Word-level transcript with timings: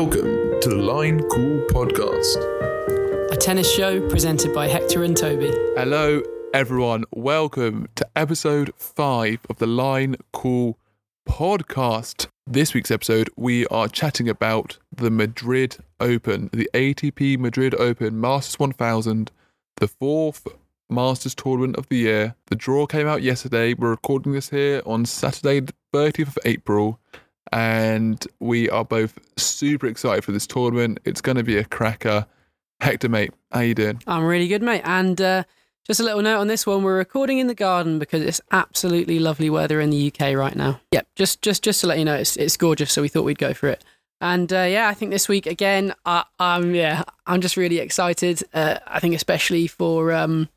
Welcome 0.00 0.60
to 0.60 0.68
the 0.68 0.76
Line 0.76 1.20
Cool 1.28 1.66
Podcast. 1.70 3.32
a 3.32 3.36
tennis 3.36 3.68
show 3.68 4.00
presented 4.08 4.54
by 4.54 4.68
Hector 4.68 5.02
and 5.02 5.16
Toby. 5.16 5.50
Hello, 5.76 6.22
everyone. 6.54 7.02
Welcome 7.10 7.88
to 7.96 8.06
episode 8.14 8.72
five 8.76 9.40
of 9.50 9.58
the 9.58 9.66
Line 9.66 10.14
Cool 10.32 10.78
podcast. 11.28 12.28
This 12.46 12.74
week's 12.74 12.92
episode, 12.92 13.28
we 13.34 13.66
are 13.66 13.88
chatting 13.88 14.28
about 14.28 14.78
the 14.94 15.10
Madrid 15.10 15.78
Open, 15.98 16.48
the 16.52 16.70
ATP 16.74 17.36
Madrid 17.36 17.74
Open 17.74 18.20
Masters 18.20 18.60
1000, 18.60 19.32
the 19.78 19.88
fourth 19.88 20.46
Masters 20.88 21.34
tournament 21.34 21.74
of 21.74 21.88
the 21.88 21.96
year. 21.96 22.36
The 22.46 22.54
draw 22.54 22.86
came 22.86 23.08
out 23.08 23.24
yesterday. 23.24 23.74
We're 23.74 23.90
recording 23.90 24.30
this 24.30 24.50
here 24.50 24.80
on 24.86 25.06
Saturday, 25.06 25.58
the 25.58 25.74
30th 25.92 26.28
of 26.28 26.38
April, 26.44 27.00
and 27.52 28.26
we 28.40 28.68
are 28.70 28.84
both 28.84 29.18
super 29.36 29.86
excited 29.86 30.24
for 30.24 30.32
this 30.32 30.46
tournament. 30.46 31.00
It's 31.04 31.20
going 31.20 31.36
to 31.36 31.44
be 31.44 31.56
a 31.56 31.64
cracker. 31.64 32.26
Hector, 32.80 33.08
mate, 33.08 33.32
how 33.50 33.60
you 33.60 33.74
doing? 33.74 34.00
I'm 34.06 34.24
really 34.24 34.46
good, 34.46 34.62
mate. 34.62 34.82
And 34.84 35.20
uh, 35.20 35.44
just 35.84 36.00
a 36.00 36.04
little 36.04 36.22
note 36.22 36.38
on 36.38 36.46
this 36.46 36.66
one: 36.66 36.82
we're 36.82 36.96
recording 36.96 37.38
in 37.38 37.46
the 37.46 37.54
garden 37.54 37.98
because 37.98 38.22
it's 38.22 38.40
absolutely 38.52 39.18
lovely 39.18 39.50
weather 39.50 39.80
in 39.80 39.90
the 39.90 40.12
UK 40.12 40.36
right 40.36 40.54
now. 40.54 40.80
Yep, 40.92 41.08
just 41.16 41.42
just 41.42 41.64
just 41.64 41.80
to 41.80 41.86
let 41.86 41.98
you 41.98 42.04
know, 42.04 42.14
it's 42.14 42.36
it's 42.36 42.56
gorgeous. 42.56 42.92
So 42.92 43.02
we 43.02 43.08
thought 43.08 43.24
we'd 43.24 43.38
go 43.38 43.52
for 43.52 43.68
it. 43.68 43.84
And 44.20 44.52
uh, 44.52 44.66
yeah, 44.68 44.88
I 44.88 44.94
think 44.94 45.12
this 45.12 45.28
week 45.28 45.46
again, 45.46 45.94
I, 46.04 46.24
I'm 46.38 46.74
yeah, 46.74 47.04
I'm 47.26 47.40
just 47.40 47.56
really 47.56 47.78
excited. 47.78 48.42
Uh, 48.52 48.78
I 48.86 49.00
think 49.00 49.14
especially 49.14 49.66
for 49.66 50.12
um, 50.12 50.48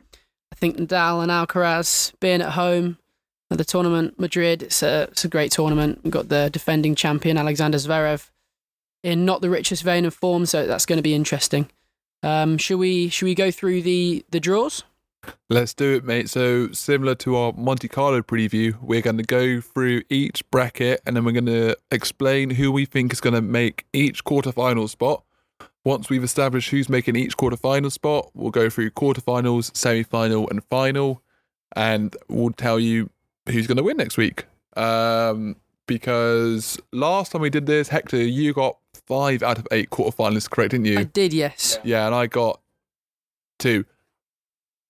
I 0.52 0.56
think 0.56 0.78
Nadal 0.78 1.24
and 1.24 1.32
Alcaraz 1.32 2.14
being 2.20 2.42
at 2.42 2.52
home 2.52 2.98
at 3.52 3.58
the 3.58 3.66
tournament, 3.66 4.20
Madrid. 4.20 4.64
It's 4.64 4.82
a 4.82 5.04
it's 5.12 5.26
a 5.26 5.28
great 5.28 5.52
tournament. 5.52 6.00
We've 6.04 6.14
got 6.14 6.30
the 6.30 6.50
defending 6.50 6.96
champion 6.96 7.38
Alexander 7.38 7.78
Zverev 7.78 8.30
in 9.04 9.26
not 9.26 9.42
the 9.42 9.50
richest 9.50 9.84
vein 9.84 10.06
of 10.06 10.14
form, 10.14 10.46
so 10.46 10.66
that's 10.66 10.86
going 10.86 10.98
to 10.98 11.04
be 11.04 11.14
interesting. 11.14 11.70
Um, 12.24 12.58
should 12.58 12.78
we 12.78 13.10
should 13.10 13.26
we 13.26 13.36
go 13.36 13.52
through 13.52 13.82
the 13.82 14.26
the 14.32 14.40
draws? 14.40 14.84
Let's 15.50 15.74
do 15.76 15.96
it, 15.96 16.04
mate. 16.04 16.30
So, 16.32 16.72
similar 16.72 17.14
to 17.16 17.36
our 17.36 17.54
Monte 17.54 17.88
Carlo 17.88 18.24
preview, 18.24 18.76
we're 18.82 19.02
going 19.02 19.18
to 19.18 19.24
go 19.24 19.62
through 19.62 20.02
each 20.10 20.50
bracket 20.50 21.00
and 21.06 21.16
then 21.16 21.26
we're 21.26 21.32
going 21.32 21.46
to 21.46 21.78
explain 21.92 22.50
who 22.52 22.72
we 22.72 22.86
think 22.86 23.14
is 23.14 23.22
going 23.22 23.36
to 23.36 23.42
make 23.42 23.86
each 23.94 24.24
quarterfinal 24.24 24.90
spot. 24.90 25.24
Once 25.86 26.10
we've 26.10 26.24
established 26.24 26.72
who's 26.72 26.90
making 26.90 27.16
each 27.16 27.38
quarterfinal 27.38 27.92
spot, 27.92 28.32
we'll 28.34 28.50
go 28.50 28.68
through 28.68 28.90
quarterfinals, 28.90 29.76
semi 29.78 30.02
final, 30.02 30.50
and 30.50 30.64
final, 30.64 31.22
and 31.76 32.16
we'll 32.28 32.52
tell 32.52 32.80
you 32.80 33.10
who's 33.48 33.68
going 33.68 33.78
to 33.78 33.84
win 33.84 33.98
next 33.98 34.18
week. 34.18 34.46
Um, 34.76 35.56
because 35.88 36.80
last 36.92 37.32
time 37.32 37.42
we 37.42 37.50
did 37.50 37.66
this, 37.66 37.90
Hector, 37.90 38.18
you 38.18 38.54
got 38.54 38.78
five 39.08 39.44
out 39.44 39.58
of 39.58 39.68
eight 39.72 39.90
quarterfinalists 39.90 40.50
correct, 40.50 40.72
didn't 40.72 40.86
you? 40.86 41.00
I 41.00 41.04
did, 41.04 41.34
yes. 41.34 41.80
Yeah, 41.84 42.06
and 42.06 42.16
I 42.16 42.28
got 42.28 42.62
two. 43.60 43.86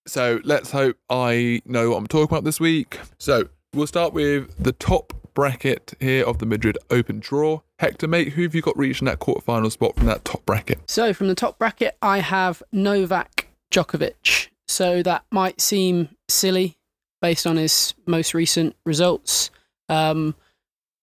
So 0.07 0.39
let's 0.43 0.71
hope 0.71 0.97
I 1.09 1.61
know 1.65 1.91
what 1.91 1.97
I'm 1.97 2.07
talking 2.07 2.33
about 2.35 2.43
this 2.43 2.59
week. 2.59 2.99
So 3.17 3.49
we'll 3.73 3.87
start 3.87 4.13
with 4.13 4.53
the 4.61 4.73
top 4.73 5.13
bracket 5.33 5.93
here 5.99 6.25
of 6.25 6.39
the 6.39 6.45
Madrid 6.45 6.77
Open 6.89 7.19
draw. 7.19 7.61
Hector, 7.79 8.07
mate, 8.07 8.33
who 8.33 8.43
have 8.43 8.53
you 8.53 8.61
got 8.61 8.77
reaching 8.77 9.05
that 9.05 9.19
quarterfinal 9.19 9.71
spot 9.71 9.95
from 9.95 10.07
that 10.07 10.25
top 10.25 10.45
bracket? 10.45 10.79
So 10.89 11.13
from 11.13 11.27
the 11.27 11.35
top 11.35 11.57
bracket, 11.57 11.97
I 12.01 12.19
have 12.19 12.61
Novak 12.71 13.47
Djokovic. 13.71 14.49
So 14.67 15.01
that 15.03 15.23
might 15.31 15.61
seem 15.61 16.09
silly 16.27 16.77
based 17.21 17.45
on 17.45 17.57
his 17.57 17.93
most 18.05 18.33
recent 18.33 18.75
results. 18.85 19.51
Um, 19.89 20.35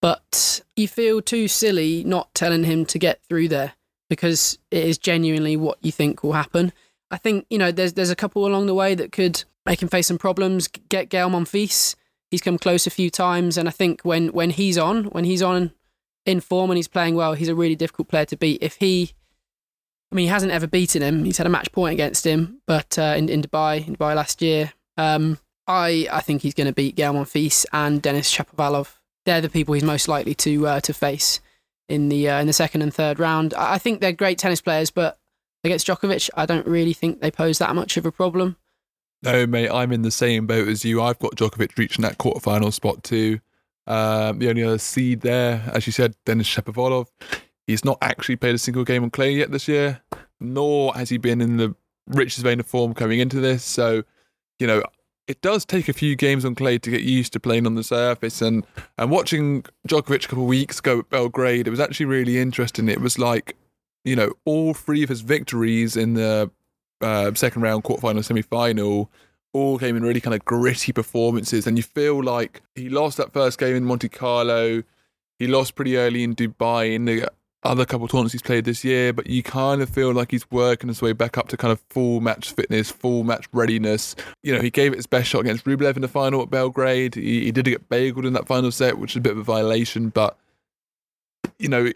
but 0.01 0.61
you 0.75 0.87
feel 0.87 1.21
too 1.21 1.47
silly 1.47 2.03
not 2.03 2.33
telling 2.33 2.63
him 2.63 2.85
to 2.85 2.99
get 2.99 3.21
through 3.23 3.49
there 3.49 3.73
because 4.09 4.57
it 4.71 4.83
is 4.83 4.97
genuinely 4.97 5.57
what 5.57 5.77
you 5.81 5.91
think 5.91 6.23
will 6.23 6.33
happen. 6.33 6.71
I 7.11 7.17
think 7.17 7.45
you 7.49 7.57
know 7.57 7.71
there's 7.71 7.93
there's 7.93 8.09
a 8.09 8.15
couple 8.15 8.45
along 8.45 8.67
the 8.67 8.75
way 8.75 8.95
that 8.95 9.11
could 9.11 9.43
make 9.65 9.81
him 9.81 9.89
face 9.89 10.07
some 10.07 10.17
problems. 10.17 10.67
Get 10.67 11.09
Gael 11.09 11.29
Monfils, 11.29 11.95
he's 12.31 12.41
come 12.41 12.57
close 12.57 12.87
a 12.87 12.91
few 12.91 13.09
times, 13.09 13.57
and 13.57 13.67
I 13.67 13.71
think 13.71 14.01
when 14.01 14.29
when 14.29 14.51
he's 14.51 14.77
on, 14.77 15.05
when 15.05 15.23
he's 15.23 15.41
on 15.41 15.71
in 16.25 16.39
form 16.39 16.69
and 16.69 16.77
he's 16.77 16.87
playing 16.87 17.15
well, 17.15 17.33
he's 17.33 17.47
a 17.49 17.55
really 17.55 17.75
difficult 17.75 18.07
player 18.07 18.25
to 18.25 18.37
beat. 18.37 18.61
If 18.61 18.75
he, 18.75 19.13
I 20.11 20.15
mean, 20.15 20.25
he 20.25 20.29
hasn't 20.29 20.51
ever 20.51 20.67
beaten 20.67 21.01
him. 21.01 21.23
He's 21.23 21.37
had 21.37 21.47
a 21.47 21.51
match 21.51 21.71
point 21.71 21.93
against 21.93 22.25
him, 22.25 22.61
but 22.67 22.97
uh, 22.97 23.15
in 23.17 23.29
in 23.29 23.41
Dubai, 23.41 23.87
in 23.87 23.95
Dubai 23.95 24.15
last 24.15 24.41
year, 24.41 24.73
um, 24.97 25.39
I 25.69 26.07
I 26.11 26.21
think 26.21 26.41
he's 26.41 26.55
going 26.55 26.67
to 26.67 26.73
beat 26.73 26.95
Gael 26.95 27.13
Monfils 27.13 27.65
and 27.71 28.01
Denis 28.01 28.35
Shapovalov. 28.35 28.97
They're 29.25 29.39
the 29.39 29.49
people 29.49 29.75
he's 29.75 29.83
most 29.83 30.07
likely 30.07 30.33
to 30.35 30.67
uh, 30.67 30.79
to 30.81 30.93
face 30.93 31.39
in 31.87 32.09
the 32.09 32.27
uh, 32.27 32.41
in 32.41 32.47
the 32.47 32.53
second 32.53 32.81
and 32.81 32.93
third 32.93 33.19
round. 33.19 33.53
I 33.53 33.77
think 33.77 34.01
they're 34.01 34.11
great 34.11 34.39
tennis 34.39 34.61
players, 34.61 34.89
but 34.89 35.19
against 35.63 35.85
Djokovic, 35.87 36.31
I 36.35 36.47
don't 36.47 36.65
really 36.65 36.93
think 36.93 37.21
they 37.21 37.29
pose 37.29 37.59
that 37.59 37.75
much 37.75 37.97
of 37.97 38.05
a 38.05 38.11
problem. 38.11 38.57
No, 39.21 39.45
mate, 39.45 39.69
I'm 39.69 39.91
in 39.91 40.01
the 40.01 40.11
same 40.11 40.47
boat 40.47 40.67
as 40.67 40.83
you. 40.83 41.01
I've 41.03 41.19
got 41.19 41.35
Djokovic 41.35 41.77
reaching 41.77 42.01
that 42.01 42.17
quarterfinal 42.17 42.73
spot 42.73 43.03
too. 43.03 43.39
Um, 43.85 44.39
the 44.39 44.49
only 44.49 44.63
other 44.63 44.77
seed 44.77 45.21
there, 45.21 45.63
as 45.73 45.85
you 45.85 45.93
said, 45.93 46.15
Denis 46.25 46.47
Shapovalov. 46.47 47.07
He's 47.67 47.85
not 47.85 47.99
actually 48.01 48.37
played 48.37 48.55
a 48.55 48.59
single 48.59 48.83
game 48.83 49.03
on 49.03 49.11
clay 49.11 49.33
yet 49.33 49.51
this 49.51 49.67
year, 49.67 50.01
nor 50.39 50.95
has 50.95 51.09
he 51.09 51.17
been 51.17 51.41
in 51.41 51.57
the 51.57 51.75
richest 52.07 52.41
vein 52.41 52.59
of 52.59 52.65
form 52.65 52.95
coming 52.95 53.19
into 53.19 53.39
this. 53.39 53.63
So, 53.63 54.03
you 54.57 54.65
know, 54.65 54.81
it 55.29 55.41
does 55.41 55.63
take 55.63 55.87
a 55.87 55.93
few 55.93 56.15
games 56.15 56.43
on 56.43 56.55
clay 56.55 56.79
to 56.79 56.89
get 56.89 57.01
used 57.01 57.31
to 57.33 57.39
playing 57.39 57.67
on 57.67 57.75
the 57.75 57.83
surface. 57.83 58.41
And 58.41 58.65
and 58.97 59.11
watching 59.11 59.63
Djokovic 59.87 60.25
a 60.25 60.27
couple 60.27 60.43
of 60.43 60.49
weeks 60.49 60.79
ago 60.79 60.99
at 60.99 61.09
Belgrade, 61.11 61.67
it 61.67 61.69
was 61.69 61.79
actually 61.79 62.07
really 62.07 62.39
interesting. 62.39 62.89
It 62.89 62.99
was 62.99 63.19
like, 63.19 63.55
you 64.03 64.15
know, 64.15 64.33
all 64.43 64.73
three 64.73 65.03
of 65.03 65.09
his 65.09 65.21
victories 65.21 65.95
in 65.95 66.15
the 66.15 66.49
uh, 66.99 67.31
second 67.35 67.61
round, 67.61 67.83
quarterfinal, 67.83 68.25
semi 68.25 68.41
final, 68.41 69.11
all 69.53 69.77
came 69.77 69.95
in 69.95 70.01
really 70.03 70.19
kind 70.19 70.33
of 70.33 70.43
gritty 70.45 70.91
performances. 70.91 71.67
And 71.67 71.77
you 71.77 71.83
feel 71.83 72.23
like 72.23 72.63
he 72.73 72.89
lost 72.89 73.17
that 73.17 73.31
first 73.31 73.59
game 73.59 73.75
in 73.75 73.85
Monte 73.85 74.09
Carlo. 74.09 74.81
He 75.37 75.45
lost 75.45 75.75
pretty 75.75 75.95
early 75.95 76.23
in 76.23 76.35
Dubai 76.35 76.95
in 76.95 77.05
the 77.05 77.31
other 77.63 77.85
couple 77.85 78.05
of 78.05 78.11
tournaments 78.11 78.31
he's 78.31 78.41
played 78.41 78.65
this 78.65 78.83
year, 78.83 79.11
but 79.11 79.27
you 79.27 79.43
kind 79.43 79.81
of 79.81 79.89
feel 79.89 80.13
like 80.13 80.31
he's 80.31 80.49
working 80.49 80.87
his 80.87 81.01
way 81.01 81.11
back 81.11 81.37
up 81.37 81.49
to 81.49 81.57
kind 81.57 81.71
of 81.71 81.81
full 81.89 82.21
match 82.21 82.53
fitness, 82.53 82.89
full 82.89 83.23
match 83.23 83.47
readiness. 83.51 84.15
You 84.43 84.55
know, 84.55 84.61
he 84.61 84.69
gave 84.69 84.93
it 84.93 84.97
his 84.97 85.07
best 85.07 85.29
shot 85.29 85.41
against 85.41 85.65
Rublev 85.65 85.95
in 85.95 86.01
the 86.01 86.07
final 86.07 86.41
at 86.41 86.49
Belgrade. 86.49 87.15
He, 87.15 87.45
he 87.45 87.51
did 87.51 87.65
get 87.65 87.89
bageled 87.89 88.25
in 88.25 88.33
that 88.33 88.47
final 88.47 88.71
set, 88.71 88.97
which 88.97 89.11
is 89.11 89.17
a 89.17 89.21
bit 89.21 89.33
of 89.33 89.39
a 89.39 89.43
violation, 89.43 90.09
but 90.09 90.37
you 91.57 91.67
know, 91.67 91.91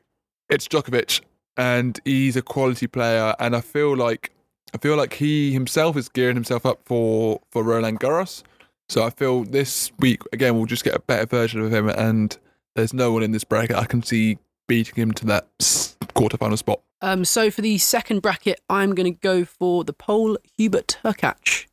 it's 0.50 0.68
Djokovic 0.68 1.22
and 1.58 2.00
he's 2.06 2.36
a 2.36 2.42
quality 2.42 2.88
player, 2.88 3.36
and 3.40 3.56
I 3.56 3.62
feel 3.62 3.96
like 3.96 4.32
I 4.74 4.78
feel 4.80 4.96
like 4.96 5.14
he 5.14 5.52
himself 5.54 5.96
is 5.98 6.10
gearing 6.10 6.36
himself 6.36 6.66
up 6.66 6.80
for 6.86 7.42
for 7.52 7.64
Roland 7.64 8.00
Garros. 8.00 8.44
So 8.90 9.04
I 9.04 9.12
feel 9.12 9.44
this 9.44 9.92
week 10.00 10.22
again 10.34 10.58
we'll 10.58 10.66
just 10.66 10.84
get 10.84 10.96
a 10.96 11.00
better 11.00 11.26
version 11.26 11.62
of 11.62 11.74
him, 11.74 11.90
and 11.90 12.38
there's 12.76 12.94
no 12.94 13.12
one 13.12 13.24
in 13.24 13.32
this 13.32 13.44
bracket 13.44 13.76
I 13.76 13.86
can 13.86 14.04
see 14.04 14.40
beating 14.68 14.96
him 14.96 15.12
to 15.14 15.26
that 15.26 15.48
quarterfinal 15.60 16.58
spot. 16.58 16.82
Um, 17.02 17.26
so 17.26 17.52
for 17.52 17.62
the 17.62 17.78
second 17.78 18.22
bracket, 18.22 18.62
I'm 18.70 18.96
going 18.96 19.14
to 19.14 19.20
go 19.20 19.44
for 19.46 19.84
the 19.84 19.94
Pole 19.94 20.38
Hubert 20.58 20.98
Hurkacz. 21.04 21.66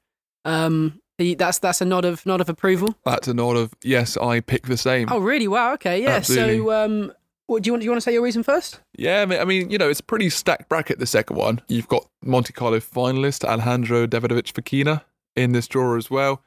Um, 0.44 1.00
that's 1.18 1.58
that's 1.58 1.80
a 1.80 1.84
nod 1.84 2.04
of 2.04 2.24
nod 2.24 2.40
of 2.40 2.48
approval. 2.48 2.96
That's 3.04 3.28
a 3.28 3.34
nod 3.34 3.56
of 3.56 3.72
yes, 3.84 4.16
I 4.16 4.40
pick 4.40 4.66
the 4.66 4.76
same. 4.76 5.08
Oh, 5.10 5.18
really? 5.18 5.48
Wow. 5.48 5.74
Okay. 5.74 6.02
Yeah. 6.02 6.10
Absolutely. 6.10 6.58
So, 6.58 6.72
um, 6.72 7.12
what 7.46 7.62
do 7.62 7.68
you 7.68 7.72
want? 7.72 7.82
Do 7.82 7.84
you 7.84 7.90
want 7.90 7.98
to 7.98 8.04
say 8.04 8.12
your 8.12 8.22
reason 8.22 8.42
first? 8.42 8.80
Yeah, 8.96 9.26
I 9.28 9.44
mean, 9.44 9.70
you 9.70 9.76
know, 9.76 9.90
it's 9.90 10.00
a 10.00 10.04
pretty 10.04 10.30
stacked 10.30 10.68
bracket. 10.68 10.98
The 10.98 11.06
second 11.06 11.36
one, 11.36 11.60
you've 11.68 11.88
got 11.88 12.08
Monte 12.24 12.52
Carlo 12.52 12.78
finalist 12.78 13.44
Alejandro 13.44 14.06
Davidovich 14.06 14.52
Fokina 14.52 15.02
in 15.36 15.52
this 15.52 15.66
draw 15.66 15.96
as 15.96 16.10
well. 16.10 16.42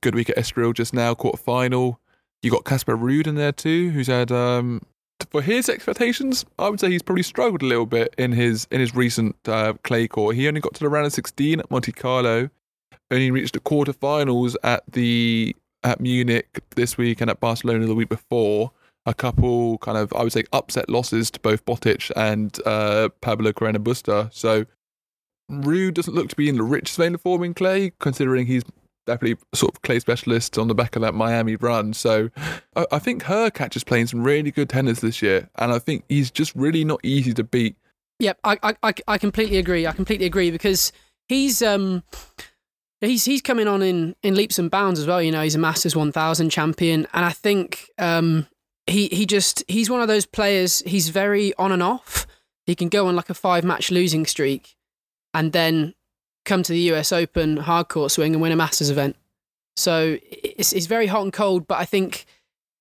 Good 0.00 0.14
week 0.14 0.30
at 0.30 0.36
Estoril 0.36 0.74
just 0.74 0.92
now, 0.92 1.14
quarter 1.14 1.38
final. 1.38 2.00
You 2.42 2.50
got 2.50 2.64
Casper 2.64 2.96
Ruud 2.96 3.26
in 3.26 3.34
there 3.36 3.52
too, 3.52 3.90
who's 3.90 4.08
had 4.08 4.30
um, 4.30 4.82
for 5.30 5.42
his 5.42 5.68
expectations, 5.68 6.44
I 6.58 6.68
would 6.68 6.80
say 6.80 6.90
he's 6.90 7.02
probably 7.02 7.22
struggled 7.22 7.62
a 7.62 7.66
little 7.66 7.86
bit 7.86 8.14
in 8.18 8.32
his 8.32 8.66
in 8.70 8.80
his 8.80 8.94
recent 8.94 9.36
uh, 9.46 9.74
clay 9.84 10.08
court. 10.08 10.36
He 10.36 10.48
only 10.48 10.60
got 10.60 10.74
to 10.74 10.80
the 10.80 10.88
round 10.88 11.06
of 11.06 11.12
16 11.12 11.60
at 11.60 11.70
Monte 11.70 11.92
Carlo, 11.92 12.50
only 13.10 13.30
reached 13.30 13.54
the 13.54 13.60
quarterfinals 13.60 14.56
at 14.62 14.82
the 14.90 15.54
at 15.84 16.00
Munich 16.00 16.62
this 16.76 16.98
week 16.98 17.20
and 17.20 17.30
at 17.30 17.40
Barcelona 17.40 17.86
the 17.86 17.94
week 17.94 18.08
before. 18.08 18.72
A 19.06 19.14
couple 19.14 19.78
kind 19.78 19.96
of 19.96 20.12
I 20.12 20.22
would 20.22 20.32
say 20.32 20.44
upset 20.52 20.88
losses 20.88 21.30
to 21.30 21.40
both 21.40 21.64
Botic 21.64 22.10
and 22.16 22.58
uh, 22.66 23.08
Pablo 23.20 23.52
Carreño 23.52 23.78
Busta. 23.78 24.32
So 24.32 24.66
Ruud 25.50 25.94
doesn't 25.94 26.14
look 26.14 26.28
to 26.28 26.36
be 26.36 26.48
in 26.48 26.56
the 26.56 26.62
richest 26.62 26.98
vein 26.98 27.14
of 27.14 27.22
form 27.22 27.42
in 27.42 27.54
clay, 27.54 27.92
considering 27.98 28.46
he's 28.46 28.64
definitely 29.08 29.38
sort 29.54 29.74
of 29.74 29.82
clay 29.82 29.98
specialist 29.98 30.58
on 30.58 30.68
the 30.68 30.74
back 30.74 30.94
of 30.96 31.02
that 31.02 31.14
Miami 31.14 31.56
run. 31.56 31.92
So 31.92 32.30
I, 32.76 32.86
I 32.92 32.98
think 32.98 33.24
Hurkacz 33.24 33.76
is 33.76 33.84
playing 33.84 34.06
some 34.06 34.22
really 34.22 34.50
good 34.50 34.68
tennis 34.68 35.00
this 35.00 35.20
year, 35.20 35.48
and 35.56 35.72
I 35.72 35.78
think 35.78 36.04
he's 36.08 36.30
just 36.30 36.54
really 36.54 36.84
not 36.84 37.00
easy 37.02 37.34
to 37.34 37.44
beat. 37.44 37.76
Yep. 38.20 38.38
I, 38.44 38.58
I, 38.62 38.76
I, 38.82 38.94
I 39.08 39.18
completely 39.18 39.58
agree. 39.58 39.86
I 39.86 39.92
completely 39.92 40.26
agree 40.26 40.50
because 40.50 40.92
he's 41.28 41.62
um 41.62 42.02
he's 43.00 43.24
he's 43.24 43.42
coming 43.42 43.68
on 43.68 43.82
in 43.82 44.14
in 44.22 44.34
leaps 44.34 44.58
and 44.58 44.70
bounds 44.70 45.00
as 45.00 45.06
well. 45.06 45.22
You 45.22 45.32
know, 45.32 45.42
he's 45.42 45.54
a 45.54 45.58
Masters 45.58 45.96
1000 45.96 46.50
champion, 46.50 47.06
and 47.12 47.24
I 47.24 47.30
think 47.30 47.90
um 47.98 48.46
he 48.86 49.08
he 49.08 49.26
just 49.26 49.64
he's 49.68 49.90
one 49.90 50.00
of 50.00 50.08
those 50.08 50.26
players. 50.26 50.80
He's 50.86 51.08
very 51.08 51.54
on 51.54 51.72
and 51.72 51.82
off. 51.82 52.26
he 52.66 52.74
can 52.74 52.88
go 52.88 53.06
on 53.06 53.16
like 53.16 53.30
a 53.30 53.34
five 53.34 53.64
match 53.64 53.90
losing 53.90 54.26
streak 54.26 54.76
and 55.34 55.52
then 55.52 55.94
come 56.48 56.62
to 56.62 56.72
the 56.72 56.92
US 56.92 57.12
Open 57.12 57.58
hardcourt 57.58 58.10
swing 58.10 58.32
and 58.32 58.42
win 58.42 58.52
a 58.52 58.56
Masters 58.56 58.90
event. 58.90 59.16
So 59.76 60.18
it's, 60.22 60.72
it's 60.72 60.86
very 60.86 61.06
hot 61.06 61.22
and 61.22 61.32
cold, 61.32 61.68
but 61.68 61.78
I 61.78 61.84
think 61.84 62.26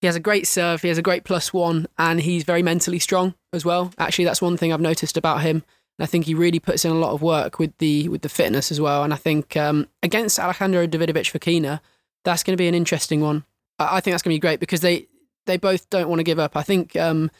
he 0.02 0.08
has 0.08 0.16
a 0.16 0.20
great 0.20 0.48
serve, 0.48 0.82
he 0.82 0.88
has 0.88 0.98
a 0.98 1.04
great 1.04 1.24
plus 1.24 1.54
one, 1.54 1.88
and 1.98 2.20
he's 2.20 2.44
very 2.44 2.64
mentally 2.64 3.00
strong 3.00 3.36
as 3.54 3.66
well. 3.66 3.92
Actually, 3.98 4.26
that's 4.26 4.42
one 4.42 4.58
thing 4.58 4.74
I've 4.74 4.82
noticed 4.82 5.18
about 5.18 5.42
him. 5.42 5.64
And 5.98 6.04
I 6.04 6.06
think 6.06 6.26
he 6.26 6.34
really 6.34 6.60
puts 6.60 6.86
in 6.86 6.92
a 6.92 6.96
lot 6.96 7.14
of 7.14 7.22
work 7.22 7.58
with 7.58 7.76
the 7.80 8.08
with 8.10 8.22
the 8.22 8.30
fitness 8.30 8.72
as 8.72 8.80
well. 8.80 9.04
And 9.04 9.14
I 9.14 9.18
think 9.18 9.58
um, 9.58 9.88
against 10.04 10.40
Alejandro 10.40 10.86
Davidovich 10.86 11.32
Fokina, 11.32 11.80
that's 12.24 12.44
going 12.44 12.56
to 12.56 12.62
be 12.62 12.68
an 12.68 12.76
interesting 12.76 13.22
one. 13.22 13.46
I, 13.80 13.98
I 13.98 14.00
think 14.00 14.14
that's 14.14 14.24
going 14.24 14.36
to 14.36 14.38
be 14.38 14.48
great 14.48 14.60
because 14.60 14.82
they 14.82 15.08
they 15.48 15.58
both 15.58 15.90
don't 15.90 16.10
want 16.10 16.20
to 16.20 16.24
give 16.24 16.40
up. 16.40 16.56
I 16.56 16.62
think 16.62 16.96
um, 16.96 17.32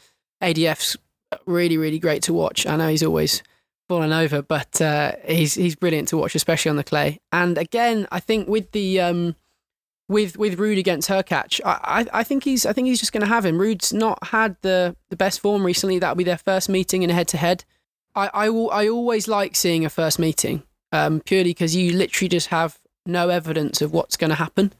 ADF's 0.42 0.96
really 1.46 1.76
really 1.76 2.00
great 2.00 2.22
to 2.24 2.34
watch. 2.34 2.66
I 2.66 2.76
know 2.76 2.88
he's 2.88 3.04
always 3.04 3.42
falling 3.88 4.12
over, 4.12 4.42
but 4.42 4.80
uh, 4.80 5.12
he's 5.26 5.54
he's 5.54 5.74
brilliant 5.74 6.08
to 6.08 6.16
watch, 6.16 6.34
especially 6.34 6.70
on 6.70 6.76
the 6.76 6.84
clay. 6.84 7.20
And 7.32 7.56
again, 7.58 8.06
I 8.12 8.20
think 8.20 8.48
with 8.48 8.72
the 8.72 9.00
um, 9.00 9.34
with 10.08 10.36
with 10.38 10.58
Ruud 10.58 10.78
against 10.78 11.08
Hurkacz, 11.08 11.60
I, 11.64 12.06
I, 12.12 12.20
I 12.20 12.24
think 12.24 12.44
he's 12.44 12.66
I 12.66 12.72
think 12.72 12.86
he's 12.86 13.00
just 13.00 13.12
going 13.12 13.22
to 13.22 13.26
have 13.26 13.44
him. 13.44 13.58
Ruud's 13.58 13.92
not 13.92 14.18
had 14.28 14.56
the 14.62 14.94
the 15.08 15.16
best 15.16 15.40
form 15.40 15.64
recently. 15.64 15.98
That'll 15.98 16.16
be 16.16 16.24
their 16.24 16.38
first 16.38 16.68
meeting 16.68 17.02
in 17.02 17.10
a 17.10 17.14
head 17.14 17.28
to 17.28 17.36
head. 17.38 17.64
I 18.14 18.30
I, 18.32 18.48
will, 18.50 18.70
I 18.70 18.88
always 18.88 19.26
like 19.26 19.56
seeing 19.56 19.84
a 19.84 19.90
first 19.90 20.18
meeting, 20.18 20.62
um, 20.92 21.20
purely 21.20 21.50
because 21.50 21.74
you 21.74 21.92
literally 21.92 22.28
just 22.28 22.48
have 22.48 22.78
no 23.06 23.30
evidence 23.30 23.80
of 23.80 23.92
what's 23.92 24.16
going 24.16 24.30
to 24.30 24.36
happen. 24.36 24.72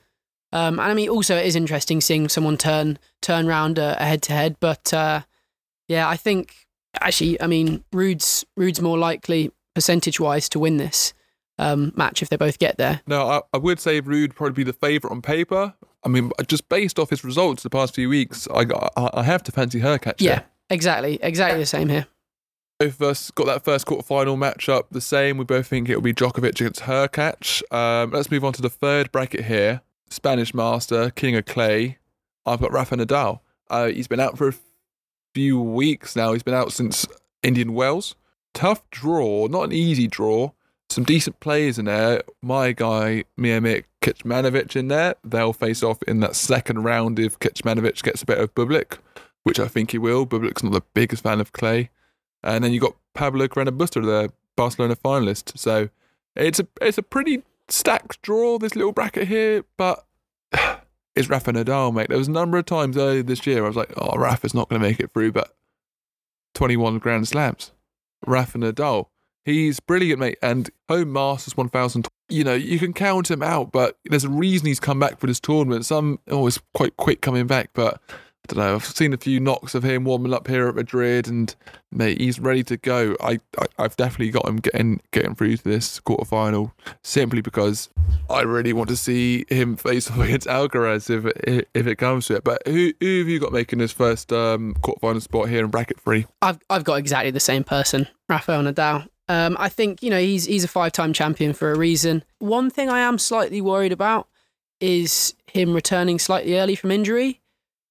Um, 0.53 0.79
and 0.79 0.91
I 0.91 0.95
mean, 0.95 1.09
also 1.09 1.37
it 1.37 1.47
is 1.47 1.57
interesting 1.57 2.01
seeing 2.01 2.29
someone 2.29 2.57
turn 2.57 2.99
turn 3.21 3.47
round 3.47 3.79
a 3.79 3.95
head 3.97 4.23
to 4.23 4.33
head. 4.33 4.57
But 4.61 4.93
uh, 4.95 5.23
yeah, 5.89 6.09
I 6.09 6.17
think 6.17 6.68
actually, 7.01 7.41
I 7.41 7.47
mean, 7.47 7.85
Ruud's 7.93 8.45
Ruud's 8.59 8.81
more 8.81 8.99
likely 8.99 9.51
percentage 9.75 10.19
wise 10.21 10.49
to 10.51 10.59
win 10.59 10.77
this 10.77 11.15
um, 11.59 11.93
match 11.97 12.23
if 12.23 12.29
they 12.29 12.37
both 12.37 12.59
get 12.59 12.79
there. 12.79 13.01
No, 13.07 13.29
I, 13.29 13.41
I 13.53 13.59
would 13.59 13.81
say 13.81 14.01
Ruud 14.01 14.35
probably 14.35 14.55
be 14.55 14.65
the 14.65 14.73
favourite 14.73 15.13
on 15.13 15.23
paper. 15.23 15.75
I 16.05 16.09
mean, 16.09 16.31
just 16.47 16.69
based 16.69 16.99
off 16.99 17.11
his 17.11 17.25
results 17.25 17.63
the 17.63 17.71
past 17.71 17.95
few 17.95 18.09
weeks, 18.09 18.49
I 18.55 18.65
I, 18.97 19.11
I 19.15 19.23
have 19.23 19.43
to 19.45 19.53
fancy 19.53 19.81
Hurkacz. 19.81 20.21
Yeah, 20.21 20.43
exactly, 20.71 21.19
exactly 21.23 21.61
the 21.61 21.67
same 21.67 21.89
here. 21.89 22.07
Both 22.79 23.01
of 23.01 23.03
us 23.03 23.31
got 23.33 23.47
that 23.47 23.65
first 23.65 23.87
quarterfinal 23.87 24.37
matchup 24.39 24.85
the 24.93 25.01
same. 25.01 25.37
We 25.37 25.45
both 25.45 25.67
think 25.67 25.89
it'll 25.89 26.01
be 26.01 26.15
Djokovic 26.15 26.61
against 26.61 26.83
Hurkacz. 26.83 27.61
Um, 27.75 28.13
let's 28.13 28.31
move 28.31 28.45
on 28.45 28.53
to 28.53 28.63
the 28.63 28.71
third 28.71 29.11
bracket 29.11 29.47
here. 29.47 29.81
Spanish 30.11 30.55
Master, 30.55 31.11
King 31.11 31.35
of 31.35 31.45
Clay. 31.45 31.99
I've 32.47 32.61
got 32.61 32.73
Rafa 32.73 32.97
Nadal. 32.97 33.41
Uh, 33.69 33.89
he's 33.89 34.07
been 34.07 34.21
out 34.21 34.39
for 34.39 34.49
a 34.49 34.53
few 35.39 35.61
weeks 35.61 36.17
now. 36.17 36.33
He's 36.33 36.43
been 36.43 36.53
out 36.53 36.73
since 36.73 37.07
Indian 37.45 37.73
Wells. 37.73 38.17
Tough 38.55 38.83
draw, 38.91 39.47
not 39.47 39.67
an 39.67 39.73
easy 39.73 40.09
draw 40.09 40.51
some 40.91 41.05
decent 41.05 41.39
players 41.41 41.79
in 41.79 41.85
there. 41.85 42.23
My 42.43 42.73
guy, 42.73 43.25
Miomir 43.39 43.85
Kecmanovic 44.01 44.75
in 44.75 44.89
there. 44.89 45.15
They'll 45.23 45.53
face 45.53 45.83
off 45.83 46.03
in 46.05 46.21
that 46.21 46.35
second 46.35 46.83
round 46.83 47.19
if 47.19 47.39
Kecmanovic 47.39 48.03
gets 48.03 48.23
a 48.23 48.27
bit 48.27 48.39
of 48.39 48.55
Bublik, 48.55 48.99
which 49.43 49.61
I 49.61 49.69
think 49.69 49.93
he 49.93 49.99
will. 49.99 50.27
Bublik's 50.27 50.63
not 50.63 50.73
the 50.73 50.83
biggest 50.95 51.23
fan 51.23 51.41
of 51.41 51.53
Clay. 51.53 51.91
And 52.43 52.65
then 52.65 52.73
you've 52.73 52.83
got 52.83 52.97
Pablo 53.15 53.49
Carreño 53.49 53.77
Busta, 53.77 54.03
the 54.03 54.33
Barcelona 54.57 54.97
finalist. 54.97 55.59
So 55.59 55.89
it's 56.35 56.59
a 56.59 56.67
it's 56.81 56.99
a 56.99 57.03
pretty 57.03 57.43
stacked 57.69 58.23
draw, 58.23 58.59
this 58.59 58.75
little 58.75 58.93
bracket 58.93 59.29
here, 59.29 59.65
but 59.77 60.07
it's 61.15 61.29
Rafa 61.29 61.53
Nadal, 61.53 61.93
mate. 61.95 62.09
There 62.09 62.19
was 62.19 62.29
a 62.29 62.33
number 62.33 62.59
of 62.59 62.67
times 62.67 62.97
earlier 62.97 63.23
this 63.23 63.47
year 63.47 63.65
I 63.65 63.69
was 63.69 63.77
like, 63.77 63.93
oh, 63.97 64.17
Rafa's 64.17 64.55
not 64.55 64.69
going 64.69 64.81
to 64.81 64.89
make 64.89 65.01
it 65.01 65.13
through, 65.13 65.33
but 65.33 65.55
21 66.55 66.99
Grand 66.99 67.29
Slams. 67.29 67.73
Rafa 68.27 68.59
Nadal 68.59 69.07
He's 69.49 69.81
brilliant, 69.81 70.21
mate. 70.21 70.37
And 70.43 70.69
home 70.91 71.11
Masters 71.15 71.57
1000, 71.57 72.07
you 72.29 72.45
know, 72.45 72.53
you 72.53 72.79
can 72.79 72.93
count 72.93 73.31
him 73.31 73.43
out, 73.43 73.73
but 73.73 73.99
there's 74.05 74.25
a 74.25 74.29
reason 74.29 74.67
he's 74.67 74.79
come 74.79 75.01
back 75.01 75.19
for 75.19 75.27
this 75.27 75.41
tournament. 75.41 75.87
Some, 75.87 76.19
oh, 76.29 76.51
quite 76.75 76.99
quick 76.99 77.23
coming 77.23 77.47
back, 77.47 77.71
but 77.73 77.99
don't 78.49 78.59
know. 78.59 78.75
I've 78.75 78.85
seen 78.85 79.13
a 79.13 79.19
few 79.19 79.41
knocks 79.41 79.75
of 79.75 79.85
him 79.85 80.05
warming 80.05 80.33
up 80.33 80.49
here 80.49 80.69
at 80.69 80.75
Madrid, 80.75 81.29
and 81.29 81.55
mate, 81.93 82.21
he's 82.21 82.41
ready 82.41 82.63
to 82.65 82.77
go. 82.77 83.15
I, 83.21 83.39
I 83.59 83.83
have 83.83 83.97
definitely 83.97 84.31
got 84.31 84.49
him 84.49 84.57
getting 84.57 85.01
getting 85.11 85.35
through 85.35 85.59
to 85.59 85.65
this 85.65 86.01
quarterfinal 86.01 86.73
simply 87.05 87.43
because 87.43 87.91
I 88.31 88.41
really 88.43 88.73
want 88.73 88.89
to 88.89 88.97
see 88.97 89.45
him 89.49 89.77
face 89.77 90.11
off 90.11 90.19
against 90.19 90.47
Alcaraz 90.49 91.11
if 91.11 91.27
it, 91.27 91.69
if 91.75 91.87
it 91.87 91.97
comes 91.97 92.27
to 92.27 92.37
it. 92.37 92.45
But 92.45 92.67
who 92.67 92.93
who 93.01 93.19
have 93.19 93.29
you 93.29 93.39
got 93.39 93.53
making 93.53 93.79
this 93.79 93.93
first 93.93 94.33
um, 94.33 94.75
quarterfinal 94.81 95.23
spot 95.23 95.49
here 95.49 95.65
in 95.65 95.71
bracket 95.71 96.01
three? 96.01 96.27
I've 96.43 96.59
I've 96.71 96.85
got 96.85 96.95
exactly 96.95 97.31
the 97.31 97.41
same 97.41 97.65
person, 97.65 98.09
Rafael 98.29 98.63
Nadal. 98.63 99.09
Um, 99.29 99.57
I 99.61 99.69
think 99.69 100.03
you 100.03 100.09
know 100.09 100.19
he's 100.19 100.47
he's 100.47 100.65
a 100.65 100.69
five 100.69 100.93
time 100.93 101.13
champion 101.13 101.53
for 101.53 101.71
a 101.71 101.79
reason. 101.79 102.25
One 102.39 102.71
thing 102.71 102.89
I 102.89 103.01
am 103.01 103.19
slightly 103.19 103.61
worried 103.61 103.93
about 103.93 104.27
is 104.81 105.35
him 105.47 105.75
returning 105.75 106.19
slightly 106.19 106.59
early 106.59 106.75
from 106.75 106.91
injury. 106.91 107.41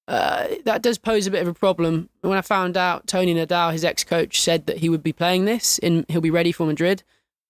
Uh, 0.08 0.48
that 0.64 0.82
does 0.82 0.98
pose 0.98 1.28
a 1.28 1.32
bit 1.32 1.42
of 1.42 1.48
a 1.48 1.54
problem. 1.54 2.10
When 2.22 2.38
I 2.38 2.42
found 2.42 2.78
out 2.78 3.08
Tony 3.08 3.34
Nadal, 3.36 3.74
his 3.74 3.84
ex 3.84 4.04
coach, 4.04 4.40
said 4.40 4.66
that 4.68 4.78
he 4.78 4.90
would 4.90 5.04
be 5.04 5.12
playing 5.12 5.46
this 5.46 5.80
and 5.80 6.06
he'll 6.08 6.22
be 6.22 6.32
ready 6.32 6.52
for 6.52 6.66
Madrid, 6.66 7.04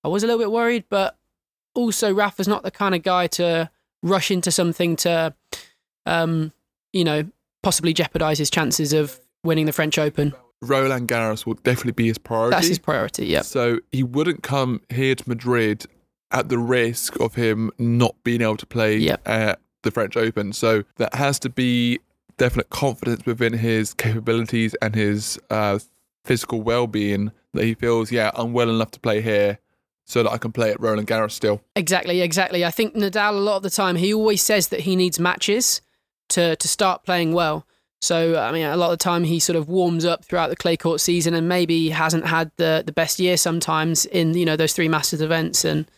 I 0.04 0.08
was 0.08 0.24
a 0.24 0.28
little 0.28 0.40
bit 0.40 0.52
worried. 0.52 0.86
But 0.90 1.18
also, 1.76 2.14
Rafa's 2.14 2.48
not 2.48 2.64
the 2.64 2.72
kind 2.72 2.96
of 2.96 3.04
guy 3.04 3.28
to 3.28 3.70
rush 4.02 4.32
into 4.32 4.52
something 4.52 4.96
to, 4.98 5.36
um, 6.06 6.52
you 6.94 7.04
know, 7.04 7.30
possibly 7.62 7.94
jeopardize 7.94 8.40
his 8.40 8.50
chances 8.50 8.94
of 8.94 9.20
winning 9.44 9.66
the 9.66 9.74
French 9.74 10.00
Open. 10.00 10.34
Roland 10.62 11.08
Garros 11.08 11.46
will 11.46 11.54
definitely 11.56 11.92
be 11.92 12.08
his 12.08 12.18
priority. 12.18 12.56
That's 12.56 12.68
his 12.68 12.80
priority, 12.80 13.28
yeah. 13.28 13.42
So 13.42 13.80
he 13.92 14.02
wouldn't 14.02 14.42
come 14.42 14.82
here 14.90 15.14
to 15.14 15.30
Madrid 15.30 15.86
at 16.32 16.50
the 16.50 16.58
risk 16.58 17.20
of 17.20 17.36
him 17.36 17.72
not 17.78 18.16
being 18.24 18.42
able 18.42 18.58
to 18.58 18.66
play 18.66 18.98
yep. 18.98 19.22
at 19.28 19.60
the 19.84 19.92
French 19.92 20.18
Open. 20.18 20.54
So 20.54 20.84
that 20.96 21.14
has 21.14 21.40
to 21.40 21.50
be 21.50 22.00
definite 22.38 22.70
confidence 22.70 23.26
within 23.26 23.54
his 23.54 23.94
capabilities 23.94 24.76
and 24.82 24.96
his 24.96 25.40
uh, 25.50 25.80
physical 26.24 26.62
well-being 26.62 27.32
that 27.54 27.64
he 27.64 27.74
feels, 27.74 28.12
yeah, 28.12 28.32
I'm 28.36 28.54
well 28.54 28.70
enough 28.70 28.92
to 28.92 29.00
play 29.00 29.22
here 29.22 29.60
so 30.06 30.24
that 30.24 30.32
I 30.32 30.38
can 30.38 30.52
play 30.52 30.72
at 30.72 30.80
Roland 30.80 31.08
Garros 31.08 31.32
still. 31.32 31.62
Exactly, 31.76 32.22
exactly. 32.22 32.64
I 32.64 32.72
think 32.72 32.96
Nadal 32.96 33.32
a 33.32 33.34
lot 33.34 33.58
of 33.58 33.64
the 33.64 33.70
time 33.70 33.98
he 33.98 34.14
always 34.14 34.42
says 34.42 34.70
that 34.70 34.82
he 34.82 34.96
needs 34.96 35.20
matches 35.20 35.82
to 36.30 36.56
to 36.56 36.68
start 36.68 37.04
playing 37.04 37.34
well. 37.34 37.66
So 38.00 38.40
I 38.40 38.52
mean, 38.52 38.66
a 38.66 38.78
lot 38.78 38.92
of 38.92 39.00
the 39.00 39.04
time 39.04 39.24
he 39.24 39.40
sort 39.40 39.56
of 39.56 39.68
warms 39.68 40.06
up 40.06 40.24
throughout 40.24 40.50
the 40.50 40.56
clay 40.56 40.78
court 40.78 41.02
season, 41.02 41.34
and 41.34 41.50
maybe 41.50 41.90
hasn't 41.90 42.28
had 42.28 42.52
the 42.58 42.84
the 42.86 42.92
best 42.92 43.20
year 43.20 43.38
sometimes 43.38 44.06
in 44.06 44.34
you 44.34 44.46
know 44.46 44.56
those 44.56 44.74
three 44.74 44.88
Masters 44.88 45.22
events 45.22 45.66
and 45.66 45.90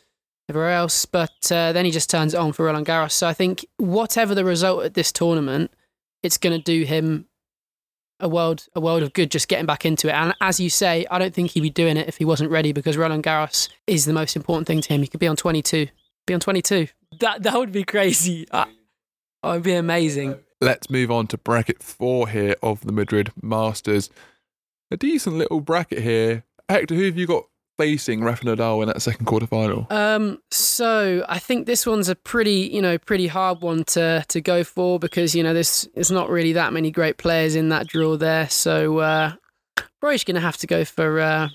everywhere 0.50 0.72
else. 0.72 1.06
But 1.06 1.52
uh, 1.52 1.72
then 1.74 1.86
he 1.86 1.92
just 1.92 2.10
turns 2.10 2.34
it 2.34 2.38
on 2.38 2.54
for 2.54 2.66
Roland 2.66 2.88
Garros. 2.88 3.12
So 3.12 3.28
I 3.28 3.34
think 3.34 3.66
whatever 3.78 4.34
the 4.34 4.46
result 4.46 4.86
at 4.86 4.96
this 4.96 5.12
tournament, 5.12 5.72
it's 6.24 6.38
going 6.38 6.58
to 6.58 6.64
do 6.64 6.86
him 6.86 7.26
a 8.20 8.28
world 8.28 8.68
a 8.76 8.82
world 8.82 9.02
of 9.02 9.14
good 9.14 9.32
just 9.32 9.48
getting 9.48 9.66
back 9.66 9.86
into 9.86 10.10
it. 10.10 10.14
And 10.14 10.34
as 10.42 10.60
you 10.60 10.70
say, 10.70 11.06
I 11.10 11.20
don't 11.20 11.34
think 11.34 11.52
he'd 11.52 11.62
be 11.62 11.70
doing 11.70 11.98
it 11.98 12.08
if 12.08 12.18
he 12.18 12.26
wasn't 12.26 12.52
ready 12.52 12.74
because 12.74 12.98
Roland 12.98 13.24
Garros 13.24 13.70
is 13.88 14.06
the 14.06 14.14
most 14.14 14.36
important 14.36 14.68
thing 14.68 14.82
to 14.82 14.94
him. 14.94 15.02
He 15.02 15.08
could 15.08 15.20
be 15.20 15.28
on 15.28 15.36
twenty 15.36 15.62
two, 15.62 15.88
be 16.28 16.34
on 16.34 16.40
twenty 16.40 16.62
two. 16.62 16.88
That 17.20 17.44
that 17.44 17.54
would 17.54 17.72
be 17.72 17.84
crazy. 17.84 18.46
That 18.52 18.68
would 19.44 19.64
be 19.64 19.74
amazing. 19.74 20.40
Let's 20.62 20.90
move 20.90 21.10
on 21.10 21.28
to 21.28 21.38
bracket 21.38 21.82
four 21.82 22.28
here 22.28 22.56
of 22.62 22.82
the 22.82 22.92
Madrid 22.92 23.32
Masters. 23.42 24.10
A 24.92 24.98
decent 24.98 25.38
little 25.38 25.62
bracket 25.62 26.00
here. 26.00 26.44
Hector, 26.68 26.96
who 26.96 27.06
have 27.06 27.18
you 27.18 27.26
got 27.26 27.46
facing 27.80 28.22
Rafa 28.22 28.44
Nadal 28.44 28.82
in 28.84 28.90
that 28.90 29.02
second 29.02 29.26
quarter 29.26 29.48
final? 29.48 29.88
Um, 29.90 30.42
so 30.52 31.26
I 31.30 31.40
think 31.40 31.66
this 31.66 31.88
one's 31.88 32.10
a 32.10 32.16
pretty, 32.16 32.70
you 32.72 32.82
know, 32.82 32.98
pretty 32.98 33.28
hard 33.28 33.62
one 33.62 33.86
to 33.86 34.26
to 34.28 34.42
go 34.42 34.64
for 34.64 35.00
because 35.00 35.34
you 35.34 35.42
know 35.42 35.54
there's 35.54 35.88
there's 35.96 36.12
not 36.12 36.30
really 36.30 36.54
that 36.54 36.74
many 36.74 36.92
great 36.92 37.18
players 37.18 37.56
in 37.56 37.70
that 37.70 37.88
draw 37.88 38.18
there. 38.18 38.50
So 38.50 39.00
uh, 39.00 39.34
probably 40.00 40.18
going 40.20 40.36
to 40.36 40.42
have 40.42 40.58
to 40.58 40.68
go 40.68 40.84
for 40.84 41.22
uh, 41.22 41.50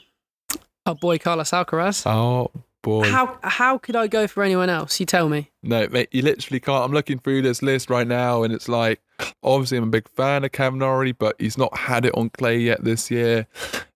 our 0.87 0.95
boy 0.95 1.19
Carlos 1.19 1.51
Alcaraz. 1.51 2.07
Oh 2.07 2.51
boy. 2.83 3.11
How 3.11 3.39
how 3.43 3.77
could 3.77 3.95
I 3.95 4.07
go 4.07 4.27
for 4.27 4.43
anyone 4.43 4.71
else? 4.71 4.99
You 4.99 5.07
tell 5.07 5.29
me. 5.29 5.51
No, 5.63 5.87
mate, 5.89 6.09
you 6.11 6.23
literally 6.23 6.61
can't. 6.61 6.85
I'm 6.85 6.93
looking 6.93 7.19
through 7.19 7.43
this 7.43 7.63
list 7.63 7.91
right 7.91 8.07
now, 8.07 8.43
and 8.43 8.53
it's 8.53 8.69
like, 8.69 9.01
obviously, 9.43 9.79
I'm 9.79 9.85
a 9.85 9.89
big 9.89 10.09
fan 10.09 10.45
of 10.45 10.53
Cam 10.53 10.79
Norrie, 10.79 11.13
but 11.13 11.37
he's 11.39 11.59
not 11.59 11.77
had 11.77 12.07
it 12.07 12.15
on 12.15 12.31
clay 12.31 12.59
yet 12.59 12.83
this 12.83 13.11
year. 13.11 13.47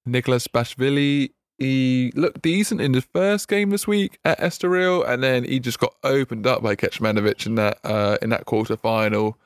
Nicholas 0.05 0.49
Basilashvili, 0.49 1.31
he 1.59 2.13
looked 2.15 2.43
decent 2.43 2.81
in 2.81 2.93
the 2.93 3.01
first 3.01 3.49
game 3.49 3.71
this 3.71 3.87
week 3.87 4.19
at 4.25 4.39
Estoril, 4.39 5.07
and 5.07 5.23
then 5.23 5.45
he 5.45 5.59
just 5.59 5.81
got 5.81 5.95
opened 6.05 6.47
up 6.47 6.63
by 6.63 6.77
Kecmanovic 6.77 7.47
in 7.47 7.57
that 7.57 7.79
uh, 7.85 8.17
in 8.23 8.31
that 8.31 8.47
quarter 8.47 8.77
final. 8.77 9.37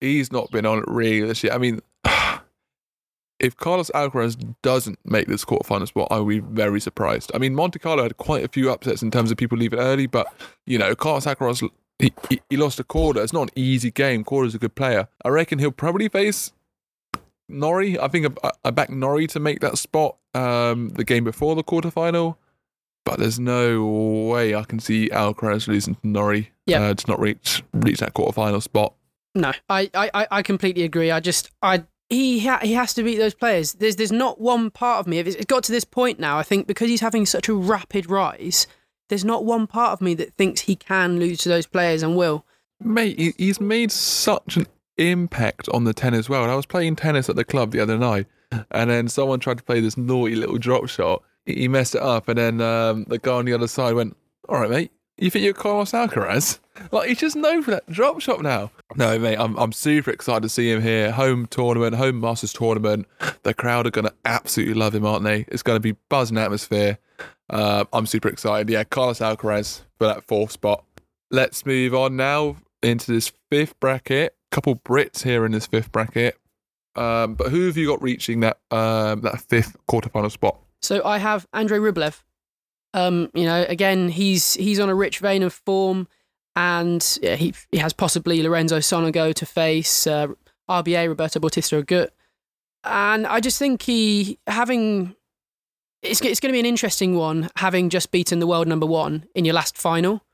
He's 0.00 0.30
not 0.30 0.50
been 0.50 0.66
on 0.66 0.80
it 0.80 0.84
really 0.86 1.26
this 1.26 1.42
year. 1.42 1.52
I 1.52 1.58
mean, 1.58 1.80
if 3.40 3.56
Carlos 3.56 3.90
Alcaraz 3.94 4.36
doesn't 4.60 4.98
make 5.04 5.28
this 5.28 5.44
quarterfinal 5.46 5.88
spot, 5.88 6.08
I 6.10 6.18
will 6.18 6.26
be 6.26 6.38
very 6.40 6.80
surprised. 6.80 7.30
I 7.34 7.38
mean, 7.38 7.54
Monte 7.54 7.78
Carlo 7.78 8.02
had 8.02 8.18
quite 8.18 8.44
a 8.44 8.48
few 8.48 8.70
upsets 8.70 9.02
in 9.02 9.10
terms 9.10 9.30
of 9.30 9.38
people 9.38 9.56
leaving 9.56 9.78
early, 9.78 10.06
but 10.06 10.26
you 10.66 10.76
know, 10.76 10.94
Carlos 10.94 11.24
Alcaraz 11.24 11.66
he, 11.98 12.12
he, 12.28 12.40
he 12.50 12.56
lost 12.56 12.80
a 12.80 12.84
quarter. 12.84 13.22
It's 13.22 13.32
not 13.32 13.42
an 13.42 13.50
easy 13.54 13.90
game. 13.90 14.24
Korda's 14.24 14.54
a 14.54 14.58
good 14.58 14.74
player. 14.74 15.08
I 15.24 15.28
reckon 15.28 15.58
he'll 15.58 15.70
probably 15.70 16.08
face 16.08 16.52
Norrie. 17.52 17.98
I 17.98 18.08
think 18.08 18.36
I, 18.42 18.50
I 18.64 18.70
backed 18.70 18.90
Norrie 18.90 19.26
to 19.28 19.40
make 19.40 19.60
that 19.60 19.78
spot 19.78 20.16
um, 20.34 20.90
the 20.90 21.04
game 21.04 21.24
before 21.24 21.54
the 21.54 21.64
quarterfinal. 21.64 22.36
But 23.04 23.18
there's 23.18 23.40
no 23.40 23.84
way 23.84 24.54
I 24.54 24.62
can 24.62 24.78
see 24.78 25.08
Alcaraz 25.10 25.66
losing 25.66 25.96
to 25.96 26.06
Norrie 26.06 26.52
Yep. 26.66 26.80
uh, 26.80 26.94
to 26.94 27.10
not 27.10 27.18
reach 27.20 27.62
reach 27.72 27.98
that 27.98 28.14
quarterfinal 28.14 28.62
spot. 28.62 28.94
No, 29.34 29.52
I, 29.68 29.90
I, 29.94 30.26
I- 30.30 30.42
completely 30.42 30.84
agree. 30.84 31.10
I 31.10 31.18
just 31.18 31.50
I 31.62 31.84
he 32.08 32.40
ha- 32.46 32.60
he 32.62 32.74
has 32.74 32.94
to 32.94 33.02
beat 33.02 33.16
those 33.16 33.34
players. 33.34 33.72
There's 33.72 33.96
there's 33.96 34.12
not 34.12 34.40
one 34.40 34.70
part 34.70 35.00
of 35.00 35.06
me. 35.08 35.18
It's 35.18 35.44
got 35.46 35.64
to 35.64 35.72
this 35.72 35.84
point 35.84 36.20
now, 36.20 36.38
I 36.38 36.42
think 36.44 36.66
because 36.68 36.88
he's 36.88 37.00
having 37.00 37.26
such 37.26 37.48
a 37.48 37.54
rapid 37.54 38.08
rise, 38.08 38.66
there's 39.08 39.24
not 39.24 39.44
one 39.44 39.66
part 39.66 39.94
of 39.94 40.00
me 40.00 40.14
that 40.14 40.34
thinks 40.34 40.60
he 40.60 40.76
can 40.76 41.18
lose 41.18 41.38
to 41.38 41.48
those 41.48 41.66
players 41.66 42.02
and 42.04 42.14
will. 42.16 42.44
Mate, 42.84 43.34
he's 43.38 43.60
made 43.60 43.90
such 43.90 44.56
an 44.56 44.66
impact 44.98 45.68
on 45.70 45.84
the 45.84 45.94
tennis 45.94 46.28
world. 46.28 46.50
I 46.50 46.54
was 46.54 46.66
playing 46.66 46.96
tennis 46.96 47.28
at 47.28 47.36
the 47.36 47.44
club 47.44 47.70
the 47.72 47.80
other 47.80 47.98
night, 47.98 48.26
and 48.70 48.90
then 48.90 49.08
someone 49.08 49.40
tried 49.40 49.58
to 49.58 49.64
play 49.64 49.80
this 49.80 49.96
naughty 49.96 50.34
little 50.34 50.58
drop 50.58 50.88
shot. 50.88 51.22
He 51.46 51.68
messed 51.68 51.94
it 51.94 52.02
up, 52.02 52.28
and 52.28 52.38
then 52.38 52.60
um, 52.60 53.04
the 53.08 53.18
guy 53.18 53.32
on 53.32 53.44
the 53.44 53.52
other 53.52 53.68
side 53.68 53.94
went, 53.94 54.16
"All 54.48 54.60
right, 54.60 54.70
mate, 54.70 54.92
you 55.18 55.30
think 55.30 55.44
you're 55.44 55.54
Carlos 55.54 55.92
Alcaraz? 55.92 56.58
Like 56.90 57.06
he's 57.08 57.20
just 57.20 57.36
known 57.36 57.62
for 57.62 57.70
that 57.72 57.88
drop 57.90 58.20
shot 58.20 58.42
now." 58.42 58.70
No, 58.96 59.18
mate, 59.18 59.36
I'm 59.38 59.56
I'm 59.56 59.72
super 59.72 60.10
excited 60.10 60.42
to 60.42 60.48
see 60.48 60.70
him 60.70 60.80
here. 60.80 61.12
Home 61.12 61.46
tournament, 61.46 61.94
home 61.96 62.18
Masters 62.20 62.52
tournament. 62.52 63.06
The 63.42 63.54
crowd 63.54 63.86
are 63.86 63.90
going 63.90 64.06
to 64.06 64.14
absolutely 64.24 64.74
love 64.74 64.94
him, 64.94 65.04
aren't 65.04 65.24
they? 65.24 65.44
It's 65.48 65.62
going 65.62 65.76
to 65.76 65.80
be 65.80 65.96
buzzing 66.08 66.38
atmosphere. 66.38 66.98
Uh, 67.50 67.84
I'm 67.92 68.06
super 68.06 68.28
excited. 68.28 68.70
Yeah, 68.70 68.84
Carlos 68.84 69.18
Alcaraz 69.20 69.82
for 69.98 70.06
that 70.06 70.24
fourth 70.24 70.50
spot. 70.52 70.84
Let's 71.30 71.64
move 71.66 71.94
on 71.94 72.16
now 72.16 72.56
into 72.82 73.12
this 73.12 73.32
fifth 73.50 73.78
bracket. 73.80 74.34
Couple 74.52 74.76
Brits 74.76 75.24
here 75.24 75.44
in 75.44 75.50
this 75.50 75.66
fifth 75.66 75.90
bracket. 75.90 76.38
Um, 76.94 77.34
but 77.34 77.48
who 77.48 77.66
have 77.66 77.76
you 77.76 77.86
got 77.86 78.02
reaching 78.02 78.40
that 78.40 78.58
um, 78.70 79.22
that 79.22 79.40
fifth 79.40 79.76
quarterfinal 79.88 80.30
spot? 80.30 80.58
So 80.80 81.02
I 81.04 81.18
have 81.18 81.46
Andrei 81.52 81.78
Rublev. 81.78 82.22
Um, 82.94 83.30
you 83.34 83.44
know, 83.44 83.64
again, 83.68 84.08
he's 84.10 84.54
he's 84.54 84.78
on 84.78 84.90
a 84.90 84.94
rich 84.94 85.18
vein 85.18 85.42
of 85.42 85.54
form, 85.54 86.06
and 86.54 87.18
yeah, 87.22 87.36
he 87.36 87.54
he 87.70 87.78
has 87.78 87.92
possibly 87.92 88.42
Lorenzo 88.42 88.78
Sonego 88.78 89.32
to 89.34 89.46
face, 89.46 90.06
uh, 90.06 90.28
RBA 90.68 91.08
Roberto 91.08 91.40
Bautista 91.40 91.82
Agut, 91.82 92.10
and 92.84 93.26
I 93.26 93.40
just 93.40 93.58
think 93.58 93.82
he 93.82 94.38
having 94.46 95.16
it's 96.02 96.20
it's 96.20 96.40
going 96.40 96.50
to 96.50 96.56
be 96.56 96.60
an 96.60 96.66
interesting 96.66 97.14
one 97.16 97.48
having 97.56 97.88
just 97.88 98.10
beaten 98.10 98.40
the 98.40 98.46
world 98.46 98.68
number 98.68 98.86
one 98.86 99.24
in 99.34 99.44
your 99.44 99.54
last 99.54 99.78
final 99.78 100.24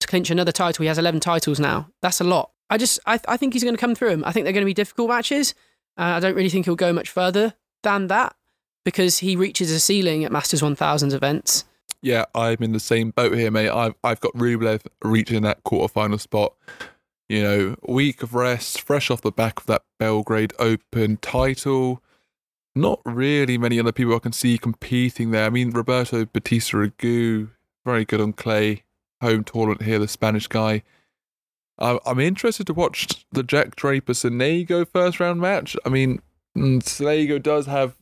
to 0.00 0.06
clinch 0.06 0.30
another 0.30 0.52
title. 0.52 0.82
He 0.82 0.88
has 0.88 0.98
eleven 0.98 1.20
titles 1.20 1.58
now. 1.58 1.88
That's 2.02 2.20
a 2.20 2.24
lot. 2.24 2.50
I 2.70 2.78
just 2.78 2.98
I 3.06 3.20
I 3.28 3.36
think 3.36 3.52
he's 3.52 3.64
going 3.64 3.74
to 3.74 3.80
come 3.80 3.94
through 3.94 4.10
him. 4.10 4.24
I 4.24 4.32
think 4.32 4.44
they're 4.44 4.52
going 4.52 4.64
to 4.64 4.66
be 4.66 4.74
difficult 4.74 5.10
matches. 5.10 5.54
Uh, 5.96 6.02
I 6.16 6.20
don't 6.20 6.34
really 6.34 6.48
think 6.48 6.64
he'll 6.64 6.76
go 6.76 6.92
much 6.92 7.10
further 7.10 7.54
than 7.82 8.08
that 8.08 8.34
because 8.84 9.18
he 9.18 9.36
reaches 9.36 9.70
a 9.70 9.80
ceiling 9.80 10.24
at 10.24 10.32
Masters 10.32 10.60
1000s 10.60 11.12
events. 11.12 11.64
Yeah, 12.02 12.24
I'm 12.34 12.58
in 12.62 12.72
the 12.72 12.80
same 12.80 13.10
boat 13.10 13.34
here, 13.34 13.50
mate. 13.50 13.70
I've 13.70 13.94
I've 14.04 14.20
got 14.20 14.34
Rublev 14.34 14.82
reaching 15.02 15.42
that 15.42 15.64
quarterfinal 15.64 16.20
spot. 16.20 16.54
You 17.28 17.42
know, 17.42 17.76
week 17.88 18.22
of 18.22 18.34
rest, 18.34 18.82
fresh 18.82 19.10
off 19.10 19.22
the 19.22 19.32
back 19.32 19.60
of 19.60 19.66
that 19.66 19.82
Belgrade 19.98 20.52
Open 20.58 21.16
title. 21.16 22.02
Not 22.74 23.00
really 23.06 23.56
many 23.56 23.80
other 23.80 23.92
people 23.92 24.14
I 24.14 24.18
can 24.18 24.32
see 24.32 24.58
competing 24.58 25.30
there. 25.30 25.46
I 25.46 25.50
mean, 25.50 25.70
Roberto 25.70 26.26
Bautista 26.26 26.76
Agut, 26.76 27.48
very 27.86 28.04
good 28.04 28.20
on 28.20 28.34
clay. 28.34 28.82
Home 29.22 29.42
tournament 29.42 29.82
here, 29.82 29.98
the 29.98 30.08
Spanish 30.08 30.46
guy. 30.46 30.82
I- 31.78 31.98
I'm 32.06 32.20
interested 32.20 32.66
to 32.68 32.74
watch 32.74 33.24
the 33.32 33.42
Jack 33.42 33.76
Draper 33.76 34.12
Sonego 34.12 34.86
first 34.86 35.20
round 35.20 35.40
match. 35.40 35.76
I 35.84 35.88
mean, 35.88 36.20
mm, 36.56 36.82
Sonego 36.82 37.42
does 37.42 37.66
have 37.66 37.94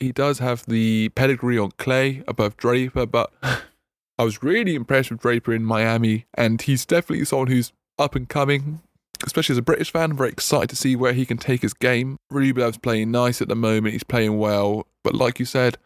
he 0.00 0.10
does 0.12 0.40
have 0.40 0.66
the 0.66 1.10
pedigree 1.10 1.56
on 1.58 1.70
clay 1.78 2.22
above 2.26 2.56
Draper, 2.56 3.06
but 3.06 3.32
I 4.18 4.24
was 4.24 4.42
really 4.42 4.74
impressed 4.74 5.10
with 5.10 5.20
Draper 5.20 5.52
in 5.54 5.64
Miami, 5.64 6.26
and 6.34 6.60
he's 6.60 6.84
definitely 6.84 7.24
someone 7.24 7.48
who's 7.48 7.72
up 7.98 8.14
and 8.14 8.28
coming. 8.28 8.80
Especially 9.24 9.54
as 9.54 9.58
a 9.58 9.62
British 9.62 9.92
fan, 9.92 10.10
I'm 10.10 10.16
very 10.16 10.30
excited 10.30 10.68
to 10.70 10.76
see 10.76 10.96
where 10.96 11.12
he 11.12 11.24
can 11.24 11.38
take 11.38 11.62
his 11.62 11.72
game. 11.72 12.16
Rublev's 12.32 12.76
playing 12.78 13.10
nice 13.12 13.40
at 13.40 13.48
the 13.48 13.54
moment; 13.56 13.92
he's 13.92 14.02
playing 14.04 14.38
well, 14.38 14.86
but 15.04 15.14
like 15.14 15.38
you 15.38 15.44
said, 15.46 15.78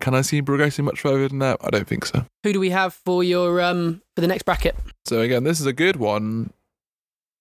can 0.00 0.14
I 0.14 0.20
see 0.20 0.36
him 0.38 0.44
progressing 0.44 0.84
much 0.84 1.00
further 1.00 1.26
than 1.26 1.38
that? 1.40 1.58
I 1.62 1.70
don't 1.70 1.88
think 1.88 2.04
so. 2.04 2.26
Who 2.44 2.52
do 2.52 2.60
we 2.60 2.70
have 2.70 2.92
for 2.92 3.24
your 3.24 3.60
um 3.62 4.02
for 4.14 4.20
the 4.20 4.26
next 4.28 4.42
bracket? 4.44 4.76
So 5.06 5.20
again, 5.20 5.44
this 5.44 5.58
is 5.58 5.66
a 5.66 5.72
good 5.72 5.96
one. 5.96 6.50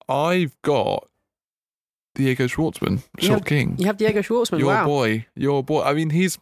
I've 0.07 0.59
got 0.61 1.07
Diego 2.15 2.45
Schwartzman, 2.47 3.03
You 3.19 3.27
Short 3.27 3.39
have- 3.39 3.45
King. 3.45 3.75
You 3.77 3.87
have 3.87 3.97
Diego 3.97 4.21
Schwartzman. 4.21 4.59
your 4.59 4.67
wow. 4.67 4.85
boy, 4.85 5.25
your 5.35 5.63
boy. 5.63 5.81
I 5.83 5.93
mean, 5.93 6.09
he's 6.11 6.37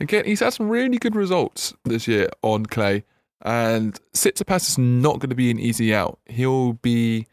again, 0.00 0.24
he's 0.24 0.40
had 0.40 0.52
some 0.52 0.68
really 0.68 0.98
good 0.98 1.14
results 1.16 1.74
this 1.84 2.06
year 2.08 2.28
on 2.42 2.66
clay, 2.66 3.04
and 3.42 3.98
Tsitsipas 4.12 4.68
is 4.68 4.78
not 4.78 5.20
going 5.20 5.30
to 5.30 5.36
be 5.36 5.50
an 5.50 5.58
easy 5.58 5.94
out. 5.94 6.18
He'll 6.26 6.74
be 6.74 7.26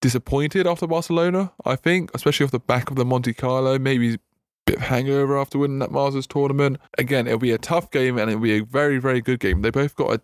disappointed 0.00 0.66
after 0.66 0.86
Barcelona, 0.86 1.52
I 1.64 1.76
think, 1.76 2.10
especially 2.14 2.44
off 2.44 2.50
the 2.52 2.58
back 2.60 2.90
of 2.90 2.96
the 2.96 3.04
Monte 3.04 3.34
Carlo. 3.34 3.78
Maybe 3.78 4.14
a 4.14 4.18
bit 4.66 4.76
of 4.76 4.82
hangover 4.82 5.38
after 5.38 5.58
winning 5.58 5.78
that 5.80 5.90
Masters 5.92 6.26
tournament. 6.26 6.78
Again, 6.98 7.26
it'll 7.26 7.38
be 7.38 7.52
a 7.52 7.58
tough 7.58 7.90
game, 7.90 8.18
and 8.18 8.30
it'll 8.30 8.42
be 8.42 8.58
a 8.58 8.64
very, 8.64 8.98
very 8.98 9.20
good 9.20 9.40
game. 9.40 9.62
They 9.62 9.70
both 9.70 9.94
got 9.96 10.14
a 10.14 10.20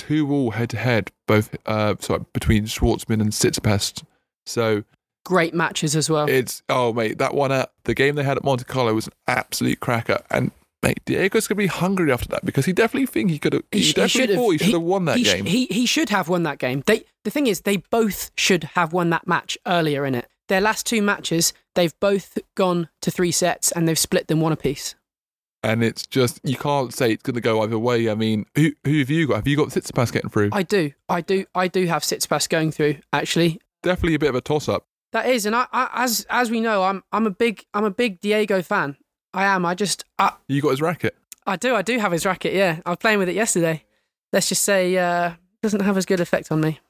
two-all 0.00 0.52
head-to-head, 0.52 1.10
both 1.26 1.54
uh, 1.66 1.94
sorry, 2.00 2.24
between 2.32 2.64
Schwartzman 2.64 3.20
and 3.20 3.30
Tsitsipas. 3.30 4.02
So 4.46 4.84
Great 5.26 5.54
matches 5.54 5.94
as 5.94 6.08
well. 6.08 6.28
it's 6.28 6.62
oh 6.68 6.92
mate, 6.92 7.18
that 7.18 7.34
one 7.34 7.52
at 7.52 7.70
the 7.84 7.94
game 7.94 8.14
they 8.14 8.22
had 8.24 8.36
at 8.38 8.44
Monte 8.44 8.64
Carlo 8.64 8.94
was 8.94 9.06
an 9.06 9.12
absolute 9.28 9.78
cracker. 9.80 10.18
And 10.30 10.50
mate, 10.82 10.98
Diego's 11.04 11.46
gonna 11.46 11.58
be 11.58 11.66
hungry 11.66 12.10
after 12.10 12.28
that 12.28 12.44
because 12.44 12.64
he 12.64 12.72
definitely 12.72 13.06
think 13.06 13.30
he 13.30 13.38
could 13.38 13.52
have. 13.52 13.62
He, 13.70 13.82
sh- 13.82 13.94
definitely 13.94 14.36
thought 14.36 14.50
he 14.52 14.58
should 14.58 14.72
have 14.72 14.82
won 14.82 15.04
that 15.04 15.18
he 15.18 15.24
game. 15.24 15.44
he 15.44 15.66
he 15.66 15.86
should 15.86 16.08
have 16.08 16.28
won 16.28 16.42
that 16.44 16.58
game. 16.58 16.82
They 16.86 17.04
the 17.24 17.30
thing 17.30 17.46
is 17.46 17.60
they 17.60 17.76
both 17.76 18.30
should 18.36 18.64
have 18.74 18.92
won 18.92 19.10
that 19.10 19.26
match 19.26 19.58
earlier 19.66 20.06
in 20.06 20.14
it. 20.14 20.26
Their 20.48 20.60
last 20.62 20.84
two 20.86 21.00
matches, 21.02 21.52
they've 21.76 21.94
both 22.00 22.36
gone 22.56 22.88
to 23.02 23.10
three 23.10 23.30
sets 23.30 23.70
and 23.70 23.86
they've 23.86 23.98
split 23.98 24.26
them 24.26 24.40
one 24.40 24.50
apiece. 24.50 24.96
And 25.62 25.84
it's 25.84 26.06
just 26.06 26.40
you 26.42 26.56
can't 26.56 26.92
say 26.94 27.12
it's 27.12 27.22
gonna 27.22 27.40
go 27.40 27.62
either 27.62 27.78
way. 27.78 28.08
I 28.08 28.14
mean, 28.14 28.46
who 28.54 28.72
who 28.84 28.98
have 29.00 29.10
you 29.10 29.26
got? 29.26 29.36
Have 29.36 29.48
you 29.48 29.56
got 29.56 29.68
Tsitsipas 29.68 30.10
getting 30.12 30.30
through? 30.30 30.50
I 30.52 30.62
do, 30.62 30.92
I 31.08 31.20
do, 31.20 31.44
I 31.54 31.68
do 31.68 31.86
have 31.86 32.02
Tsitsipas 32.02 32.48
going 32.48 32.72
through. 32.72 32.96
Actually, 33.12 33.60
definitely 33.82 34.14
a 34.14 34.18
bit 34.18 34.30
of 34.30 34.36
a 34.36 34.40
toss 34.40 34.68
up. 34.68 34.86
that 35.12 35.26
is, 35.26 35.44
and 35.44 35.54
I, 35.54 35.66
I 35.72 35.90
as 36.04 36.26
as 36.30 36.50
we 36.50 36.60
know, 36.60 36.82
I'm 36.84 37.02
I'm 37.12 37.26
a 37.26 37.30
big 37.30 37.64
I'm 37.74 37.84
a 37.84 37.90
big 37.90 38.20
Diego 38.20 38.62
fan. 38.62 38.96
I 39.34 39.44
am. 39.44 39.66
I 39.66 39.74
just 39.74 40.04
I, 40.18 40.32
You 40.48 40.62
got 40.62 40.70
his 40.70 40.80
racket. 40.80 41.14
I 41.46 41.56
do 41.56 41.74
I 41.74 41.82
do 41.82 41.98
have 41.98 42.12
his 42.12 42.24
racket. 42.24 42.54
Yeah, 42.54 42.80
I 42.86 42.90
was 42.90 42.96
playing 42.98 43.18
with 43.18 43.28
it 43.28 43.34
yesterday. 43.34 43.84
Let's 44.32 44.48
just 44.48 44.62
say 44.62 44.96
uh, 44.96 45.32
doesn't 45.62 45.80
have 45.80 45.96
as 45.98 46.06
good 46.06 46.20
effect 46.20 46.50
on 46.50 46.62
me. 46.62 46.80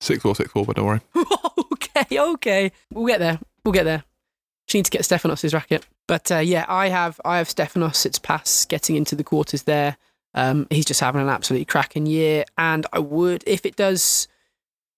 Six 0.00 0.22
four, 0.22 0.34
six 0.34 0.50
four, 0.50 0.64
but 0.64 0.76
don't 0.76 0.86
worry. 0.86 1.00
okay, 1.72 2.18
okay. 2.18 2.72
We'll 2.92 3.06
get 3.06 3.18
there. 3.18 3.38
We'll 3.64 3.72
get 3.72 3.84
there. 3.84 4.04
Just 4.66 4.74
need 4.74 4.84
to 4.86 4.90
get 4.90 5.02
Stefanos' 5.02 5.54
racket. 5.54 5.86
But 6.08 6.30
uh, 6.30 6.38
yeah, 6.38 6.64
I 6.68 6.88
have 6.88 7.20
I 7.24 7.38
have 7.38 7.48
Stefanos. 7.48 7.92
Tsitsipas 7.92 8.68
getting 8.68 8.96
into 8.96 9.14
the 9.14 9.24
quarters 9.24 9.64
there. 9.64 9.96
Um, 10.34 10.66
he's 10.70 10.84
just 10.84 11.00
having 11.00 11.22
an 11.22 11.28
absolutely 11.28 11.64
cracking 11.64 12.06
year, 12.06 12.44
and 12.58 12.86
I 12.92 12.98
would 12.98 13.42
if 13.46 13.64
it 13.64 13.76
does, 13.76 14.28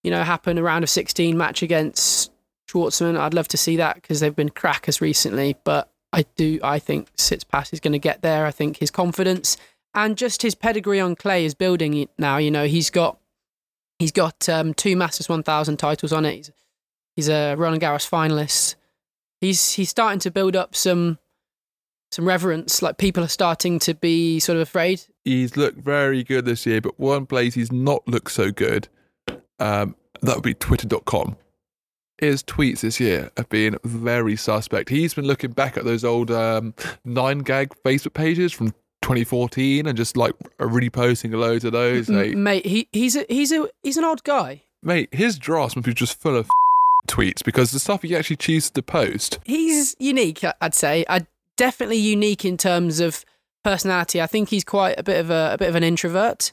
you 0.03 0.11
know, 0.11 0.23
happen 0.25 0.59
around 0.59 0.65
a 0.65 0.67
round 0.67 0.85
of 0.85 0.91
sixteen 0.91 1.37
match 1.37 1.63
against 1.63 2.33
Schwartzman. 2.69 3.19
I'd 3.19 3.35
love 3.35 3.49
to 3.49 3.57
see 3.57 3.77
that 3.77 3.97
because 3.97 4.21
they've 4.21 4.35
been 4.35 4.51
crackers 4.51 5.01
recently. 5.01 5.57
But 5.65 5.91
I 6.13 6.25
do 6.37 6.59
I 6.63 6.79
think 6.79 7.15
Tsitsipas 7.17 7.73
is 7.73 7.81
going 7.81 7.93
to 7.93 7.99
get 7.99 8.23
there. 8.23 8.47
I 8.47 8.51
think 8.51 8.79
his 8.79 8.91
confidence 8.91 9.57
and 9.95 10.17
just 10.17 10.43
his 10.43 10.55
pedigree 10.55 11.01
on 11.01 11.17
clay 11.17 11.45
is 11.45 11.55
building 11.55 12.09
now. 12.19 12.37
You 12.37 12.51
know, 12.51 12.67
he's 12.67 12.91
got 12.91 13.19
he's 13.99 14.13
got 14.13 14.49
um, 14.49 14.75
two 14.75 14.97
Masters 14.97 15.29
1000 15.29 15.77
titles 15.77 16.13
on 16.13 16.25
it. 16.25 16.37
He's, 16.37 16.51
he's 17.17 17.29
a 17.29 17.55
Roland 17.57 17.83
Garros 17.83 18.09
finalist. 18.09 18.77
He's 19.41 19.73
he's 19.73 19.91
starting 19.91 20.21
to 20.21 20.31
build 20.31 20.57
up 20.57 20.75
some 20.75 21.19
some 22.11 22.27
reverence. 22.27 22.83
Like 22.83 22.99
people 22.99 23.23
are 23.23 23.29
starting 23.29 23.79
to 23.81 23.95
be 23.95 24.41
sort 24.41 24.57
of 24.57 24.63
afraid. 24.63 25.03
He's 25.25 25.57
looked 25.57 25.79
very 25.79 26.25
good 26.25 26.45
this 26.45 26.67
year, 26.67 26.81
but 26.81 26.99
one 26.99 27.27
place 27.27 27.55
he's 27.55 27.71
not 27.73 28.07
looked 28.09 28.33
so 28.33 28.51
good, 28.51 28.89
um, 29.59 29.95
that 30.23 30.35
would 30.37 30.45
be 30.45 30.55
twitter.com. 30.55 31.37
His 32.21 32.43
tweets 32.43 32.81
this 32.81 32.99
year 32.99 33.31
have 33.37 33.49
been 33.49 33.77
very 33.85 34.35
suspect. 34.35 34.89
He's 34.89 35.15
been 35.15 35.27
looking 35.27 35.53
back 35.53 35.77
at 35.77 35.85
those 35.85 36.03
old 36.05 36.33
um, 36.33 36.75
nine 37.05 37.41
gag 37.41 37.73
Facebook 37.85 38.15
pages 38.15 38.53
from 38.53 38.71
2014 39.03 39.87
and 39.87 39.97
just 39.97 40.17
like 40.17 40.33
reposting 40.59 41.33
loads 41.33 41.65
of 41.65 41.71
those. 41.73 42.09
Like, 42.09 42.35
Mate, 42.35 42.67
he 42.67 42.89
he's 42.93 43.15
a 43.15 43.25
he's 43.29 43.53
a 43.53 43.69
he's 43.85 43.97
an 43.97 44.05
odd 44.05 44.25
guy. 44.25 44.63
mate, 44.83 45.15
his 45.15 45.39
drafts 45.39 45.77
must 45.77 45.87
be 45.87 45.95
just 45.95 46.21
full 46.21 46.37
of 46.37 46.51
tweets 47.09 47.43
because 47.43 47.73
the 47.73 47.79
stuff 47.79 48.03
he 48.03 48.15
actually 48.15 48.37
chooses 48.37 48.71
to 48.71 48.83
post. 48.83 49.39
He's 49.45 49.97
unique, 49.99 50.45
I'd 50.61 50.75
say. 50.75 51.05
I 51.09 51.27
definitely 51.57 51.97
unique 51.97 52.45
in 52.45 52.57
terms 52.57 53.01
of 53.01 53.25
personality. 53.65 54.23
I 54.23 54.27
think 54.27 54.51
he's 54.51 54.65
quite 54.65 54.99
a 54.99 55.03
bit 55.03 55.19
of 55.19 55.31
a, 55.31 55.51
a 55.55 55.59
bit 55.59 55.69
of 55.69 55.75
an 55.75 55.83
introvert. 55.83 56.53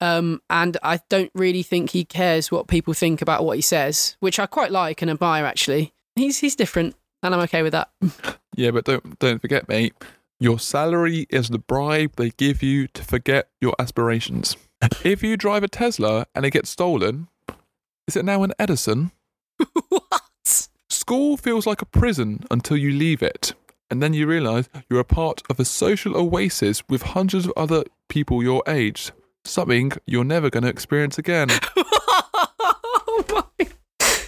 Um, 0.00 0.40
and 0.48 0.76
I 0.82 1.00
don't 1.08 1.30
really 1.34 1.62
think 1.62 1.90
he 1.90 2.04
cares 2.04 2.50
what 2.50 2.66
people 2.66 2.94
think 2.94 3.20
about 3.20 3.44
what 3.44 3.56
he 3.56 3.62
says, 3.62 4.16
which 4.20 4.38
I 4.38 4.46
quite 4.46 4.70
like 4.72 5.02
and 5.02 5.10
admire 5.10 5.44
actually. 5.44 5.92
He's 6.16 6.38
he's 6.38 6.56
different 6.56 6.96
and 7.22 7.34
I'm 7.34 7.40
okay 7.42 7.62
with 7.62 7.72
that. 7.72 7.90
Yeah, 8.56 8.72
but 8.72 8.84
don't 8.84 9.18
don't 9.20 9.40
forget, 9.40 9.68
mate. 9.68 9.94
Your 10.40 10.58
salary 10.58 11.26
is 11.30 11.48
the 11.48 11.58
bribe 11.58 12.16
they 12.16 12.30
give 12.30 12.64
you 12.64 12.88
to 12.88 13.04
forget 13.04 13.48
your 13.60 13.74
aspirations. 13.78 14.56
if 15.04 15.22
you 15.22 15.36
drive 15.36 15.62
a 15.62 15.68
Tesla 15.68 16.26
and 16.34 16.44
it 16.44 16.50
gets 16.50 16.68
stolen, 16.68 17.28
is 18.08 18.16
it 18.16 18.24
now 18.24 18.42
an 18.42 18.52
Edison? 18.58 19.12
what? 20.08 20.68
School 20.88 21.36
feels 21.36 21.66
like 21.66 21.82
a 21.82 21.86
prison 21.86 22.44
until 22.50 22.76
you 22.76 22.92
leave 22.92 23.22
it, 23.22 23.52
and 23.90 24.02
then 24.02 24.12
you 24.12 24.26
realise 24.26 24.68
you're 24.88 25.00
a 25.00 25.04
part 25.04 25.42
of 25.50 25.60
a 25.60 25.64
social 25.64 26.16
oasis 26.16 26.82
with 26.88 27.02
hundreds 27.02 27.46
of 27.46 27.52
other 27.56 27.84
people 28.08 28.42
your 28.42 28.62
age. 28.66 29.12
Something 29.44 29.92
you're 30.06 30.24
never 30.24 30.50
going 30.50 30.64
to 30.64 30.68
experience 30.68 31.18
again. 31.18 31.48
oh 31.76 33.24
my 33.30 33.66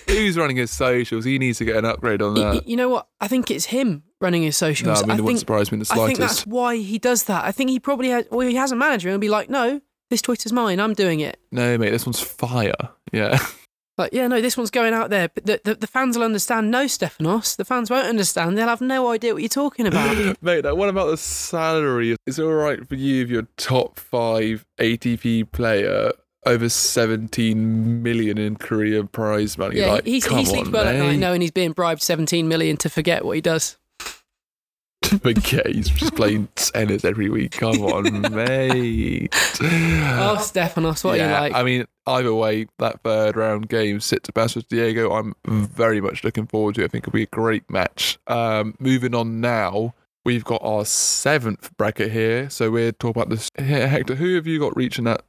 Who's 0.09 0.37
running 0.37 0.57
his 0.57 0.71
socials? 0.71 1.25
He 1.25 1.39
needs 1.39 1.59
to 1.59 1.65
get 1.65 1.77
an 1.77 1.85
upgrade 1.85 2.21
on 2.23 2.35
that. 2.35 2.69
You 2.69 2.77
know 2.77 2.89
what? 2.89 3.09
I 3.21 3.29
think 3.29 3.51
it's 3.51 3.67
him 3.67 4.03
running 4.21 4.43
his 4.43 4.61
No, 4.61 4.69
socials. 4.69 5.03
I 5.03 5.07
mean, 5.07 5.19
it 5.19 5.23
wouldn't 5.23 5.27
think, 5.27 5.39
surprise 5.41 5.73
me 5.73 5.77
in 5.77 5.85
the 5.85 5.93
I 5.93 6.07
think 6.07 6.19
that's 6.19 6.47
why 6.47 6.77
he 6.77 6.99
does 6.99 7.25
that. 7.25 7.45
I 7.45 7.53
think 7.53 7.71
he 7.71 7.81
probably 7.81 8.09
has, 8.09 8.27
well, 8.31 8.47
he 8.47 8.55
has 8.57 8.73
a 8.73 8.77
manager 8.77 9.09
and 9.11 9.21
be 9.21 9.29
like, 9.29 9.49
no, 9.49 9.81
this 10.11 10.23
Twitter's 10.23 10.53
mine. 10.53 10.81
I'm 10.81 10.95
doing 10.95 11.21
it. 11.21 11.39
No, 11.51 11.79
mate, 11.79 11.91
this 11.91 12.05
one's 12.07 12.21
fire. 12.21 12.73
Yeah. 13.13 13.39
Like, 13.99 14.13
yeah, 14.13 14.27
no, 14.27 14.41
this 14.41 14.57
one's 14.57 14.71
going 14.71 14.95
out 14.95 15.11
there. 15.11 15.29
But 15.29 15.45
the, 15.47 15.61
the, 15.65 15.75
the 15.75 15.87
fans 15.87 16.17
will 16.17 16.25
understand. 16.25 16.71
No, 16.71 16.87
Stefanos. 16.87 17.57
The 17.57 17.65
fans 17.65 17.91
won't 17.91 18.07
understand. 18.07 18.57
They'll 18.57 18.69
have 18.69 18.81
no 18.81 19.11
idea 19.11 19.35
what 19.35 19.43
you're 19.43 19.49
talking 19.49 19.87
about. 19.87 20.37
Mate, 20.43 20.65
what 20.75 20.89
about 20.89 21.11
the 21.11 21.17
salary? 21.19 22.17
Is 22.27 22.39
it 22.39 22.43
all 22.43 22.53
right 22.53 22.87
for 22.89 22.95
you 22.95 23.23
if 23.23 23.29
you're 23.29 23.49
top 23.57 23.99
five 23.99 24.65
ATP 24.79 25.53
player 25.53 26.13
over 26.45 26.69
17 26.69 28.03
million 28.03 28.39
in 28.39 28.57
career 28.57 29.05
prize 29.05 29.59
money? 29.59 29.79
yeah, 29.79 29.93
like, 29.93 30.07
he's, 30.07 30.25
come 30.25 30.39
he 30.39 30.47
sleeps 30.47 30.69
on, 30.69 30.73
well 30.73 30.89
at 30.89 30.97
night 30.97 31.19
knowing 31.19 31.43
he's 31.43 31.51
being 31.51 31.73
bribed 31.73 32.03
17 32.03 32.49
million 32.49 32.79
to 32.79 32.89
forget 32.89 33.25
what 33.25 33.33
he 33.37 33.43
does. 33.43 33.77
but 35.23 35.53
yeah, 35.53 35.63
he's 35.67 35.89
just 35.89 36.15
playing 36.15 36.49
tennis 36.55 37.05
every 37.05 37.29
week. 37.29 37.53
Come 37.53 37.83
on, 37.83 38.23
mate. 38.35 39.29
Oh, 39.61 40.37
Stefanos, 40.39 41.05
what 41.05 41.19
yeah, 41.19 41.25
are 41.25 41.27
you 41.27 41.33
like? 41.33 41.55
I 41.55 41.63
mean, 41.63 41.87
either 42.07 42.35
way, 42.35 42.67
that 42.79 43.03
third 43.03 43.37
round 43.37 43.69
game, 43.69 43.99
Tsitsipas 43.99 44.57
with 44.57 44.69
Diego, 44.69 45.13
I'm 45.13 45.35
very 45.45 46.01
much 46.01 46.25
looking 46.25 46.47
forward 46.47 46.77
to. 46.77 46.83
it. 46.83 46.85
I 46.85 46.89
think 46.89 47.05
it'll 47.05 47.13
be 47.13 47.25
a 47.25 47.27
great 47.27 47.69
match. 47.71 48.19
Um, 48.27 48.75
moving 48.79 49.15
on 49.15 49.41
now, 49.41 49.95
we've 50.25 50.45
got 50.45 50.63
our 50.63 50.85
seventh 50.85 51.77
bracket 51.77 52.11
here. 52.13 52.49
So 52.49 52.71
we're 52.71 52.93
talking 52.93 53.23
about 53.23 53.31
this. 53.31 53.51
Here, 53.59 53.89
Hector, 53.89 54.15
who 54.15 54.35
have 54.37 54.47
you 54.47 54.59
got 54.59 54.77
reaching 54.77 55.05
that 55.05 55.23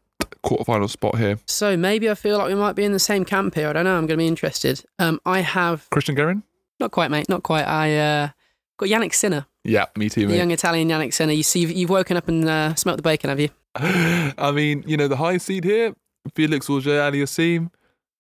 quarterfinal 0.44 0.90
spot 0.90 1.18
here? 1.18 1.40
so 1.48 1.78
maybe 1.78 2.10
I 2.10 2.16
feel 2.16 2.38
like 2.38 2.48
we 2.48 2.56
might 2.56 2.76
be 2.76 2.84
in 2.84 2.92
the 2.92 3.00
same 3.00 3.26
camp 3.26 3.56
here. 3.56 3.70
I 3.70 3.74
don't 3.74 3.86
know. 3.86 3.98
I'm 3.98 4.08
going 4.08 4.18
to 4.20 4.24
be 4.24 4.28
interested. 4.28 4.84
Um, 5.00 5.20
I 5.26 5.42
have, 5.42 5.90
Christian 5.90 6.16
Garin? 6.16 6.44
not 6.80 6.92
quite, 6.92 7.12
mate, 7.12 7.30
not 7.30 7.44
quite. 7.44 7.64
I 7.64 7.98
uh, 7.98 8.30
got 8.78 8.90
Jannik 8.90 9.14
Sinner, 9.14 9.46
Yeah, 9.64 9.86
me 9.96 10.10
too, 10.10 10.28
the 10.28 10.36
young 10.36 10.52
Italian 10.52 10.90
Jannik 10.90 11.14
Sinner. 11.14 11.32
You 11.34 11.44
see, 11.44 11.62
you've, 11.62 11.72
you've 11.72 11.90
woken 11.90 12.18
up 12.18 12.28
and 12.28 12.48
uh, 12.48 12.76
smelt 12.76 12.98
the 12.98 13.04
bacon, 13.04 13.30
have 13.30 13.40
you? 13.40 13.50
I 13.76 14.52
mean, 14.54 14.84
you 14.86 14.98
know, 14.98 15.08
the 15.08 15.16
high 15.18 15.38
seed 15.38 15.64
here, 15.64 15.94
Felix 16.36 16.70
Auger 16.70 16.92
Aliassime. 17.00 17.70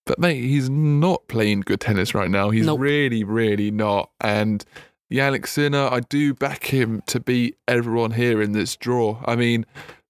But 0.05 0.19
mate, 0.19 0.41
he's 0.41 0.69
not 0.69 1.27
playing 1.27 1.61
good 1.61 1.79
tennis 1.79 2.13
right 2.13 2.29
now. 2.29 2.49
He's 2.49 2.65
Nope. 2.65 2.79
really, 2.81 3.23
really 3.23 3.71
not. 3.71 4.09
And 4.21 4.63
Jannik 5.11 5.47
Sinner, 5.47 5.87
I 5.91 6.01
do 6.01 6.33
back 6.33 6.65
him 6.65 7.01
to 7.07 7.19
beat 7.19 7.57
everyone 7.67 8.11
here 8.11 8.41
in 8.41 8.51
this 8.53 8.75
draw. 8.75 9.21
I 9.25 9.35
mean, 9.35 9.65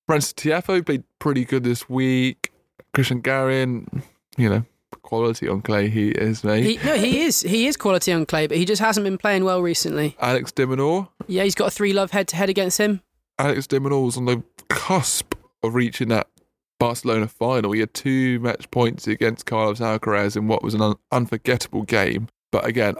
Frances 0.07 0.33
Tiafoe 0.33 0.85
played 0.85 1.03
pretty 1.19 1.45
good 1.45 1.63
this 1.63 1.87
week. 1.89 2.51
Christian 2.93 3.21
Garin, 3.21 4.03
you 4.37 4.49
know, 4.49 4.65
quality 5.01 5.47
on 5.47 5.61
clay 5.61 5.89
he 5.89 6.09
is, 6.09 6.43
mate. 6.43 6.63
He, 6.63 6.85
no, 6.85 6.95
he 6.95 7.21
is. 7.21 7.41
He 7.41 7.67
is 7.67 7.75
quality 7.77 8.11
on 8.11 8.25
clay, 8.25 8.47
but 8.47 8.57
he 8.57 8.65
just 8.65 8.81
hasn't 8.81 9.03
been 9.03 9.17
playing 9.17 9.43
well 9.43 9.61
recently. 9.61 10.15
Alex 10.19 10.51
de 10.51 10.65
Minaur, 10.65 11.09
Yeah, 11.27 11.43
he's 11.43 11.55
got 11.55 11.67
a 11.67 11.71
three 11.71 11.93
love 11.93 12.11
head 12.11 12.27
to 12.29 12.35
head 12.35 12.49
against 12.49 12.77
him. 12.77 13.01
Alex 13.39 13.67
de 13.67 13.79
Minaur 13.79 14.05
was 14.05 14.17
on 14.17 14.25
the 14.25 14.43
cusp 14.69 15.33
of 15.63 15.75
reaching 15.75 16.09
that 16.09 16.27
Barcelona 16.79 17.27
final. 17.27 17.71
He 17.71 17.79
had 17.79 17.93
two 17.93 18.39
match 18.39 18.69
points 18.71 19.07
against 19.07 19.45
Carlos 19.45 19.79
Alcaraz 19.79 20.35
in 20.35 20.47
what 20.47 20.63
was 20.63 20.73
an 20.73 20.81
un- 20.81 20.95
unforgettable 21.11 21.83
game. 21.83 22.27
But 22.51 22.65
again, 22.65 22.95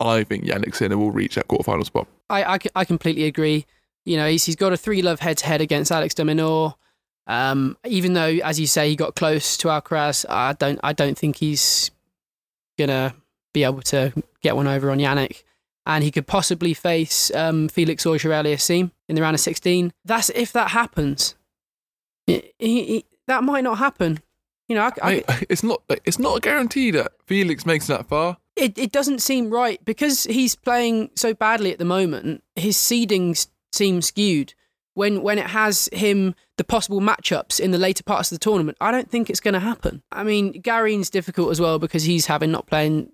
I 0.00 0.24
think 0.24 0.44
Jannik 0.44 0.74
Sinner 0.74 0.96
will 0.96 1.10
reach 1.10 1.34
that 1.34 1.48
quarterfinal 1.48 1.84
spot. 1.84 2.06
I 2.30 2.58
I 2.74 2.84
completely 2.84 3.24
agree. 3.24 3.66
You 4.04 4.16
know, 4.16 4.28
he's, 4.28 4.44
he's 4.44 4.56
got 4.56 4.72
a 4.72 4.76
three 4.76 5.02
love 5.02 5.20
head 5.20 5.38
to 5.38 5.46
head 5.46 5.60
against 5.60 5.90
Alex 5.92 6.14
de 6.14 6.22
Minaur. 6.24 6.74
Um, 7.26 7.76
even 7.86 8.12
though, 8.12 8.38
as 8.44 8.60
you 8.60 8.66
say, 8.66 8.88
he 8.90 8.96
got 8.96 9.14
close 9.14 9.56
to 9.58 9.68
Alcaraz, 9.68 10.24
I 10.28 10.52
don't 10.54 10.78
I 10.82 10.92
don't 10.92 11.16
think 11.16 11.36
he's 11.36 11.90
gonna 12.78 13.14
be 13.52 13.64
able 13.64 13.82
to 13.82 14.12
get 14.42 14.56
one 14.56 14.66
over 14.66 14.90
on 14.90 14.98
Jannik. 14.98 15.42
And 15.86 16.02
he 16.02 16.10
could 16.10 16.26
possibly 16.26 16.72
face 16.74 17.30
um, 17.34 17.68
Felix 17.68 18.06
Auger 18.06 18.30
Aliassime 18.30 18.90
in 19.08 19.16
the 19.16 19.20
round 19.22 19.34
of 19.34 19.40
16. 19.40 19.92
That's 20.06 20.30
if 20.30 20.50
that 20.52 20.70
happens. 20.70 21.34
He- 22.26 22.52
he- 22.58 22.84
he- 22.84 23.04
that 23.26 23.44
might 23.44 23.64
not 23.64 23.78
happen. 23.78 24.20
You 24.68 24.76
know, 24.76 24.82
I, 24.84 24.92
I, 25.02 25.10
Mate, 25.28 25.46
it's 25.50 25.62
not 25.62 25.82
it's 25.88 26.18
not 26.18 26.38
a 26.38 26.40
guarantee 26.40 26.90
that 26.92 27.12
Felix 27.26 27.66
makes 27.66 27.86
that 27.88 28.06
far. 28.08 28.38
it, 28.56 28.78
it 28.78 28.92
doesn't 28.92 29.20
seem 29.20 29.50
right 29.50 29.82
because 29.84 30.24
he's 30.24 30.56
playing 30.56 31.10
so 31.16 31.34
badly 31.34 31.70
at 31.72 31.78
the 31.78 31.84
moment. 31.84 32.42
His 32.56 32.76
seedings 32.76 33.48
seem 33.72 34.00
skewed. 34.00 34.54
When 34.94 35.22
when 35.22 35.38
it 35.38 35.46
has 35.46 35.88
him 35.92 36.34
the 36.56 36.64
possible 36.64 37.00
matchups 37.00 37.58
in 37.58 37.72
the 37.72 37.78
later 37.78 38.04
parts 38.04 38.30
of 38.30 38.38
the 38.38 38.44
tournament, 38.44 38.78
I 38.80 38.90
don't 38.90 39.10
think 39.10 39.28
it's 39.28 39.40
going 39.40 39.54
to 39.54 39.60
happen. 39.60 40.02
I 40.12 40.22
mean, 40.22 40.60
Garin's 40.60 41.10
difficult 41.10 41.50
as 41.50 41.60
well 41.60 41.78
because 41.78 42.04
he's 42.04 42.26
having 42.26 42.52
not 42.52 42.66
playing, 42.66 43.10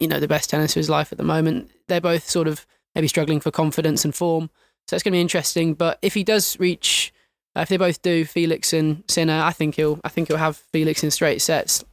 you 0.00 0.08
know, 0.08 0.18
the 0.18 0.28
best 0.28 0.50
tennis 0.50 0.72
of 0.72 0.80
his 0.80 0.90
life 0.90 1.12
at 1.12 1.18
the 1.18 1.24
moment. 1.24 1.70
They're 1.88 2.00
both 2.00 2.28
sort 2.28 2.48
of 2.48 2.66
maybe 2.94 3.06
struggling 3.06 3.40
for 3.40 3.52
confidence 3.52 4.04
and 4.04 4.14
form, 4.14 4.50
so 4.88 4.96
it's 4.96 5.04
going 5.04 5.12
to 5.12 5.16
be 5.16 5.20
interesting. 5.20 5.74
But 5.74 5.98
if 6.02 6.14
he 6.14 6.24
does 6.24 6.58
reach, 6.58 7.12
uh, 7.56 7.60
if 7.60 7.68
they 7.68 7.76
both 7.76 8.02
do, 8.02 8.24
Felix 8.24 8.72
and 8.72 9.04
Sinner, 9.08 9.40
I 9.40 9.52
think 9.52 9.76
he'll 9.76 10.00
I 10.02 10.08
think 10.08 10.28
he'll 10.28 10.36
have 10.36 10.56
Felix 10.56 11.04
in 11.04 11.12
straight 11.12 11.40
sets. 11.40 11.84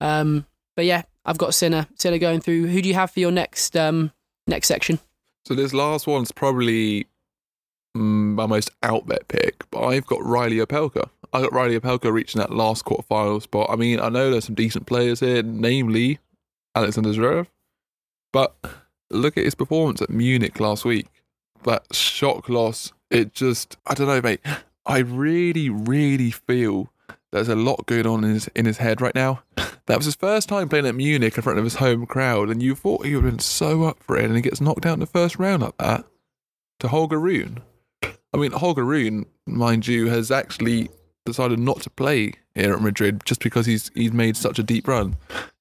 Um, 0.00 0.46
but 0.76 0.84
yeah, 0.84 1.02
I've 1.24 1.38
got 1.38 1.54
Sinner. 1.54 1.88
Sinner 1.96 2.18
going 2.18 2.40
through. 2.40 2.68
Who 2.68 2.80
do 2.80 2.88
you 2.88 2.94
have 2.94 3.10
for 3.10 3.20
your 3.20 3.32
next 3.32 3.76
um 3.76 4.12
next 4.46 4.68
section? 4.68 5.00
So 5.44 5.54
this 5.54 5.72
last 5.72 6.06
one's 6.06 6.30
probably 6.32 7.06
mm, 7.96 8.34
my 8.34 8.46
most 8.46 8.70
out 8.82 9.06
there 9.06 9.20
pick, 9.28 9.64
but 9.70 9.84
I've 9.86 10.06
got 10.06 10.24
Reilly 10.24 10.56
Opelka. 10.56 11.08
I 11.32 11.42
got 11.42 11.52
Reilly 11.52 11.78
Opelka 11.78 12.12
reaching 12.12 12.40
that 12.40 12.52
last 12.52 12.84
quarterfinal 12.84 13.42
spot. 13.42 13.68
I 13.70 13.76
mean, 13.76 14.00
I 14.00 14.08
know 14.08 14.30
there's 14.30 14.46
some 14.46 14.54
decent 14.54 14.86
players 14.86 15.20
here, 15.20 15.42
namely 15.42 16.18
Alexander 16.74 17.10
Zverev, 17.10 17.46
but 18.32 18.54
look 19.10 19.36
at 19.36 19.44
his 19.44 19.54
performance 19.54 20.02
at 20.02 20.10
Munich 20.10 20.58
last 20.60 20.84
week. 20.84 21.06
That 21.64 21.94
shock 21.94 22.48
loss, 22.48 22.92
it 23.10 23.34
just, 23.34 23.76
I 23.86 23.94
don't 23.94 24.08
know, 24.08 24.22
mate. 24.22 24.40
I 24.86 24.98
really, 24.98 25.68
really 25.68 26.30
feel 26.30 26.90
there's 27.32 27.48
a 27.48 27.54
lot 27.54 27.86
going 27.86 28.06
on 28.06 28.24
in 28.24 28.30
his 28.30 28.48
in 28.48 28.66
his 28.66 28.78
head 28.78 29.00
right 29.00 29.14
now. 29.14 29.42
That 29.86 29.96
was 29.96 30.06
his 30.06 30.14
first 30.14 30.48
time 30.48 30.68
playing 30.68 30.86
at 30.86 30.94
Munich 30.94 31.36
in 31.36 31.42
front 31.42 31.58
of 31.58 31.64
his 31.64 31.76
home 31.76 32.06
crowd, 32.06 32.48
and 32.48 32.62
you 32.62 32.74
thought 32.74 33.04
he 33.04 33.14
would 33.14 33.24
have 33.24 33.32
been 33.32 33.40
so 33.40 33.84
up 33.84 34.02
for 34.02 34.16
it, 34.16 34.24
and 34.24 34.36
he 34.36 34.42
gets 34.42 34.60
knocked 34.60 34.86
out 34.86 34.94
in 34.94 35.00
the 35.00 35.06
first 35.06 35.38
round 35.38 35.62
like 35.62 35.76
that 35.78 36.04
to 36.80 36.88
Holger 36.88 37.18
Rune. 37.18 37.60
I 38.32 38.36
mean, 38.38 38.52
Holger 38.52 38.84
Rune, 38.84 39.26
mind 39.46 39.86
you, 39.86 40.06
has 40.08 40.30
actually 40.30 40.88
decided 41.26 41.58
not 41.58 41.80
to 41.82 41.90
play 41.90 42.32
here 42.54 42.72
at 42.72 42.80
Madrid 42.80 43.22
just 43.24 43.40
because 43.42 43.66
he's 43.66 43.90
he's 43.94 44.12
made 44.12 44.36
such 44.36 44.58
a 44.58 44.62
deep 44.62 44.86
run. 44.88 45.16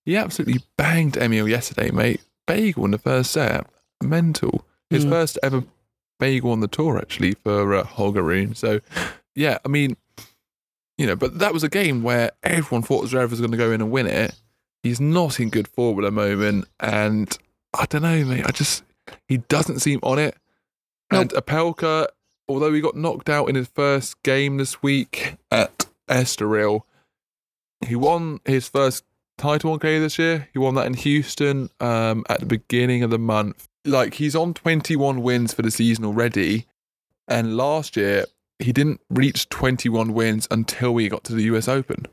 He 0.06 0.16
absolutely 0.16 0.62
banged 0.78 1.18
Emil 1.18 1.48
yesterday, 1.48 1.92
mate. 1.92 2.22
Bagel 2.48 2.86
in 2.86 2.92
the 2.92 2.98
first 2.98 3.32
set, 3.32 3.68
mental. 4.04 4.66
His 4.90 5.06
Mm. 5.06 5.10
first 5.10 5.38
ever 5.44 5.64
bagel 6.20 6.52
on 6.52 6.60
the 6.62 6.68
tour, 6.68 6.98
actually, 6.98 7.34
for 7.36 7.74
uh, 7.76 7.84
Holger 7.84 8.24
Rune. 8.24 8.56
So, 8.56 8.80
yeah, 9.36 9.60
I 9.64 9.68
mean, 9.70 9.96
you 10.98 11.06
know, 11.06 11.16
but 11.16 11.40
that 11.40 11.54
was 11.54 11.64
a 11.64 11.70
game 11.70 12.02
where 12.04 12.32
everyone 12.44 12.82
thought 12.82 13.06
Zverev 13.06 13.30
was 13.30 13.40
going 13.40 13.52
to 13.52 13.58
go 13.58 13.72
in 13.72 13.82
and 13.82 13.92
win 13.92 14.08
it. 14.08 14.36
He's 14.84 15.00
not 15.00 15.40
in 15.40 15.50
good 15.50 15.68
form 15.68 16.00
at 16.00 16.04
the 16.06 16.12
moment, 16.12 16.66
and 16.80 17.38
I 17.78 17.86
don't 17.86 18.02
know, 18.02 18.26
mate. 18.26 18.46
I 18.48 18.52
just 18.52 18.84
he 19.28 19.38
doesn't 19.38 19.80
seem 19.80 20.00
on 20.04 20.18
it. 20.20 20.36
And 21.12 21.30
Opelka, 21.32 22.08
although 22.50 22.74
he 22.74 22.82
got 22.82 22.96
knocked 22.96 23.30
out 23.30 23.48
in 23.48 23.56
his 23.56 23.68
first 23.68 24.22
game 24.24 24.58
this 24.58 24.82
week 24.82 25.38
at 25.52 25.86
Estoril, 26.10 26.82
he 27.86 27.96
won 27.96 28.42
his 28.44 28.68
first 28.68 29.06
title 29.38 29.72
on 29.72 29.80
K 29.80 30.00
this 30.00 30.20
year. 30.20 30.50
He 30.52 30.60
won 30.60 30.76
that 30.76 30.88
in 30.88 30.96
Houston 30.96 31.70
um, 31.80 32.26
at 32.28 32.42
the 32.42 32.46
beginning 32.46 33.04
of 33.04 33.12
the 33.12 33.20
month. 33.20 33.68
Like 33.86 34.16
he's 34.16 34.36
on 34.36 34.54
21 34.54 35.22
wins 35.22 35.54
for 35.54 35.62
the 35.62 35.72
season 35.72 36.04
already, 36.04 36.66
and 37.28 37.56
last 37.56 37.96
year 37.96 38.26
he 38.58 38.74
didn't 38.74 39.00
reach 39.10 39.48
21 39.50 40.14
wins 40.14 40.48
until 40.52 40.94
we 40.94 41.08
got 41.08 41.24
to 41.26 41.34
the 41.34 41.44
US 41.44 41.68
Open, 41.68 42.08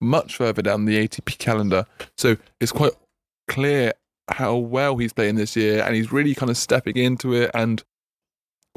much 0.00 0.36
further 0.36 0.62
down 0.62 0.84
the 0.84 1.08
ATP 1.08 1.38
calendar. 1.38 1.86
So 2.16 2.36
it's 2.60 2.72
quite 2.72 2.92
clear 3.48 3.94
how 4.30 4.54
well 4.54 4.98
he's 4.98 5.14
playing 5.14 5.36
this 5.36 5.56
year, 5.56 5.82
and 5.82 5.96
he's 5.96 6.12
really 6.12 6.34
kind 6.34 6.50
of 6.50 6.56
stepping 6.56 6.96
into 6.96 7.32
it. 7.32 7.50
And 7.54 7.82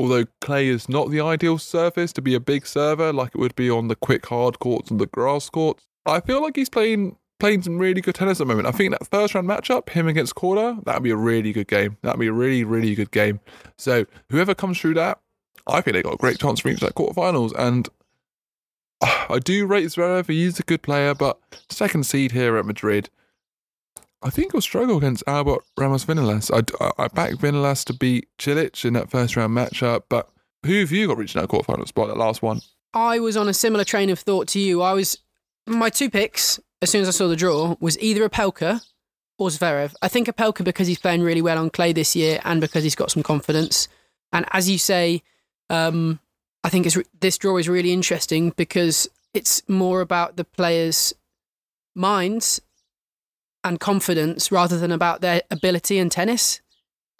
although 0.02 0.26
clay 0.42 0.68
is 0.68 0.90
not 0.90 1.12
the 1.12 1.22
ideal 1.22 1.60
surface 1.60 2.12
to 2.14 2.22
be 2.22 2.34
a 2.34 2.40
big 2.40 2.66
server 2.66 3.14
like 3.14 3.36
it 3.36 3.38
would 3.38 3.56
be 3.56 3.70
on 3.70 3.88
the 3.88 3.96
quick 3.96 4.26
hard 4.26 4.58
courts 4.58 4.90
and 4.90 5.00
the 5.00 5.06
grass 5.06 5.48
courts, 5.50 5.86
I 6.08 6.20
feel 6.22 6.42
like 6.42 6.56
he's 6.56 6.70
playing 6.70 7.18
playing 7.40 7.62
some 7.62 7.78
really 7.78 8.02
good 8.02 8.16
tennis 8.16 8.40
at 8.40 8.48
the 8.48 8.54
moment. 8.54 8.68
I 8.68 8.72
think 8.72 8.92
that 8.92 9.08
first 9.08 9.36
round 9.36 9.48
matchup, 9.48 9.90
him 9.90 10.08
against 10.08 10.36
Korda, 10.36 10.84
that'd 10.86 11.04
be 11.04 11.12
a 11.12 11.16
really 11.16 11.52
good 11.52 11.68
game. 11.68 11.98
That'd 12.02 12.20
be 12.20 12.28
a 12.28 12.34
really, 12.34 12.64
really 12.64 12.96
good 12.96 13.12
game. 13.12 13.40
So 13.78 14.06
whoever 14.30 14.54
comes 14.54 14.80
through 14.80 14.96
that, 14.96 15.20
I 15.68 15.82
think 15.82 15.96
they 15.96 16.04
got 16.04 16.14
a 16.14 16.18
great 16.18 16.40
chance 16.40 16.62
to 16.62 16.70
reach 16.70 16.80
that 16.80 16.96
quarterfinals. 16.96 17.54
And 17.58 17.90
uh, 19.02 19.26
I 19.30 19.40
do 19.40 19.66
rate 19.66 19.88
Zverev. 19.88 20.28
He's 20.28 20.60
a 20.60 20.64
good 20.64 20.82
player, 20.84 21.16
but 21.16 21.40
second 21.70 22.06
seed 22.06 22.32
here 22.32 22.58
at 22.58 22.66
Madrid. 22.66 23.10
I 24.24 24.30
think 24.30 24.52
he'll 24.52 24.62
struggle 24.62 24.98
against 24.98 25.24
Albert 25.26 25.64
Ramos 25.78 26.06
Vinolas. 26.06 26.52
I, 26.52 26.92
I 27.02 27.08
back 27.08 27.34
Vinolas 27.34 27.84
to 27.86 27.94
beat 27.94 28.28
Cilic 28.38 28.86
in 28.86 28.94
that 28.94 29.10
first 29.10 29.36
round 29.36 29.56
matchup, 29.56 30.04
but 30.10 30.30
who 30.66 30.80
have 30.80 30.92
you 30.92 31.08
got 31.08 31.18
reaching 31.18 31.42
that 31.42 31.50
quarterfinal 31.50 31.88
spot, 31.88 32.08
that 32.08 32.18
last 32.18 32.42
one? 32.42 32.62
I 32.94 33.20
was 33.20 33.36
on 33.36 33.50
a 33.50 33.54
similar 33.54 33.84
train 33.84 34.10
of 34.10 34.20
thought 34.20 34.48
to 34.50 34.60
you. 34.60 34.82
I 34.82 34.94
was 34.94 35.18
my 35.66 35.90
two 35.90 36.10
picks 36.10 36.60
as 36.82 36.90
soon 36.90 37.02
as 37.02 37.08
I 37.08 37.12
saw 37.12 37.28
the 37.28 37.36
draw 37.36 37.76
was 37.80 37.98
either 38.00 38.28
Opelka 38.28 38.86
or 39.38 39.50
Zverev. 39.50 39.96
I 40.02 40.08
think 40.08 40.28
Opelka 40.28 40.64
because 40.64 40.88
he's 40.88 41.00
playing 41.00 41.22
really 41.22 41.42
well 41.42 41.58
on 41.58 41.70
clay 41.70 41.94
this 41.94 42.16
year 42.16 42.40
and 42.44 42.62
because 42.62 42.84
he's 42.84 42.96
got 42.96 43.12
some 43.12 43.24
confidence. 43.24 43.88
And 44.32 44.46
as 44.52 44.70
you 44.70 44.78
say, 44.78 45.24
um, 45.70 46.20
I 46.64 46.70
think 46.70 46.88
this 47.20 47.38
draw 47.38 47.58
is 47.58 47.70
really 47.70 47.92
interesting 47.92 48.52
because 48.56 49.10
it's 49.34 49.68
more 49.68 50.02
about 50.02 50.36
the 50.36 50.44
players' 50.44 51.14
minds 51.96 52.62
and 53.64 53.80
confidence 53.80 54.52
rather 54.52 54.78
than 54.78 54.92
about 54.92 55.22
their 55.22 55.42
ability 55.52 55.98
in 55.98 56.10
tennis. 56.10 56.62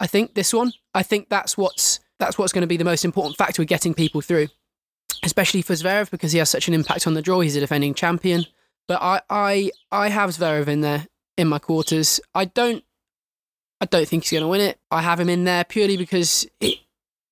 I 0.00 0.06
think 0.06 0.34
this 0.34 0.52
one. 0.52 0.72
I 0.94 1.02
think 1.02 1.28
that's 1.28 1.56
what's 1.56 2.00
that's 2.18 2.38
what's 2.38 2.52
going 2.52 2.62
to 2.62 2.68
be 2.68 2.76
the 2.76 2.84
most 2.84 3.04
important 3.04 3.36
factor 3.36 3.62
with 3.62 3.68
getting 3.68 3.94
people 3.94 4.20
through, 4.20 4.48
especially 5.22 5.62
for 5.62 5.74
Zverev 5.74 6.10
because 6.10 6.32
he 6.32 6.38
has 6.38 6.50
such 6.50 6.68
an 6.68 6.74
impact 6.74 7.06
on 7.06 7.14
the 7.14 7.22
draw. 7.22 7.40
He's 7.40 7.56
a 7.56 7.60
defending 7.60 7.94
champion. 7.94 8.46
But 8.88 9.00
I 9.00 9.20
I 9.30 9.70
I 9.90 10.08
have 10.08 10.30
Zverev 10.30 10.68
in 10.68 10.80
there 10.80 11.06
in 11.36 11.48
my 11.48 11.58
quarters. 11.58 12.20
I 12.34 12.46
don't 12.46 12.84
I 13.80 13.86
don't 13.86 14.06
think 14.06 14.24
he's 14.24 14.32
going 14.32 14.42
to 14.42 14.48
win 14.48 14.60
it. 14.60 14.78
I 14.90 15.02
have 15.02 15.20
him 15.20 15.28
in 15.28 15.44
there 15.44 15.64
purely 15.64 15.96
because 15.96 16.46
it, 16.60 16.78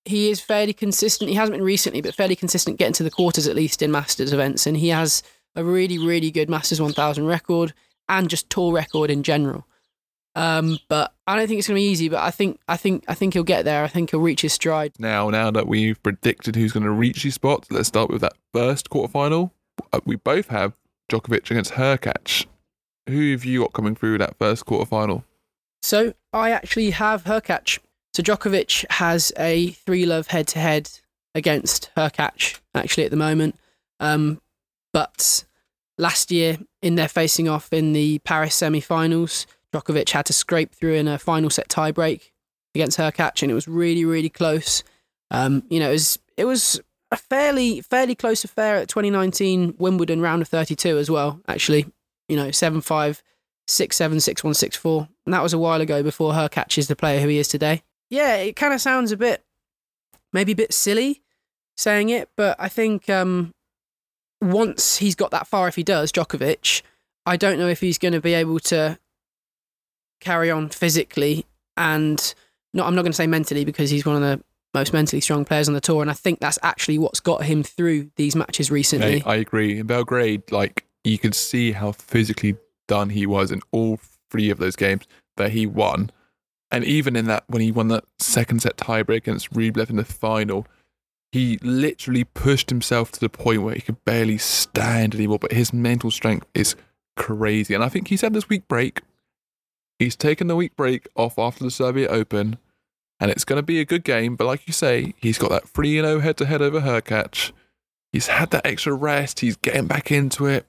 he 0.04 0.30
is 0.30 0.40
fairly 0.40 0.72
consistent. 0.72 1.30
He 1.30 1.36
hasn't 1.36 1.56
been 1.56 1.64
recently, 1.64 2.00
but 2.00 2.14
fairly 2.14 2.34
consistent 2.34 2.78
getting 2.78 2.94
to 2.94 3.04
the 3.04 3.10
quarters 3.10 3.46
at 3.46 3.54
least 3.54 3.82
in 3.82 3.90
Masters 3.90 4.32
events, 4.32 4.66
and 4.66 4.76
he 4.76 4.88
has 4.88 5.22
a 5.56 5.64
really 5.64 5.98
really 5.98 6.30
good 6.30 6.48
Masters 6.48 6.80
1000 6.80 7.26
record 7.26 7.74
and 8.10 8.28
just 8.28 8.50
tour 8.50 8.74
record 8.74 9.10
in 9.10 9.22
general. 9.22 9.66
Um, 10.34 10.78
but 10.88 11.14
I 11.26 11.36
don't 11.36 11.48
think 11.48 11.58
it's 11.58 11.68
going 11.68 11.76
to 11.76 11.80
be 11.80 11.90
easy. 11.90 12.08
But 12.08 12.20
I 12.20 12.30
think 12.30 12.60
I 12.68 12.76
think 12.76 13.04
I 13.08 13.14
think 13.14 13.34
he'll 13.34 13.42
get 13.42 13.64
there. 13.64 13.82
I 13.82 13.88
think 13.88 14.10
he'll 14.10 14.20
reach 14.20 14.42
his 14.42 14.52
stride. 14.52 14.92
Now, 14.98 15.30
now 15.30 15.50
that 15.50 15.66
we've 15.66 16.00
predicted 16.02 16.56
who's 16.56 16.72
going 16.72 16.84
to 16.84 16.90
reach 16.90 17.22
these 17.22 17.34
spots, 17.34 17.70
let's 17.70 17.88
start 17.88 18.10
with 18.10 18.20
that 18.20 18.34
first 18.52 18.90
quarterfinal. 18.90 19.50
Uh, 19.92 20.00
we 20.04 20.16
both 20.16 20.48
have 20.48 20.74
Djokovic 21.10 21.50
against 21.50 21.72
Hurkacz. 21.72 22.46
Who 23.08 23.32
have 23.32 23.44
you 23.44 23.60
got 23.60 23.72
coming 23.72 23.94
through 23.94 24.18
that 24.18 24.36
first 24.38 24.66
quarterfinal? 24.66 25.24
So 25.82 26.14
I 26.32 26.50
actually 26.50 26.90
have 26.90 27.24
Hurkacz. 27.24 27.78
So 28.12 28.22
Djokovic 28.22 28.84
has 28.90 29.32
a 29.38 29.70
three 29.70 30.04
love 30.06 30.28
head 30.28 30.46
to 30.48 30.58
head 30.58 30.90
against 31.34 31.90
Hurkacz 31.96 32.60
actually 32.74 33.04
at 33.04 33.10
the 33.10 33.16
moment. 33.16 33.56
Um, 33.98 34.40
but 34.92 35.44
last 36.00 36.30
year 36.30 36.58
in 36.82 36.94
their 36.94 37.08
facing 37.08 37.48
off 37.48 37.72
in 37.72 37.92
the 37.92 38.18
Paris 38.20 38.54
semi-finals. 38.54 39.46
Djokovic 39.72 40.10
had 40.10 40.26
to 40.26 40.32
scrape 40.32 40.74
through 40.74 40.94
in 40.94 41.06
a 41.06 41.18
final 41.18 41.50
set 41.50 41.68
tiebreak 41.68 42.30
against 42.74 42.98
Hurkacz, 42.98 43.42
and 43.42 43.50
it 43.50 43.54
was 43.54 43.68
really, 43.68 44.04
really 44.04 44.28
close. 44.28 44.82
Um, 45.30 45.62
you 45.68 45.78
know, 45.78 45.90
it 45.90 45.92
was 45.92 46.18
it 46.36 46.44
was 46.44 46.80
a 47.12 47.16
fairly 47.16 47.80
fairly 47.80 48.14
close 48.14 48.42
affair 48.42 48.76
at 48.76 48.88
2019 48.88 49.74
Wimbledon 49.78 50.20
round 50.20 50.42
of 50.42 50.48
32 50.48 50.98
as 50.98 51.10
well. 51.10 51.40
Actually, 51.46 51.86
you 52.28 52.36
know, 52.36 52.50
seven 52.50 52.80
five, 52.80 53.22
six 53.68 53.96
seven, 53.96 54.18
six 54.18 54.42
one, 54.42 54.54
six 54.54 54.76
four, 54.76 55.08
and 55.24 55.32
that 55.32 55.42
was 55.42 55.52
a 55.52 55.58
while 55.58 55.80
ago 55.80 56.02
before 56.02 56.32
Hurkacz 56.32 56.78
is 56.78 56.88
the 56.88 56.96
player 56.96 57.20
who 57.20 57.28
he 57.28 57.38
is 57.38 57.48
today. 57.48 57.82
Yeah, 58.08 58.36
it 58.36 58.56
kind 58.56 58.74
of 58.74 58.80
sounds 58.80 59.12
a 59.12 59.16
bit, 59.16 59.44
maybe 60.32 60.52
a 60.52 60.56
bit 60.56 60.72
silly 60.72 61.22
saying 61.76 62.10
it, 62.10 62.28
but 62.36 62.56
I 62.58 62.68
think 62.68 63.08
um, 63.08 63.54
once 64.40 64.98
he's 64.98 65.14
got 65.14 65.30
that 65.30 65.46
far, 65.46 65.68
if 65.68 65.76
he 65.76 65.82
does, 65.82 66.12
Djokovic, 66.12 66.82
I 67.26 67.36
don't 67.36 67.58
know 67.58 67.68
if 67.68 67.80
he's 67.80 67.98
going 67.98 68.12
to 68.12 68.20
be 68.20 68.34
able 68.34 68.58
to 68.60 68.98
carry 70.20 70.50
on 70.50 70.68
physically 70.68 71.46
and 71.76 72.34
not. 72.72 72.86
I'm 72.86 72.94
not 72.94 73.02
going 73.02 73.12
to 73.12 73.16
say 73.16 73.26
mentally 73.26 73.64
because 73.64 73.90
he's 73.90 74.06
one 74.06 74.16
of 74.16 74.22
the 74.22 74.42
most 74.72 74.92
mentally 74.92 75.20
strong 75.20 75.44
players 75.44 75.68
on 75.68 75.74
the 75.74 75.80
tour, 75.80 76.02
and 76.02 76.10
I 76.10 76.14
think 76.14 76.40
that's 76.40 76.58
actually 76.62 76.98
what's 76.98 77.20
got 77.20 77.44
him 77.44 77.62
through 77.62 78.10
these 78.16 78.36
matches 78.36 78.70
recently. 78.70 79.22
I 79.24 79.36
agree. 79.36 79.78
In 79.78 79.86
Belgrade, 79.86 80.50
like 80.50 80.86
you 81.04 81.18
could 81.18 81.34
see 81.34 81.72
how 81.72 81.92
physically 81.92 82.56
done 82.86 83.10
he 83.10 83.26
was 83.26 83.50
in 83.50 83.60
all 83.72 83.98
three 84.30 84.50
of 84.50 84.58
those 84.58 84.76
games 84.76 85.04
that 85.36 85.52
he 85.52 85.66
won, 85.66 86.10
and 86.70 86.84
even 86.84 87.16
in 87.16 87.26
that 87.26 87.44
when 87.48 87.62
he 87.62 87.72
won 87.72 87.88
that 87.88 88.04
second 88.18 88.62
set 88.62 88.76
tiebreak 88.76 89.18
against 89.18 89.52
Rublev 89.52 89.90
in 89.90 89.96
the 89.96 90.04
final 90.04 90.66
he 91.32 91.58
literally 91.62 92.24
pushed 92.24 92.70
himself 92.70 93.12
to 93.12 93.20
the 93.20 93.28
point 93.28 93.62
where 93.62 93.74
he 93.74 93.80
could 93.80 94.04
barely 94.04 94.38
stand 94.38 95.14
anymore, 95.14 95.38
but 95.38 95.52
his 95.52 95.72
mental 95.72 96.10
strength 96.10 96.46
is 96.54 96.74
crazy. 97.16 97.74
And 97.74 97.84
I 97.84 97.88
think 97.88 98.08
he's 98.08 98.22
had 98.22 98.32
this 98.32 98.48
week 98.48 98.66
break. 98.66 99.02
He's 99.98 100.16
taken 100.16 100.48
the 100.48 100.56
week 100.56 100.74
break 100.76 101.08
off 101.14 101.38
after 101.38 101.62
the 101.62 101.70
Serbia 101.70 102.08
Open, 102.08 102.58
and 103.20 103.30
it's 103.30 103.44
going 103.44 103.58
to 103.58 103.62
be 103.62 103.80
a 103.80 103.84
good 103.84 104.02
game. 104.02 104.34
But 104.34 104.46
like 104.46 104.66
you 104.66 104.72
say, 104.72 105.14
he's 105.18 105.38
got 105.38 105.50
that 105.50 105.68
3 105.68 106.00
0 106.00 106.20
head 106.20 106.36
to 106.38 106.46
head 106.46 106.62
over 106.62 106.80
Hurkacz. 106.80 107.52
He's 108.12 108.26
had 108.26 108.50
that 108.50 108.66
extra 108.66 108.92
rest. 108.92 109.40
He's 109.40 109.56
getting 109.56 109.86
back 109.86 110.10
into 110.10 110.46
it. 110.46 110.66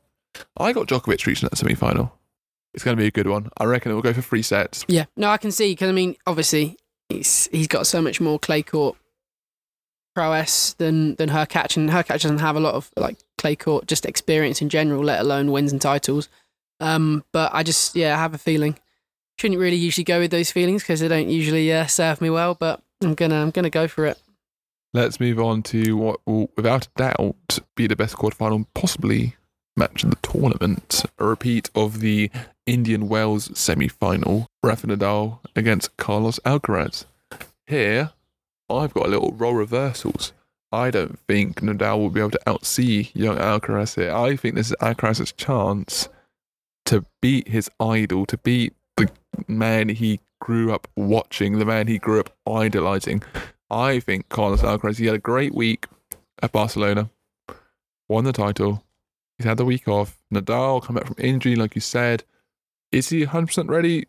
I 0.58 0.74
got 0.74 0.88
Djokovic 0.88 1.26
reaching 1.26 1.50
that 1.50 1.58
semi 1.58 1.74
final. 1.74 2.14
It's 2.74 2.84
going 2.84 2.96
to 2.96 3.02
be 3.02 3.08
a 3.08 3.12
good 3.12 3.28
one. 3.28 3.50
I 3.58 3.66
reckon 3.66 3.92
it 3.92 3.96
will 3.96 4.02
go 4.02 4.14
for 4.14 4.22
three 4.22 4.44
sets. 4.44 4.86
Yeah, 4.88 5.06
no, 5.18 5.30
I 5.30 5.38
can 5.38 5.52
see 5.52 5.72
because 5.72 5.90
I 5.90 5.94
mean, 5.94 6.16
obviously, 6.28 6.78
he's 7.10 7.48
he's 7.52 7.68
got 7.68 7.88
so 7.88 8.02
much 8.02 8.22
more 8.22 8.38
clay 8.38 8.62
court 8.62 8.96
prowess 10.14 10.74
than 10.74 11.16
than 11.16 11.30
Hurkacz, 11.30 11.78
and 11.78 11.90
Hurkacz 11.90 12.22
doesn't 12.22 12.40
have 12.40 12.56
a 12.56 12.60
lot 12.60 12.76
of 12.76 12.92
like 12.98 13.18
clay 13.38 13.56
court 13.56 13.88
just 13.88 14.06
experience 14.06 14.62
in 14.62 14.70
general, 14.70 15.04
let 15.04 15.22
alone 15.22 15.52
wins 15.52 15.72
and 15.72 15.82
titles. 15.82 16.30
Um, 16.80 17.24
but 17.32 17.52
I 17.54 17.64
just 17.64 17.96
yeah, 17.96 18.16
I 18.16 18.20
have 18.20 18.34
a 18.34 18.40
feeling. 18.40 18.78
Shouldn't 19.40 19.60
really 19.60 19.78
usually 19.78 20.04
go 20.04 20.20
with 20.20 20.32
those 20.32 20.52
feelings 20.52 20.84
because 20.84 21.00
they 21.00 21.08
don't 21.08 21.30
usually 21.30 21.72
uh, 21.74 21.88
serve 21.88 22.22
me 22.22 22.30
well, 22.30 22.56
but 22.56 22.82
I'm 23.02 23.16
gonna 23.16 23.42
I'm 23.42 23.52
gonna 23.52 23.70
go 23.70 23.88
for 23.88 24.06
it. 24.06 24.22
Let's 24.94 25.20
move 25.20 25.40
on 25.40 25.64
to 25.64 25.96
what 25.96 26.20
will, 26.26 26.52
without 26.58 26.88
a 26.88 26.90
doubt, 26.98 27.60
be 27.76 27.88
the 27.88 27.96
best 27.96 28.16
quarterfinal 28.18 28.66
possibly 28.74 29.36
match 29.78 30.04
of 30.04 30.10
the 30.10 30.18
tournament. 30.18 31.06
A 31.18 31.26
repeat 31.26 31.70
of 31.74 32.02
the 32.02 32.30
Indian 32.66 33.08
Wells 33.08 33.58
semi 33.58 33.88
final. 33.88 34.48
Rafa 34.64 34.88
Nadal 34.88 35.40
against 35.56 35.96
Carlos 35.98 36.40
Alcaraz. 36.46 37.06
Here, 37.66 38.12
I've 38.76 38.94
got 38.94 39.08
a 39.08 39.10
little 39.10 39.32
role 39.32 39.54
reversals. 39.54 40.34
I 40.72 40.90
don't 40.90 41.20
think 41.28 41.62
Nadal 41.62 42.00
will 42.00 42.10
be 42.10 42.22
able 42.22 42.32
to 42.32 42.40
outsee 42.48 43.12
young 43.14 43.38
Alcaraz 43.38 43.96
here. 43.96 44.14
I 44.14 44.36
think 44.36 44.56
this 44.56 44.68
is 44.68 44.76
Alcaraz's 44.82 45.34
chance 45.34 46.08
to 46.86 47.06
beat 47.22 47.50
his 47.50 47.70
idol, 47.80 48.26
to 48.28 48.38
beat 48.38 48.74
the 48.96 49.10
man 49.48 49.90
he 49.90 50.20
grew 50.40 50.74
up 50.74 50.88
watching, 50.96 51.60
the 51.60 51.66
man 51.66 51.88
he 51.88 51.98
grew 51.98 52.20
up 52.20 52.36
idolizing. 52.48 53.22
I 53.70 54.00
think 54.00 54.30
Carlos 54.30 54.62
Alcaraz, 54.62 54.98
he 54.98 55.06
had 55.06 55.16
a 55.16 55.20
great 55.20 55.54
week 55.54 55.88
at 56.42 56.52
Barcelona, 56.52 57.10
won 58.10 58.24
the 58.24 58.34
title. 58.34 58.84
He's 59.38 59.46
had 59.46 59.58
the 59.58 59.66
week 59.66 59.88
off. 59.88 60.18
Nadal 60.34 60.84
come 60.84 60.96
back 60.96 61.08
from 61.08 61.16
injury, 61.18 61.56
like 61.56 61.76
you 61.76 61.82
said. 61.82 62.24
Is 62.92 63.10
he 63.10 63.26
100% 63.26 63.70
ready? 63.70 64.08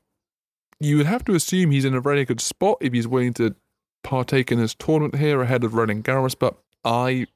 You 0.81 0.97
would 0.97 1.07
have 1.07 1.25
to 1.25 1.35
assume 1.35 1.71
he's 1.71 1.85
in 1.85 1.95
a 1.95 2.01
very 2.01 2.25
good 2.25 2.41
spot 2.41 2.79
if 2.81 2.93
he's 2.93 3.07
willing 3.07 3.35
to 3.35 3.55
partake 4.03 4.53
in 4.53 4.59
this 4.59 4.75
tournament 4.75 5.17
here 5.17 5.43
ahead 5.43 5.65
of 5.65 5.75
Roland 5.75 6.05
Garros, 6.05 6.37
but 6.39 6.57
I 6.85 7.27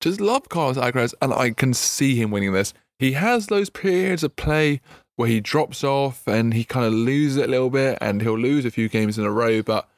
just 0.00 0.20
love 0.20 0.48
Carlos 0.48 0.76
Alcaraz 0.76 1.14
and 1.20 1.32
I 1.32 1.50
can 1.50 1.74
see 1.74 2.16
him 2.16 2.30
winning 2.30 2.52
this. 2.52 2.72
He 2.98 3.12
has 3.12 3.46
those 3.46 3.70
periods 3.70 4.22
of 4.22 4.36
play 4.36 4.80
where 5.16 5.28
he 5.28 5.40
drops 5.40 5.84
off 5.84 6.26
and 6.26 6.54
he 6.54 6.64
kind 6.64 6.86
of 6.86 6.92
loses 6.92 7.36
it 7.36 7.48
a 7.48 7.50
little 7.50 7.70
bit 7.70 7.98
and 8.00 8.22
he'll 8.22 8.38
lose 8.38 8.64
a 8.64 8.70
few 8.70 8.88
games 8.88 9.18
in 9.18 9.24
a 9.24 9.30
row, 9.30 9.62
but 9.62 9.88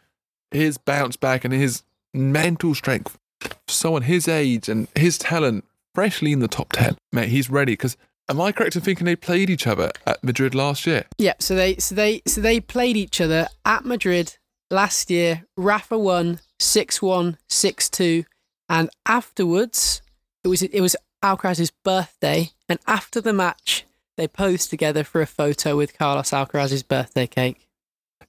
his 0.50 0.78
bounce 0.78 1.16
back 1.16 1.44
and 1.44 1.54
his 1.54 1.82
mental 2.12 2.74
strength, 2.74 3.18
someone 3.66 4.02
his 4.02 4.28
age 4.28 4.68
and 4.68 4.88
his 4.94 5.18
talent, 5.18 5.64
freshly 5.94 6.32
in 6.32 6.40
the 6.40 6.48
top 6.48 6.72
10, 6.72 6.96
mate, 7.12 7.28
he's 7.28 7.50
ready 7.50 7.72
because 7.72 7.96
Am 8.28 8.40
I 8.40 8.52
correct 8.52 8.76
in 8.76 8.82
thinking 8.82 9.04
they 9.04 9.16
played 9.16 9.50
each 9.50 9.66
other 9.66 9.90
at 10.06 10.22
Madrid 10.22 10.54
last 10.54 10.86
year? 10.86 11.04
Yeah, 11.18 11.34
so 11.38 11.54
they 11.54 11.76
so 11.76 11.94
they 11.94 12.22
so 12.26 12.40
they 12.40 12.60
played 12.60 12.96
each 12.96 13.20
other 13.20 13.48
at 13.64 13.84
Madrid 13.84 14.38
last 14.72 15.10
year, 15.10 15.44
Rafa 15.56 15.98
won 15.98 16.40
6 16.58 17.02
1, 17.02 17.38
6 17.48 17.90
2. 17.90 18.24
And 18.68 18.90
afterwards, 19.06 20.02
it 20.42 20.48
was, 20.48 20.62
it 20.62 20.80
was 20.80 20.96
Alcaraz's 21.22 21.70
birthday. 21.70 22.50
And 22.68 22.78
after 22.86 23.20
the 23.20 23.32
match, 23.32 23.84
they 24.16 24.26
posed 24.26 24.70
together 24.70 25.04
for 25.04 25.20
a 25.20 25.26
photo 25.26 25.76
with 25.76 25.96
Carlos 25.96 26.30
Alcaraz's 26.30 26.82
birthday 26.82 27.26
cake. 27.26 27.68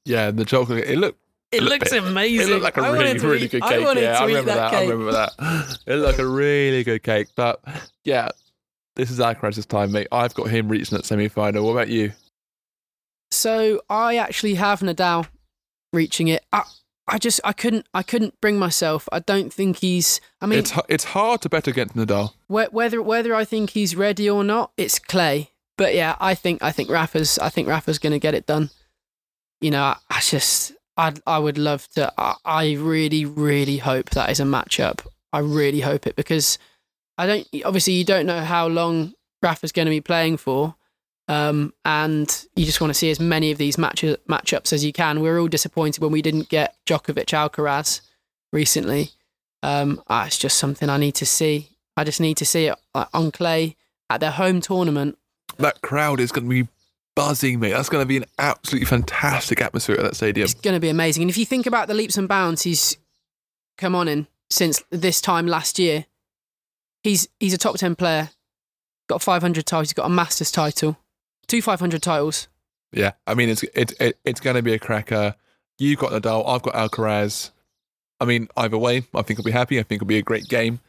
Yeah, 0.06 0.32
the 0.32 0.46
chocolate. 0.46 0.86
It 0.86 0.98
looked. 0.98 1.20
It, 1.52 1.62
it 1.62 1.64
looks 1.64 1.92
bit, 1.92 2.04
amazing. 2.04 2.48
It 2.48 2.50
looked 2.50 2.64
like 2.64 2.78
a 2.78 2.82
I 2.82 2.92
really, 2.92 3.20
really 3.20 3.46
eat, 3.46 3.52
good 3.52 3.62
cake. 3.62 3.86
I 3.86 3.94
yeah, 3.94 4.20
I 4.20 4.26
remember 4.26 4.54
that. 4.54 4.72
that. 4.72 4.74
I 4.74 4.82
remember 4.82 5.12
that. 5.12 5.78
It 5.86 5.96
looked 5.96 6.18
like 6.18 6.26
a 6.26 6.28
really 6.28 6.84
good 6.84 7.04
cake. 7.04 7.28
But 7.36 7.62
yeah, 8.04 8.30
this 8.96 9.12
is 9.12 9.20
Alcaraz's 9.20 9.68
time, 9.68 9.92
mate. 9.92 10.08
I've 10.12 10.34
got 10.34 10.50
him 10.50 10.68
reaching 10.68 10.98
that 10.98 11.06
semi 11.06 11.28
final. 11.28 11.64
What 11.64 11.74
about 11.74 11.90
you? 11.90 12.12
So 13.30 13.82
I 13.90 14.18
actually 14.18 14.56
have 14.56 14.80
Nadal 14.80 15.28
reaching 15.94 16.28
it. 16.28 16.44
I, 16.52 16.64
I 17.08 17.18
just 17.18 17.40
I 17.44 17.54
couldn't 17.54 17.88
I 17.94 18.04
couldn't 18.04 18.40
bring 18.42 18.58
myself. 18.58 19.08
I 19.12 19.20
don't 19.20 19.54
think 19.54 19.78
he's. 19.78 20.20
I 20.42 20.46
mean, 20.46 20.60
it's 20.60 20.74
it's 20.90 21.04
hard 21.06 21.42
to 21.42 21.50
bet 21.50 21.68
against 21.68 21.96
Nadal. 21.96 22.34
whether 22.48 23.02
whether 23.02 23.36
I 23.36 23.46
think 23.46 23.72
he's 23.72 23.96
ready 23.96 24.30
or 24.30 24.44
not, 24.44 24.72
it's 24.78 25.00
clay. 25.00 25.52
But 25.78 25.96
yeah, 25.96 26.16
I 26.20 26.36
think 26.36 26.64
I 26.64 26.72
think 26.72 26.90
Rafa's 26.90 27.40
I 27.40 27.50
think 27.50 27.68
Rafa's 27.68 28.00
going 28.00 28.14
to 28.14 28.20
get 28.20 28.34
it 28.36 28.46
done. 28.46 28.70
You 29.60 29.72
know, 29.72 29.84
I, 29.84 29.98
I 30.10 30.20
just 30.22 30.74
I 30.98 31.14
I 31.28 31.40
would 31.40 31.58
love 31.58 31.88
to. 31.90 32.12
I, 32.18 32.36
I 32.46 32.74
really 32.74 33.26
really 33.26 33.78
hope 33.78 34.12
that 34.12 34.30
is 34.30 34.40
a 34.40 34.44
matchup. 34.44 35.06
I 35.32 35.40
really 35.40 35.82
hope 35.82 36.08
it 36.08 36.16
because 36.16 36.58
I 37.18 37.26
don't. 37.28 37.48
Obviously, 37.66 37.94
you 37.94 38.06
don't 38.06 38.26
know 38.26 38.42
how 38.42 38.68
long 38.68 39.14
Rafa's 39.42 39.72
going 39.72 39.88
to 39.88 39.92
be 39.92 40.02
playing 40.02 40.38
for. 40.38 40.76
Um, 41.34 41.74
and 41.84 42.46
you 42.56 42.64
just 42.64 42.80
want 42.80 42.92
to 42.92 42.94
see 42.94 43.10
as 43.10 43.20
many 43.20 43.50
of 43.52 43.58
these 43.58 43.78
match- 43.80 44.04
matchups 44.30 44.72
as 44.72 44.86
you 44.86 44.94
can. 44.94 45.20
We 45.20 45.30
are 45.30 45.40
all 45.40 45.48
disappointed 45.48 46.00
when 46.00 46.12
we 46.12 46.22
didn't 46.22 46.50
get 46.50 46.76
Djokovic 46.86 47.28
Alcaraz 47.28 48.02
recently. 48.52 49.10
Um, 49.64 50.04
ah, 50.10 50.28
it's 50.28 50.38
just 50.38 50.58
something 50.58 50.90
I 50.90 50.98
need 50.98 51.16
to 51.16 51.26
see. 51.26 51.70
I 51.98 52.04
just 52.04 52.22
need 52.22 52.38
to 52.38 52.46
see 52.46 52.68
it 52.68 52.76
uh, 52.94 53.06
on 53.14 53.32
clay 53.32 53.78
at 54.12 54.20
their 54.20 54.32
home 54.32 54.62
tournament. 54.62 55.18
That 55.58 55.82
crowd 55.82 56.20
is 56.20 56.32
going 56.32 56.46
to 56.46 56.50
be 56.50 56.70
buzzing, 57.16 57.60
mate. 57.60 57.72
That's 57.72 57.90
going 57.90 58.04
to 58.04 58.08
be 58.08 58.18
an 58.18 58.26
absolutely 58.38 58.86
fantastic 58.86 59.60
atmosphere 59.60 59.96
at 59.96 60.04
that 60.04 60.16
stadium. 60.16 60.46
It's 60.46 60.54
going 60.54 60.76
to 60.76 60.80
be 60.80 60.90
amazing. 60.90 61.24
And 61.24 61.30
if 61.32 61.38
you 61.38 61.46
think 61.48 61.66
about 61.66 61.88
the 61.88 61.96
leaps 61.96 62.18
and 62.18 62.28
bounds 62.28 62.62
he's 62.62 62.98
come 63.80 63.96
on 63.96 64.08
in 64.08 64.28
since 64.52 64.84
this 64.92 65.20
time 65.20 65.48
last 65.48 65.80
year, 65.80 66.06
he's 67.02 67.28
he's 67.40 67.54
a 67.54 67.58
top 67.58 67.78
ten 67.78 67.96
player. 67.96 68.30
Got 69.08 69.22
500 69.22 69.66
titles. 69.66 69.90
He's 69.90 69.94
got 69.94 70.06
a 70.06 70.10
Masters 70.10 70.52
title, 70.52 70.98
two 71.48 71.62
500 71.62 72.02
titles. 72.02 72.48
Yeah, 72.92 73.14
I 73.26 73.34
mean 73.34 73.50
it's 73.50 73.64
it, 73.64 73.94
it 74.00 74.20
it's 74.24 74.40
going 74.40 74.56
to 74.56 74.62
be 74.62 74.74
a 74.74 74.80
cracker. 74.80 75.36
You've 75.80 76.00
got 76.00 76.12
Nadal, 76.12 76.48
I've 76.48 76.62
got 76.62 76.76
Alcaraz. 76.76 77.52
I 78.20 78.26
mean, 78.26 78.48
either 78.56 78.78
way, 78.78 79.04
I 79.14 79.22
think 79.24 79.40
I'll 79.40 79.44
be 79.44 79.52
happy. 79.52 79.80
I 79.80 79.84
think 79.84 79.98
it'll 79.98 80.08
be 80.08 80.20
a 80.20 80.24
great 80.24 80.48
game. 80.48 80.80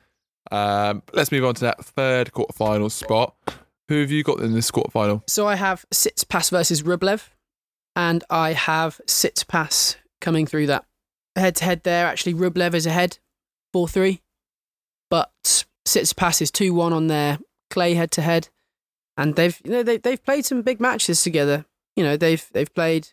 Um, 0.53 1.03
let's 1.13 1.33
move 1.33 1.45
on 1.45 1.55
to 1.55 1.61
that 1.63 1.85
third 1.85 2.33
quarterfinal 2.33 2.91
spot. 2.91 3.35
Who 3.89 4.01
have 4.01 4.11
you 4.11 4.23
got 4.23 4.41
in 4.41 4.53
this 4.53 4.71
quarterfinal? 4.71 5.29
So 5.29 5.47
I 5.47 5.57
have 5.57 5.85
Tsitsipas 5.91 6.51
versus 6.51 6.83
Rublev, 6.83 7.29
and 7.97 8.23
I 8.31 8.53
have 8.53 9.01
Tsitsipas 9.07 9.97
coming 10.21 10.47
through 10.47 10.67
that 10.69 10.85
head 11.37 11.57
to 11.57 11.65
head. 11.65 11.83
There, 11.83 12.07
actually, 12.07 12.35
Rublev 12.35 12.75
is 12.75 12.87
ahead, 12.87 13.19
four 13.73 13.89
three, 13.89 14.23
but 15.11 15.33
Tsitsipas 15.87 16.41
is 16.41 16.51
two 16.51 16.73
one 16.73 16.93
on 16.93 17.09
their 17.09 17.39
clay 17.71 17.95
head 17.95 18.11
to 18.13 18.23
head, 18.23 18.49
and 19.17 19.37
they've 19.37 19.61
you 19.65 19.71
know 19.71 19.83
they 19.83 19.97
they've 19.97 20.23
played 20.25 20.45
some 20.45 20.63
big 20.63 20.81
matches 20.81 21.23
together. 21.23 21.65
You 21.97 22.05
know 22.05 22.17
they've 22.17 22.47
they've 22.53 22.73
played 22.73 23.09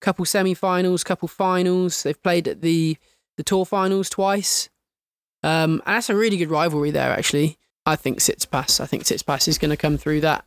a 0.00 0.04
couple 0.04 0.24
semi-finals, 0.24 1.04
couple 1.04 1.28
finals. 1.28 2.02
They've 2.02 2.22
played 2.22 2.48
at 2.48 2.62
the 2.62 2.96
the 3.36 3.42
tour 3.42 3.64
finals 3.64 4.10
twice. 4.10 4.68
Um, 5.42 5.82
and 5.86 5.96
that's 5.96 6.10
a 6.10 6.16
really 6.16 6.36
good 6.36 6.50
rivalry 6.50 6.90
there. 6.90 7.10
Actually, 7.10 7.56
I 7.86 7.96
think 7.96 8.18
Tsitsipas. 8.18 8.80
I 8.80 8.86
think 8.86 9.04
Tsitsipas 9.04 9.48
is 9.48 9.58
going 9.58 9.70
to 9.70 9.76
come 9.76 9.96
through 9.96 10.20
that. 10.20 10.44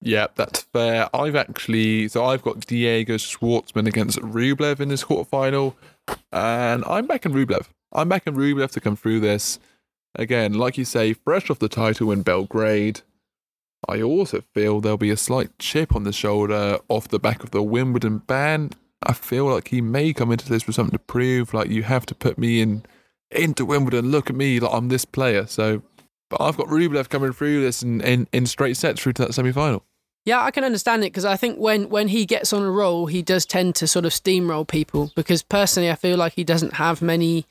Yeah, 0.00 0.28
that's 0.34 0.62
fair. 0.62 1.08
I've 1.14 1.36
actually 1.36 2.08
so 2.08 2.24
I've 2.24 2.42
got 2.42 2.66
Diego 2.66 3.16
Schwartzman 3.16 3.86
against 3.86 4.18
Rublev 4.20 4.80
in 4.80 4.88
this 4.88 5.04
quarterfinal, 5.04 5.74
and 6.32 6.84
I'm 6.86 7.06
backing 7.06 7.32
Rublev. 7.32 7.66
I'm 7.92 8.08
backing 8.08 8.34
Rublev 8.34 8.70
to 8.72 8.80
come 8.80 8.96
through 8.96 9.20
this. 9.20 9.58
Again, 10.14 10.54
like 10.54 10.78
you 10.78 10.84
say, 10.84 11.12
fresh 11.12 11.50
off 11.50 11.58
the 11.58 11.68
title 11.68 12.10
in 12.10 12.22
Belgrade. 12.22 13.02
I 13.88 14.02
also 14.02 14.42
feel 14.54 14.80
there'll 14.80 14.98
be 14.98 15.10
a 15.10 15.16
slight 15.16 15.58
chip 15.58 15.94
on 15.96 16.04
the 16.04 16.12
shoulder 16.12 16.78
off 16.88 17.08
the 17.08 17.18
back 17.18 17.42
of 17.42 17.50
the 17.50 17.62
Wimbledon 17.62 18.18
ban. 18.18 18.70
I 19.02 19.14
feel 19.14 19.46
like 19.46 19.68
he 19.68 19.80
may 19.80 20.12
come 20.12 20.30
into 20.30 20.48
this 20.48 20.66
with 20.66 20.76
something 20.76 20.92
to 20.92 20.98
prove. 20.98 21.54
Like 21.54 21.70
you 21.70 21.82
have 21.84 22.04
to 22.06 22.14
put 22.14 22.38
me 22.38 22.60
in 22.60 22.84
into 23.30 23.64
Wimbledon. 23.64 24.10
Look 24.10 24.28
at 24.28 24.36
me, 24.36 24.60
like 24.60 24.72
I'm 24.72 24.88
this 24.88 25.04
player. 25.04 25.46
So, 25.46 25.82
but 26.28 26.40
I've 26.40 26.56
got 26.56 26.66
Rublev 26.66 27.08
coming 27.08 27.32
through 27.32 27.62
this 27.62 27.82
in, 27.82 28.00
in, 28.02 28.28
in 28.32 28.46
straight 28.46 28.76
sets 28.76 29.00
through 29.00 29.14
to 29.14 29.26
that 29.26 29.34
semi 29.34 29.52
final. 29.52 29.84
Yeah, 30.26 30.42
I 30.42 30.50
can 30.50 30.64
understand 30.64 31.02
it 31.02 31.06
because 31.06 31.24
I 31.24 31.36
think 31.36 31.58
when 31.58 31.88
when 31.88 32.08
he 32.08 32.26
gets 32.26 32.52
on 32.52 32.62
a 32.62 32.70
roll, 32.70 33.06
he 33.06 33.22
does 33.22 33.46
tend 33.46 33.74
to 33.76 33.86
sort 33.86 34.04
of 34.04 34.12
steamroll 34.12 34.68
people. 34.68 35.10
Because 35.16 35.42
personally, 35.42 35.90
I 35.90 35.94
feel 35.94 36.18
like 36.18 36.34
he 36.34 36.44
doesn't 36.44 36.74
have 36.74 37.00
many 37.00 37.46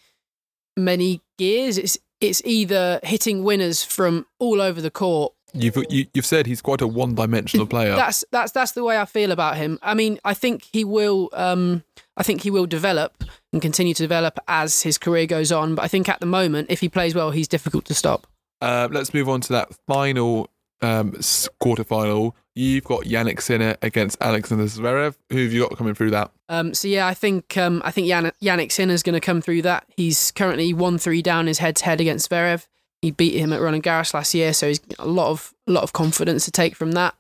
many 0.78 1.22
gears. 1.38 1.78
It's 1.78 1.98
it's 2.22 2.42
either 2.46 3.00
hitting 3.04 3.44
winners 3.44 3.84
from 3.84 4.28
all 4.40 4.62
over 4.62 4.82
the 4.82 4.92
court. 4.92 5.34
You've 5.54 5.78
you, 5.90 6.06
you've 6.14 6.26
said 6.26 6.46
he's 6.46 6.62
quite 6.62 6.82
a 6.82 6.88
one-dimensional 6.88 7.66
player. 7.74 7.96
That's 7.96 8.24
that's 8.32 8.52
that's 8.52 8.74
the 8.74 8.84
way 8.84 8.98
I 8.98 9.06
feel 9.06 9.32
about 9.32 9.58
him. 9.58 9.80
I 9.82 9.94
mean, 9.94 10.20
I 10.24 10.34
think 10.34 10.64
he 10.72 10.84
will. 10.84 11.30
Um, 11.34 11.84
I 12.18 12.24
think 12.24 12.42
he 12.42 12.52
will 12.52 12.66
develop 12.66 13.24
and 13.54 13.62
continue 13.62 13.94
to 13.94 14.04
develop 14.04 14.40
as 14.48 14.82
his 14.82 14.98
career 14.98 15.26
goes 15.26 15.52
on. 15.52 15.76
But 15.76 15.84
I 15.84 15.88
think 15.88 16.10
at 16.10 16.20
the 16.20 16.26
moment, 16.26 16.70
if 16.70 16.82
he 16.82 16.90
plays 16.90 17.16
well, 17.16 17.32
he's 17.32 17.48
difficult 17.48 17.86
to 17.86 17.94
stop. 17.94 18.28
Uh, 18.62 18.90
let's 18.92 19.14
move 19.14 19.30
on 19.30 19.40
to 19.42 19.54
that 19.54 19.74
final 19.88 20.50
um, 20.82 21.14
quarterfinal. 21.62 22.34
You've 22.56 22.84
got 22.84 23.06
Jannik 23.06 23.42
Sinner 23.42 23.78
against 23.82 24.18
Alexander 24.22 24.66
Zverev. 24.66 25.16
Who 25.30 25.44
have 25.44 25.54
you 25.54 25.62
got 25.62 25.78
coming 25.78 25.94
through 25.94 26.12
that? 26.12 26.32
Um, 26.50 26.74
so 26.74 26.88
yeah, 26.90 27.08
I 27.08 27.14
think 27.14 27.56
um, 27.58 27.82
I 27.86 27.92
think 27.92 28.08
Yan- 28.08 28.34
Jannik 28.42 28.72
Sinner's 28.72 29.04
going 29.04 29.14
to 29.14 29.22
come 29.22 29.42
through 29.42 29.62
that. 29.62 29.86
He's 29.96 30.32
currently 30.32 30.74
one 30.74 30.98
three 30.98 31.22
down 31.22 31.48
his 31.48 31.60
head 31.60 31.78
to 31.78 31.86
head 31.86 32.02
against 32.02 32.30
Zverev. 32.30 32.68
He 33.02 33.12
beat 33.12 33.40
him 33.40 33.54
at 33.54 33.62
Roland 33.62 33.84
Garros 33.84 34.14
last 34.14 34.34
year, 34.34 34.54
so 34.54 34.68
he's 34.68 34.82
a 34.98 35.08
lot 35.08 35.30
of 35.30 35.54
a 35.68 35.72
lot 35.72 35.84
of 35.84 35.94
confidence 35.94 36.46
to 36.46 36.52
take 36.52 36.76
from 36.76 36.94
that. 36.94 37.16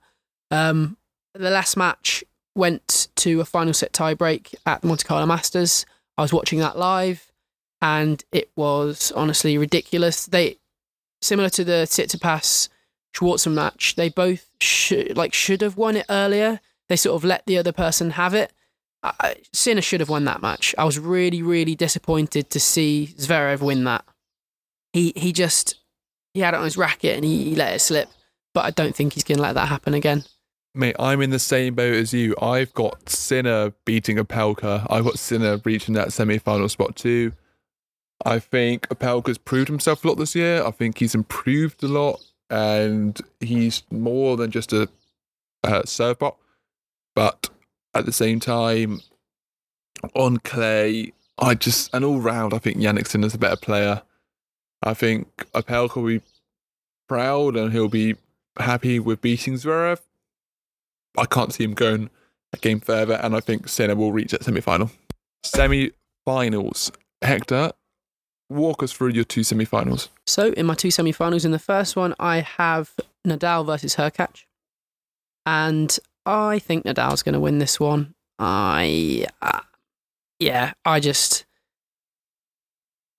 Um, 0.52 0.98
the 1.34 1.50
last 1.50 1.78
match 1.78 2.24
went 2.56 3.08
to 3.16 3.40
a 3.40 3.46
final 3.46 3.74
set 3.74 3.94
tiebreak 3.94 4.56
at 4.66 4.82
the 4.82 4.88
Monte 4.88 5.06
Carlo 5.06 5.26
Masters. 5.26 5.86
I 6.18 6.22
was 6.22 6.34
watching 6.34 6.60
that 6.60 6.78
live, 6.78 7.32
and 7.82 8.24
it 8.32 8.50
was 8.56 9.12
honestly 9.14 9.58
ridiculous. 9.58 10.26
They 10.26 10.58
similar 11.22 11.50
to 11.50 11.64
the 11.64 11.86
Tsitsipas 11.88 12.70
Schwartzman 13.16 13.54
match. 13.54 13.96
They 13.96 14.10
both 14.10 14.50
like 15.16 15.34
should 15.34 15.62
have 15.62 15.78
won 15.78 15.96
it 15.96 16.06
earlier. 16.10 16.60
They 16.90 16.96
sort 16.96 17.16
of 17.16 17.24
let 17.24 17.46
the 17.46 17.58
other 17.58 17.72
person 17.72 18.12
have 18.12 18.34
it. 18.34 18.52
I, 19.02 19.36
Sinner 19.54 19.82
should 19.82 20.02
have 20.02 20.10
won 20.10 20.26
that 20.26 20.42
match. 20.42 20.76
I 20.78 20.84
was 20.84 21.00
really, 21.00 21.42
really 21.42 21.76
disappointed 21.76 22.50
to 22.50 22.60
see 22.60 23.14
Zverev 23.18 23.62
win 23.62 23.86
that. 23.86 24.04
He 24.94 25.14
he 25.16 25.32
just 25.32 25.76
he 26.34 26.42
had 26.42 26.54
it 26.54 26.58
on 26.58 26.64
his 26.64 26.78
racket 26.78 27.16
and 27.16 27.26
he, 27.26 27.50
he 27.50 27.56
let 27.56 27.74
it 27.74 27.80
slip. 27.80 28.10
But 28.54 28.66
I 28.66 28.72
don't 28.72 28.96
think 28.96 29.14
he's 29.14 29.24
going 29.24 29.38
to 29.38 29.42
let 29.44 29.54
that 29.54 29.68
happen 29.68 29.94
again. 29.94 30.24
Mate, 30.76 30.96
I'm 31.00 31.22
in 31.22 31.30
the 31.30 31.40
same 31.40 31.76
boat 31.76 31.96
as 31.96 32.14
you. 32.14 32.36
I've 32.42 32.74
got 32.74 33.10
Sinner 33.10 33.74
beating 33.86 34.18
Opelka. 34.18 34.86
I've 34.90 35.04
got 35.04 35.20
Sinner 35.20 35.60
reaching 35.64 35.96
that 35.96 36.14
semi-final 36.14 36.70
spot 36.70 36.96
too. 36.96 37.32
I 38.26 38.40
think 38.40 38.88
Opelka's 38.90 39.38
proved 39.38 39.68
himself 39.68 40.04
a 40.04 40.08
lot 40.08 40.18
this 40.18 40.36
year. 40.36 40.64
I 40.64 40.72
think 40.72 40.98
he's 40.98 41.16
improved 41.16 41.84
a 41.84 41.88
lot, 41.88 42.22
and 42.50 43.20
he's 43.40 43.84
more 43.92 44.38
than 44.38 44.52
just 44.52 44.74
a, 44.74 44.90
a 45.64 45.88
serve 45.88 46.20
bot. 46.20 46.38
But 47.16 47.50
at 47.94 48.06
the 48.06 48.12
same 48.12 48.40
time, 48.40 49.02
on 50.16 50.38
clay, 50.38 51.14
I 51.38 51.56
just 51.56 51.94
and 51.94 52.06
all 52.06 52.20
round, 52.20 52.54
I 52.54 52.60
think 52.60 52.78
Jannik 52.78 53.08
Sinner's 53.08 53.34
a 53.34 53.40
better 53.40 53.58
player. 53.58 54.02
I 54.82 54.94
think 54.94 55.28
Opelka 55.54 55.96
will 55.98 56.08
be 56.08 56.22
proud 57.08 57.56
and 57.56 57.72
he'll 57.72 57.90
be 57.90 58.16
happy 58.58 59.00
with 59.00 59.22
beating 59.22 59.56
Zverev. 59.56 60.00
I 61.18 61.26
can't 61.26 61.54
see 61.54 61.64
him 61.64 61.74
going 61.74 62.10
a 62.54 62.58
game 62.58 62.80
further, 62.80 63.16
and 63.16 63.36
I 63.36 63.40
think 63.40 63.68
Sinner 63.68 63.96
will 63.96 64.12
reach 64.12 64.32
that 64.32 64.44
semi 64.44 64.62
final. 64.62 64.92
Semi 65.44 65.92
finals. 66.26 66.92
Hector, 67.22 67.72
walk 68.50 68.82
us 68.82 68.92
through 68.92 69.10
your 69.10 69.26
two 69.26 69.44
semi 69.44 69.66
finals. 69.66 70.10
So 70.26 70.52
in 70.52 70.66
my 70.66 70.76
two 70.76 70.92
semi-finals, 70.92 71.46
in 71.46 71.52
the 71.52 71.60
first 71.60 71.96
one, 71.96 72.16
I 72.20 72.42
have 72.42 72.94
Nadal 73.28 73.66
versus 73.66 73.96
Hurkacz, 73.96 74.46
and 75.46 75.98
I 76.26 76.60
think 76.60 76.86
Nadal's 76.86 77.24
going 77.24 77.34
to 77.34 77.40
win 77.40 77.60
this 77.60 77.80
one. 77.80 78.14
I, 78.38 79.26
uh, 79.42 79.62
yeah, 80.40 80.74
I 80.86 81.00
just, 81.00 81.46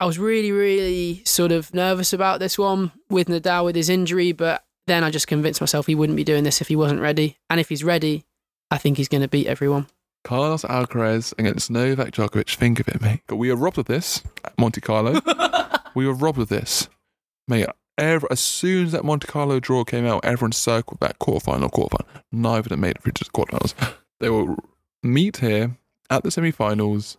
I 0.01 0.05
was 0.05 0.17
really, 0.17 0.51
really 0.51 1.21
sort 1.25 1.51
of 1.51 1.75
nervous 1.75 2.11
about 2.11 2.39
this 2.39 2.57
one 2.57 2.91
with 3.11 3.27
Nadal 3.27 3.65
with 3.65 3.75
his 3.75 3.87
injury, 3.87 4.31
but 4.31 4.63
then 4.87 5.03
I 5.03 5.11
just 5.11 5.27
convinced 5.27 5.61
myself 5.61 5.85
he 5.85 5.93
wouldn't 5.93 6.15
be 6.15 6.23
doing 6.23 6.43
this 6.43 6.59
if 6.59 6.69
he 6.69 6.75
wasn't 6.75 7.01
ready, 7.01 7.37
and 7.51 7.59
if 7.59 7.69
he's 7.69 7.83
ready, 7.83 8.25
I 8.71 8.79
think 8.79 8.97
he's 8.97 9.07
going 9.07 9.21
to 9.21 9.27
beat 9.27 9.45
everyone. 9.45 9.85
Carlos 10.23 10.63
Alcaraz 10.63 11.37
against 11.37 11.69
Novak 11.69 12.13
Djokovic. 12.13 12.55
Think 12.55 12.79
of 12.79 12.87
it, 12.87 12.99
mate. 12.99 13.21
But 13.27 13.35
we 13.35 13.51
were 13.51 13.55
robbed 13.55 13.77
of 13.77 13.85
this 13.85 14.23
at 14.43 14.57
Monte 14.57 14.81
Carlo. 14.81 15.21
we 15.95 16.07
were 16.07 16.15
robbed 16.15 16.39
of 16.39 16.49
this. 16.49 16.89
Mate, 17.47 17.67
as 17.99 18.39
soon 18.39 18.87
as 18.87 18.93
that 18.93 19.05
Monte 19.05 19.27
Carlo 19.27 19.59
draw 19.59 19.83
came 19.83 20.07
out, 20.07 20.25
everyone 20.25 20.51
circled 20.51 20.99
back 20.99 21.19
quarterfinal, 21.19 21.69
quarterfinal. 21.69 22.07
Neither 22.31 22.59
of 22.61 22.69
them 22.69 22.81
made 22.81 22.95
it 22.95 23.03
through 23.03 23.11
to 23.13 23.23
the 23.23 23.29
quarterfinals. 23.29 23.75
They 24.19 24.31
will 24.31 24.57
meet 25.03 25.37
here 25.37 25.77
at 26.09 26.23
the 26.23 26.31
semi-finals. 26.31 27.17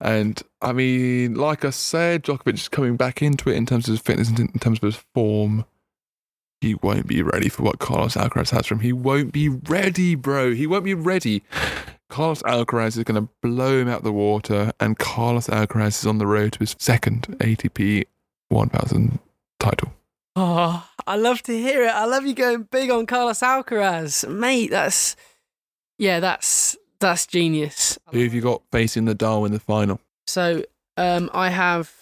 And 0.00 0.42
I 0.60 0.72
mean, 0.72 1.34
like 1.34 1.64
I 1.64 1.70
said, 1.70 2.24
Djokovic 2.24 2.54
is 2.54 2.68
coming 2.68 2.96
back 2.96 3.22
into 3.22 3.48
it 3.50 3.56
in 3.56 3.66
terms 3.66 3.88
of 3.88 3.92
his 3.92 4.00
fitness, 4.00 4.28
in 4.30 4.36
in 4.38 4.58
terms 4.60 4.78
of 4.78 4.82
his 4.82 5.02
form. 5.14 5.64
he 6.60 6.74
won't 6.76 7.06
be 7.06 7.22
ready 7.22 7.48
for 7.48 7.62
what 7.62 7.78
Carlos 7.78 8.14
Alcaraz 8.16 8.50
has 8.50 8.66
from 8.66 8.78
him. 8.78 8.84
He 8.84 8.92
won't 8.92 9.32
be 9.32 9.48
ready, 9.48 10.14
bro. 10.14 10.52
He 10.54 10.66
won't 10.66 10.84
be 10.84 10.94
ready. 10.94 11.42
Carlos 12.10 12.42
Alcaraz 12.42 12.96
is 12.96 13.04
going 13.04 13.20
to 13.20 13.32
blow 13.42 13.78
him 13.78 13.88
out 13.88 14.02
the 14.02 14.12
water, 14.12 14.72
and 14.78 14.98
Carlos 14.98 15.48
Alcaraz 15.48 15.98
is 16.00 16.06
on 16.06 16.18
the 16.18 16.26
road 16.26 16.52
to 16.52 16.58
his 16.60 16.76
second 16.78 17.22
ATP 17.40 18.04
1000 18.50 19.18
title. 19.58 19.92
Oh, 20.36 20.86
I 21.06 21.16
love 21.16 21.42
to 21.44 21.56
hear 21.56 21.82
it. 21.84 21.90
I 21.90 22.04
love 22.04 22.26
you 22.26 22.34
going 22.34 22.64
big 22.70 22.90
on 22.90 23.06
Carlos 23.06 23.40
Alcaraz, 23.40 24.28
mate. 24.28 24.70
That's 24.70 25.16
yeah, 25.98 26.20
that's 26.20 26.76
that's 27.00 27.26
genius. 27.26 27.98
Who 28.10 28.22
have 28.22 28.34
you 28.34 28.40
got 28.40 28.62
facing 28.70 29.06
Nadal 29.06 29.46
in 29.46 29.52
the 29.52 29.60
final? 29.60 30.00
So 30.26 30.64
um, 30.96 31.30
I 31.32 31.50
have 31.50 31.92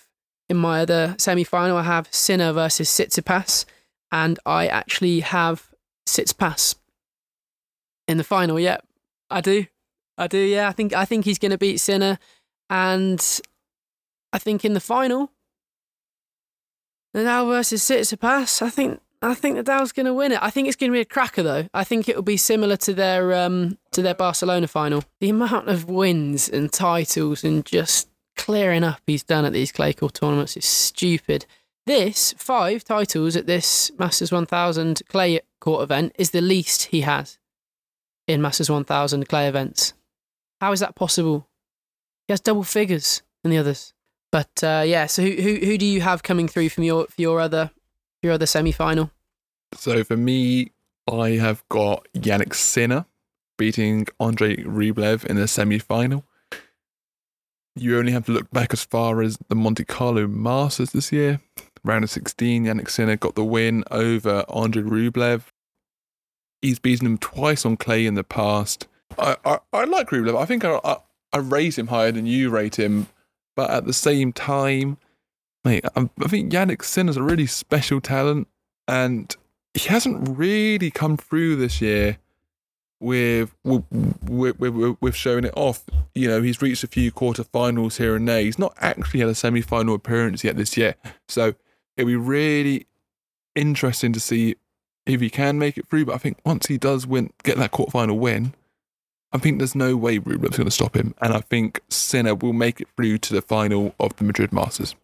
in 0.48 0.56
my 0.56 0.82
other 0.82 1.14
semi-final, 1.18 1.76
I 1.76 1.82
have 1.82 2.08
Sinner 2.10 2.52
versus 2.52 2.88
Tsitsipas, 2.88 3.64
and 4.10 4.38
I 4.44 4.66
actually 4.66 5.20
have 5.20 5.70
Tsitsipas 6.06 6.74
in 8.06 8.18
the 8.18 8.24
final. 8.24 8.60
Yeah, 8.60 8.78
I 9.30 9.40
do, 9.40 9.66
I 10.18 10.26
do. 10.26 10.38
Yeah, 10.38 10.68
I 10.68 10.72
think 10.72 10.92
I 10.92 11.04
think 11.04 11.24
he's 11.24 11.38
going 11.38 11.52
to 11.52 11.58
beat 11.58 11.78
Sinner, 11.78 12.18
and 12.68 13.40
I 14.32 14.38
think 14.38 14.64
in 14.64 14.74
the 14.74 14.80
final, 14.80 15.32
Nadal 17.16 17.48
versus 17.48 17.82
Tsitsipas. 17.82 18.62
I 18.62 18.70
think 18.70 19.00
I 19.22 19.34
think 19.34 19.56
Nadal's 19.56 19.92
going 19.92 20.06
to 20.06 20.14
win 20.14 20.32
it. 20.32 20.42
I 20.42 20.50
think 20.50 20.66
it's 20.66 20.76
going 20.76 20.90
to 20.90 20.96
be 20.96 21.00
a 21.00 21.04
cracker 21.04 21.42
though. 21.44 21.68
I 21.72 21.84
think 21.84 22.08
it 22.08 22.16
will 22.16 22.22
be 22.22 22.36
similar 22.36 22.76
to 22.78 22.92
their 22.92 23.32
um 23.32 23.78
to 23.92 24.02
their 24.02 24.14
Barcelona 24.14 24.66
final. 24.66 25.04
The 25.20 25.30
amount 25.30 25.68
of 25.68 25.88
wins 25.88 26.48
and 26.48 26.72
titles 26.72 27.44
and 27.44 27.64
just 27.64 28.08
clearing 28.36 28.82
up 28.82 29.00
he's 29.06 29.22
done 29.22 29.44
at 29.44 29.52
these 29.52 29.70
clay 29.70 29.92
court 29.92 30.14
tournaments 30.14 30.56
is 30.56 30.64
stupid. 30.64 31.46
This 31.86 32.34
five 32.36 32.84
titles 32.84 33.36
at 33.36 33.46
this 33.46 33.92
Masters 33.98 34.32
1000 34.32 35.02
clay 35.08 35.40
court 35.60 35.82
event 35.82 36.14
is 36.18 36.30
the 36.30 36.40
least 36.40 36.84
he 36.86 37.02
has 37.02 37.38
in 38.26 38.42
Masters 38.42 38.70
1000 38.70 39.28
clay 39.28 39.46
events. 39.46 39.94
How 40.60 40.72
is 40.72 40.80
that 40.80 40.96
possible? 40.96 41.48
He 42.26 42.32
has 42.32 42.40
double 42.40 42.62
figures 42.62 43.22
in 43.44 43.50
the 43.50 43.58
others. 43.58 43.94
But 44.30 44.64
uh, 44.64 44.82
yeah, 44.86 45.06
so 45.06 45.22
who, 45.22 45.30
who 45.30 45.54
who 45.56 45.78
do 45.78 45.86
you 45.86 46.00
have 46.00 46.22
coming 46.22 46.48
through 46.48 46.70
from 46.70 46.84
your 46.84 47.06
for 47.06 47.20
your 47.20 47.40
other 47.40 47.70
your 48.22 48.32
other 48.32 48.46
semi 48.46 48.72
final? 48.72 49.10
So 49.74 50.04
for 50.04 50.16
me, 50.16 50.72
I 51.10 51.30
have 51.30 51.66
got 51.68 52.06
Jannik 52.16 52.54
Sinner 52.54 53.06
beating 53.58 54.06
Andre 54.20 54.56
Rublev 54.56 55.24
in 55.24 55.36
the 55.36 55.48
semi 55.48 55.78
final. 55.78 56.24
You 57.74 57.98
only 57.98 58.12
have 58.12 58.26
to 58.26 58.32
look 58.32 58.50
back 58.50 58.72
as 58.72 58.84
far 58.84 59.22
as 59.22 59.38
the 59.48 59.54
Monte 59.54 59.84
Carlo 59.84 60.26
Masters 60.26 60.90
this 60.90 61.10
year. 61.10 61.40
Round 61.84 62.04
of 62.04 62.10
16, 62.10 62.66
Jannik 62.66 62.90
Sinner 62.90 63.16
got 63.16 63.34
the 63.34 63.44
win 63.44 63.82
over 63.90 64.44
Andre 64.48 64.82
Rublev. 64.82 65.44
He's 66.60 66.78
beaten 66.78 67.06
him 67.06 67.18
twice 67.18 67.64
on 67.66 67.76
clay 67.76 68.06
in 68.06 68.14
the 68.14 68.22
past. 68.22 68.86
I, 69.18 69.36
I, 69.44 69.58
I 69.72 69.84
like 69.84 70.10
Rublev. 70.10 70.40
I 70.40 70.44
think 70.44 70.64
I, 70.64 70.78
I, 70.84 70.96
I 71.32 71.38
him 71.38 71.88
higher 71.88 72.12
than 72.12 72.26
you 72.26 72.50
rate 72.50 72.78
him. 72.78 73.08
But 73.56 73.70
at 73.70 73.84
the 73.84 73.92
same 73.92 74.32
time, 74.32 74.98
mate, 75.64 75.84
I, 75.96 76.08
I 76.22 76.28
think 76.28 76.52
Jannik 76.52 76.84
Sinner's 76.84 77.16
a 77.16 77.22
really 77.22 77.46
special 77.46 78.00
talent. 78.00 78.48
And 78.88 79.34
he 79.74 79.88
hasn't 79.88 80.36
really 80.36 80.90
come 80.90 81.16
through 81.16 81.56
this 81.56 81.80
year 81.80 82.18
with 83.00 83.54
with, 83.64 83.84
with, 84.28 84.96
with, 85.00 85.14
showing 85.16 85.44
it 85.44 85.52
off. 85.56 85.84
You 86.14 86.28
know, 86.28 86.42
he's 86.42 86.62
reached 86.62 86.84
a 86.84 86.88
few 86.88 87.10
quarterfinals 87.10 87.98
here 87.98 88.14
and 88.16 88.28
there. 88.28 88.40
He's 88.40 88.58
not 88.58 88.74
actually 88.80 89.20
had 89.20 89.28
a 89.28 89.34
semi 89.34 89.60
final 89.60 89.94
appearance 89.94 90.44
yet 90.44 90.56
this 90.56 90.76
year. 90.76 90.94
So 91.28 91.54
it'll 91.96 92.08
be 92.08 92.16
really 92.16 92.86
interesting 93.54 94.12
to 94.12 94.20
see 94.20 94.56
if 95.06 95.20
he 95.20 95.30
can 95.30 95.58
make 95.58 95.78
it 95.78 95.88
through. 95.88 96.06
But 96.06 96.14
I 96.14 96.18
think 96.18 96.38
once 96.44 96.66
he 96.66 96.78
does 96.78 97.06
win, 97.06 97.32
get 97.42 97.56
that 97.58 97.72
quarterfinal 97.72 98.18
win, 98.18 98.54
I 99.32 99.38
think 99.38 99.58
there's 99.58 99.74
no 99.74 99.96
way 99.96 100.18
Rublev's 100.18 100.56
going 100.56 100.66
to 100.66 100.70
stop 100.70 100.94
him. 100.94 101.14
And 101.20 101.32
I 101.32 101.40
think 101.40 101.80
Sinner 101.88 102.34
will 102.34 102.52
make 102.52 102.80
it 102.80 102.88
through 102.96 103.18
to 103.18 103.34
the 103.34 103.42
final 103.42 103.94
of 103.98 104.14
the 104.16 104.24
Madrid 104.24 104.52
Masters. 104.52 104.94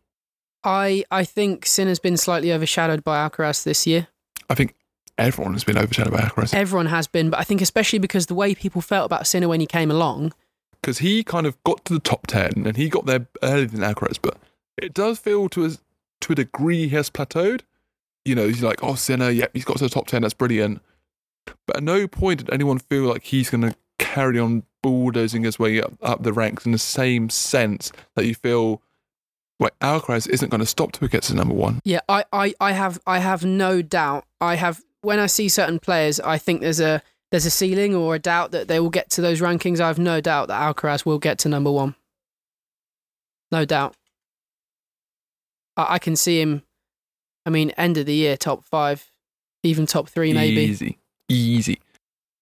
I 0.64 1.04
I 1.10 1.24
think 1.24 1.66
Sin 1.66 1.88
has 1.88 1.98
been 1.98 2.16
slightly 2.16 2.52
overshadowed 2.52 3.04
by 3.04 3.28
Alcaraz 3.28 3.62
this 3.64 3.86
year. 3.86 4.08
I 4.50 4.54
think 4.54 4.74
everyone 5.16 5.52
has 5.52 5.64
been 5.64 5.78
overshadowed 5.78 6.12
by 6.12 6.20
Alcaraz. 6.20 6.54
Everyone 6.54 6.86
has 6.86 7.06
been, 7.06 7.30
but 7.30 7.40
I 7.40 7.44
think 7.44 7.60
especially 7.60 7.98
because 7.98 8.26
the 8.26 8.34
way 8.34 8.54
people 8.54 8.80
felt 8.80 9.06
about 9.06 9.26
Sinner 9.26 9.48
when 9.48 9.60
he 9.60 9.66
came 9.66 9.90
along. 9.90 10.32
Because 10.80 10.98
he 10.98 11.24
kind 11.24 11.46
of 11.46 11.62
got 11.64 11.84
to 11.86 11.94
the 11.94 12.00
top 12.00 12.26
10 12.28 12.64
and 12.66 12.76
he 12.76 12.88
got 12.88 13.06
there 13.06 13.26
earlier 13.42 13.66
than 13.66 13.80
Alcaraz, 13.80 14.18
but 14.20 14.38
it 14.80 14.94
does 14.94 15.18
feel 15.18 15.48
to 15.50 15.66
a, 15.66 15.70
to 16.20 16.32
a 16.32 16.36
degree 16.36 16.88
he 16.88 16.88
has 16.90 17.10
plateaued. 17.10 17.62
You 18.24 18.36
know, 18.36 18.46
he's 18.46 18.62
like, 18.62 18.82
oh, 18.82 18.94
Sinner, 18.94 19.30
yep, 19.30 19.50
he's 19.54 19.64
got 19.64 19.78
to 19.78 19.84
the 19.84 19.90
top 19.90 20.06
10, 20.06 20.22
that's 20.22 20.34
brilliant. 20.34 20.80
But 21.66 21.78
at 21.78 21.82
no 21.82 22.06
point 22.06 22.40
did 22.40 22.52
anyone 22.52 22.78
feel 22.78 23.04
like 23.04 23.24
he's 23.24 23.50
going 23.50 23.62
to 23.62 23.74
carry 23.98 24.38
on 24.38 24.62
bulldozing 24.82 25.42
his 25.42 25.58
way 25.58 25.82
up, 25.82 25.92
up 26.00 26.22
the 26.22 26.32
ranks 26.32 26.64
in 26.64 26.72
the 26.72 26.78
same 26.78 27.28
sense 27.28 27.90
that 28.14 28.26
you 28.26 28.34
feel 28.34 28.80
like 29.60 29.78
Alcaraz 29.80 30.28
isn't 30.28 30.50
going 30.50 30.60
to 30.60 30.66
stop 30.66 30.92
till 30.92 31.06
he 31.06 31.10
gets 31.10 31.28
to 31.28 31.34
number 31.34 31.54
one. 31.54 31.80
Yeah, 31.84 32.00
I, 32.08 32.24
I, 32.32 32.54
I 32.60 32.72
have 32.72 33.00
I 33.06 33.18
have 33.18 33.44
no 33.44 33.82
doubt. 33.82 34.24
I 34.40 34.54
have 34.56 34.82
when 35.02 35.18
I 35.18 35.26
see 35.26 35.48
certain 35.48 35.78
players, 35.78 36.20
I 36.20 36.38
think 36.38 36.60
there's 36.60 36.80
a 36.80 37.02
there's 37.30 37.46
a 37.46 37.50
ceiling 37.50 37.94
or 37.94 38.14
a 38.14 38.18
doubt 38.18 38.52
that 38.52 38.68
they 38.68 38.80
will 38.80 38.90
get 38.90 39.10
to 39.10 39.20
those 39.20 39.40
rankings. 39.40 39.80
I 39.80 39.88
have 39.88 39.98
no 39.98 40.20
doubt 40.20 40.48
that 40.48 40.60
Alcaraz 40.60 41.04
will 41.04 41.18
get 41.18 41.38
to 41.40 41.48
number 41.48 41.70
one. 41.70 41.94
No 43.50 43.64
doubt. 43.64 43.96
I, 45.76 45.94
I 45.94 45.98
can 45.98 46.16
see 46.16 46.40
him. 46.40 46.62
I 47.44 47.50
mean, 47.50 47.70
end 47.70 47.96
of 47.96 48.06
the 48.06 48.14
year, 48.14 48.36
top 48.36 48.64
five, 48.64 49.10
even 49.62 49.86
top 49.86 50.08
three, 50.08 50.32
maybe. 50.32 50.62
Easy, 50.62 50.98
easy. 51.28 51.80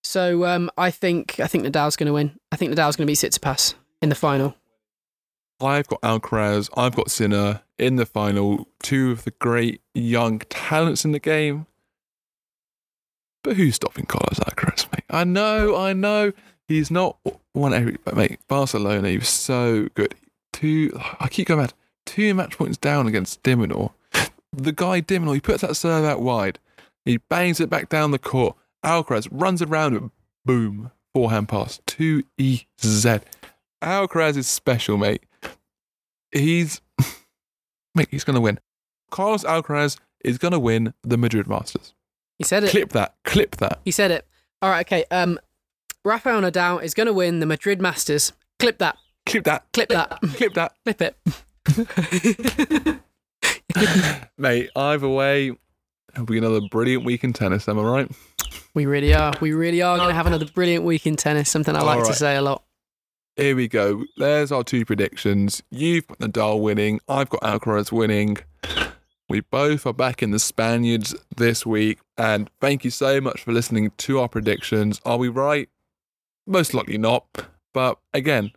So 0.05 0.45
um, 0.45 0.71
I 0.77 0.91
think 0.91 1.41
I 1.41 1.47
think 1.47 1.65
Nadal's 1.65 1.97
going 1.97 2.07
to 2.09 2.13
win. 2.13 2.39
I 2.53 2.57
think 2.57 2.73
Nadal's 2.73 2.97
going 2.97 3.07
to 3.07 3.11
beat 3.11 3.19
Tsitsipas 3.19 3.75
in 4.03 4.09
the 4.09 4.15
final. 4.15 4.55
I've 5.61 5.87
got 5.87 6.01
Alcaraz, 6.03 6.69
I've 6.77 6.95
got 6.95 7.11
Sinner 7.11 7.63
in 7.79 7.97
the 7.97 8.07
final, 8.07 8.69
two 8.83 9.11
of 9.11 9.25
the 9.25 9.31
great 9.33 9.81
young 9.95 10.41
talents 10.51 11.05
in 11.05 11.13
the 11.13 11.19
game. 11.19 11.67
But 13.43 13.57
who's 13.57 13.77
stopping 13.77 14.07
Carlos 14.07 14.39
Alcaraz, 14.41 14.91
mate? 14.93 15.05
I 15.09 15.25
know, 15.25 15.77
I 15.77 15.93
know. 15.93 16.33
He's 16.69 16.91
not 16.91 17.17
one 17.53 17.73
every, 17.73 17.97
mate, 18.15 18.41
Barcelona, 18.49 19.09
he 19.09 19.19
was 19.19 19.29
so 19.29 19.89
good. 19.95 20.15
Two, 20.53 20.99
I 21.21 21.29
keep 21.29 21.49
going 21.49 21.61
mad. 21.61 21.75
Two 22.05 22.35
match 22.35 22.59
points 22.59 22.77
down 22.77 23.07
against 23.07 23.43
de 23.43 23.55
Minaur. 23.55 23.93
The 24.53 24.73
guy 24.73 25.01
de 25.01 25.19
Minaur, 25.19 25.35
he 25.35 25.41
puts 25.41 25.63
that 25.63 25.77
serve 25.77 26.05
out 26.05 26.21
wide. 26.21 26.59
He 27.05 27.19
bangs 27.19 27.61
it 27.61 27.71
back 27.71 27.89
down 27.89 28.11
the 28.11 28.19
court. 28.19 28.57
Alcaraz 28.85 29.29
runs 29.31 29.63
around 29.63 29.95
it. 29.95 30.03
Boom. 30.45 30.91
Forehand 31.15 31.49
pass. 31.49 31.81
2 31.87 32.25
EZ. 32.39 33.21
Alcaraz 33.83 34.37
is 34.37 34.49
special, 34.49 34.97
mate. 34.97 35.25
He's 36.37 36.81
mate, 37.95 38.09
he's 38.11 38.25
gonna 38.25 38.41
win. 38.41 38.59
Carlos 39.11 39.45
Alcaraz 39.45 39.99
is 40.25 40.39
gonna 40.39 40.59
win 40.59 40.95
the 41.03 41.17
Madrid 41.17 41.47
Masters. 41.47 41.95
He 42.39 42.45
said 42.45 42.65
it. 42.65 42.71
Clip 42.71 42.91
that. 42.91 43.15
Clip 43.25 43.57
that. 43.57 43.81
He 43.85 43.91
said 43.91 44.11
it. 44.11 44.27
All 44.61 44.71
right, 44.71 44.87
okay. 44.87 45.05
Um, 45.11 45.39
Rafael 46.05 46.41
Nadal 46.41 46.83
is 46.83 46.95
going 46.95 47.07
to 47.07 47.13
win 47.13 47.41
the 47.41 47.47
Madrid 47.47 47.81
Masters. 47.81 48.33
Clip 48.59 48.79
that. 48.79 48.97
Clip 49.25 49.45
that. 49.45 49.65
Clip 49.73 49.89
that. 49.89 50.21
Clip 50.35 50.55
that. 50.55 50.73
Clip 50.85 51.03
it. 51.03 53.01
Mate, 54.39 54.71
either 54.77 55.09
way, 55.09 55.53
it'll 56.13 56.27
be 56.27 56.39
another 56.39 56.61
brilliant 56.71 57.05
week 57.05 57.25
in 57.25 57.33
tennis, 57.33 57.69
am 57.69 57.79
I 57.79 57.83
right? 57.83 58.11
we 58.75 58.87
really 58.87 59.15
are. 59.15 59.33
We 59.41 59.53
really 59.53 59.83
are 59.83 59.97
going 59.97 60.09
to 60.11 60.15
have 60.15 60.27
another 60.27 60.47
brilliant 60.47 60.85
week 60.85 61.07
in 61.07 61.17
tennis. 61.17 61.51
Something 61.51 61.75
I 61.75 61.81
like 61.81 62.01
All 62.01 62.07
to 62.07 62.15
say 62.15 62.37
a 62.37 62.43
lot. 62.43 62.63
Here 63.37 63.55
we 63.55 63.69
go. 63.69 64.05
There's 64.17 64.51
our 64.51 64.65
two 64.65 64.87
predictions. 64.87 65.63
You've 65.71 66.07
got 66.07 66.21
Nadal 66.21 66.63
winning. 66.63 67.01
I've 67.07 67.29
got 67.29 67.43
Alcaraz 67.43 67.93
winning. 67.93 68.39
We 69.29 69.41
both 69.41 69.85
are 69.85 69.93
back 69.93 70.23
in 70.23 70.31
the 70.31 70.39
Spaniards 70.39 71.15
this 71.37 71.67
week. 71.67 71.99
And 72.17 72.49
thank 72.61 72.83
you 72.83 72.91
so 72.91 73.21
much 73.21 73.43
for 73.43 73.53
listening 73.53 73.93
to 73.99 74.21
our 74.21 74.29
predictions. 74.29 75.03
Are 75.05 75.19
we 75.19 75.29
right? 75.29 75.69
Most 76.47 76.73
likely 76.73 76.97
not. 76.97 77.27
But 77.75 77.99
again, 78.15 78.53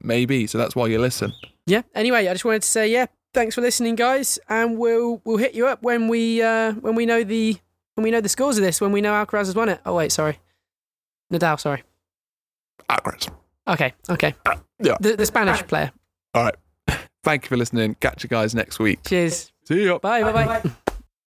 maybe. 0.00 0.46
So 0.46 0.56
that's 0.56 0.76
why 0.76 0.86
you 0.86 1.00
listen. 1.00 1.32
Yeah. 1.66 1.82
Anyway, 1.94 2.28
I 2.28 2.32
just 2.32 2.44
wanted 2.44 2.62
to 2.62 2.68
say, 2.68 2.92
yeah, 2.92 3.06
thanks 3.34 3.56
for 3.56 3.60
listening, 3.60 3.96
guys, 3.96 4.38
and 4.48 4.78
we'll 4.78 5.20
we'll 5.24 5.38
hit 5.38 5.54
you 5.54 5.66
up 5.66 5.82
when 5.82 6.06
we 6.06 6.42
uh 6.42 6.72
when 6.74 6.94
we 6.94 7.06
know 7.06 7.24
the 7.24 7.56
when 7.94 8.04
we 8.04 8.10
know 8.12 8.20
the 8.20 8.28
scores 8.28 8.56
of 8.56 8.62
this. 8.62 8.80
When 8.80 8.92
we 8.92 9.00
know 9.00 9.12
Alcaraz 9.12 9.46
has 9.46 9.54
won 9.56 9.68
it. 9.68 9.80
Oh 9.84 9.94
wait, 9.94 10.12
sorry, 10.12 10.38
Nadal. 11.32 11.58
Sorry. 11.58 11.82
Alcaraz. 12.88 13.28
Okay. 13.68 13.92
Okay. 14.08 14.34
Yeah. 14.80 14.96
The 15.00 15.16
the 15.16 15.26
Spanish 15.26 15.64
player. 15.66 15.92
All 16.34 16.44
right. 16.44 16.54
Thank 17.24 17.44
you 17.44 17.48
for 17.48 17.56
listening. 17.56 17.94
Catch 18.00 18.24
you 18.24 18.28
guys 18.28 18.54
next 18.54 18.78
week. 18.80 19.00
Cheers. 19.06 19.52
See 19.64 19.84
ya. 19.86 19.98
Bye. 19.98 20.22
Bye. 20.22 20.60
Bye. 20.60 20.70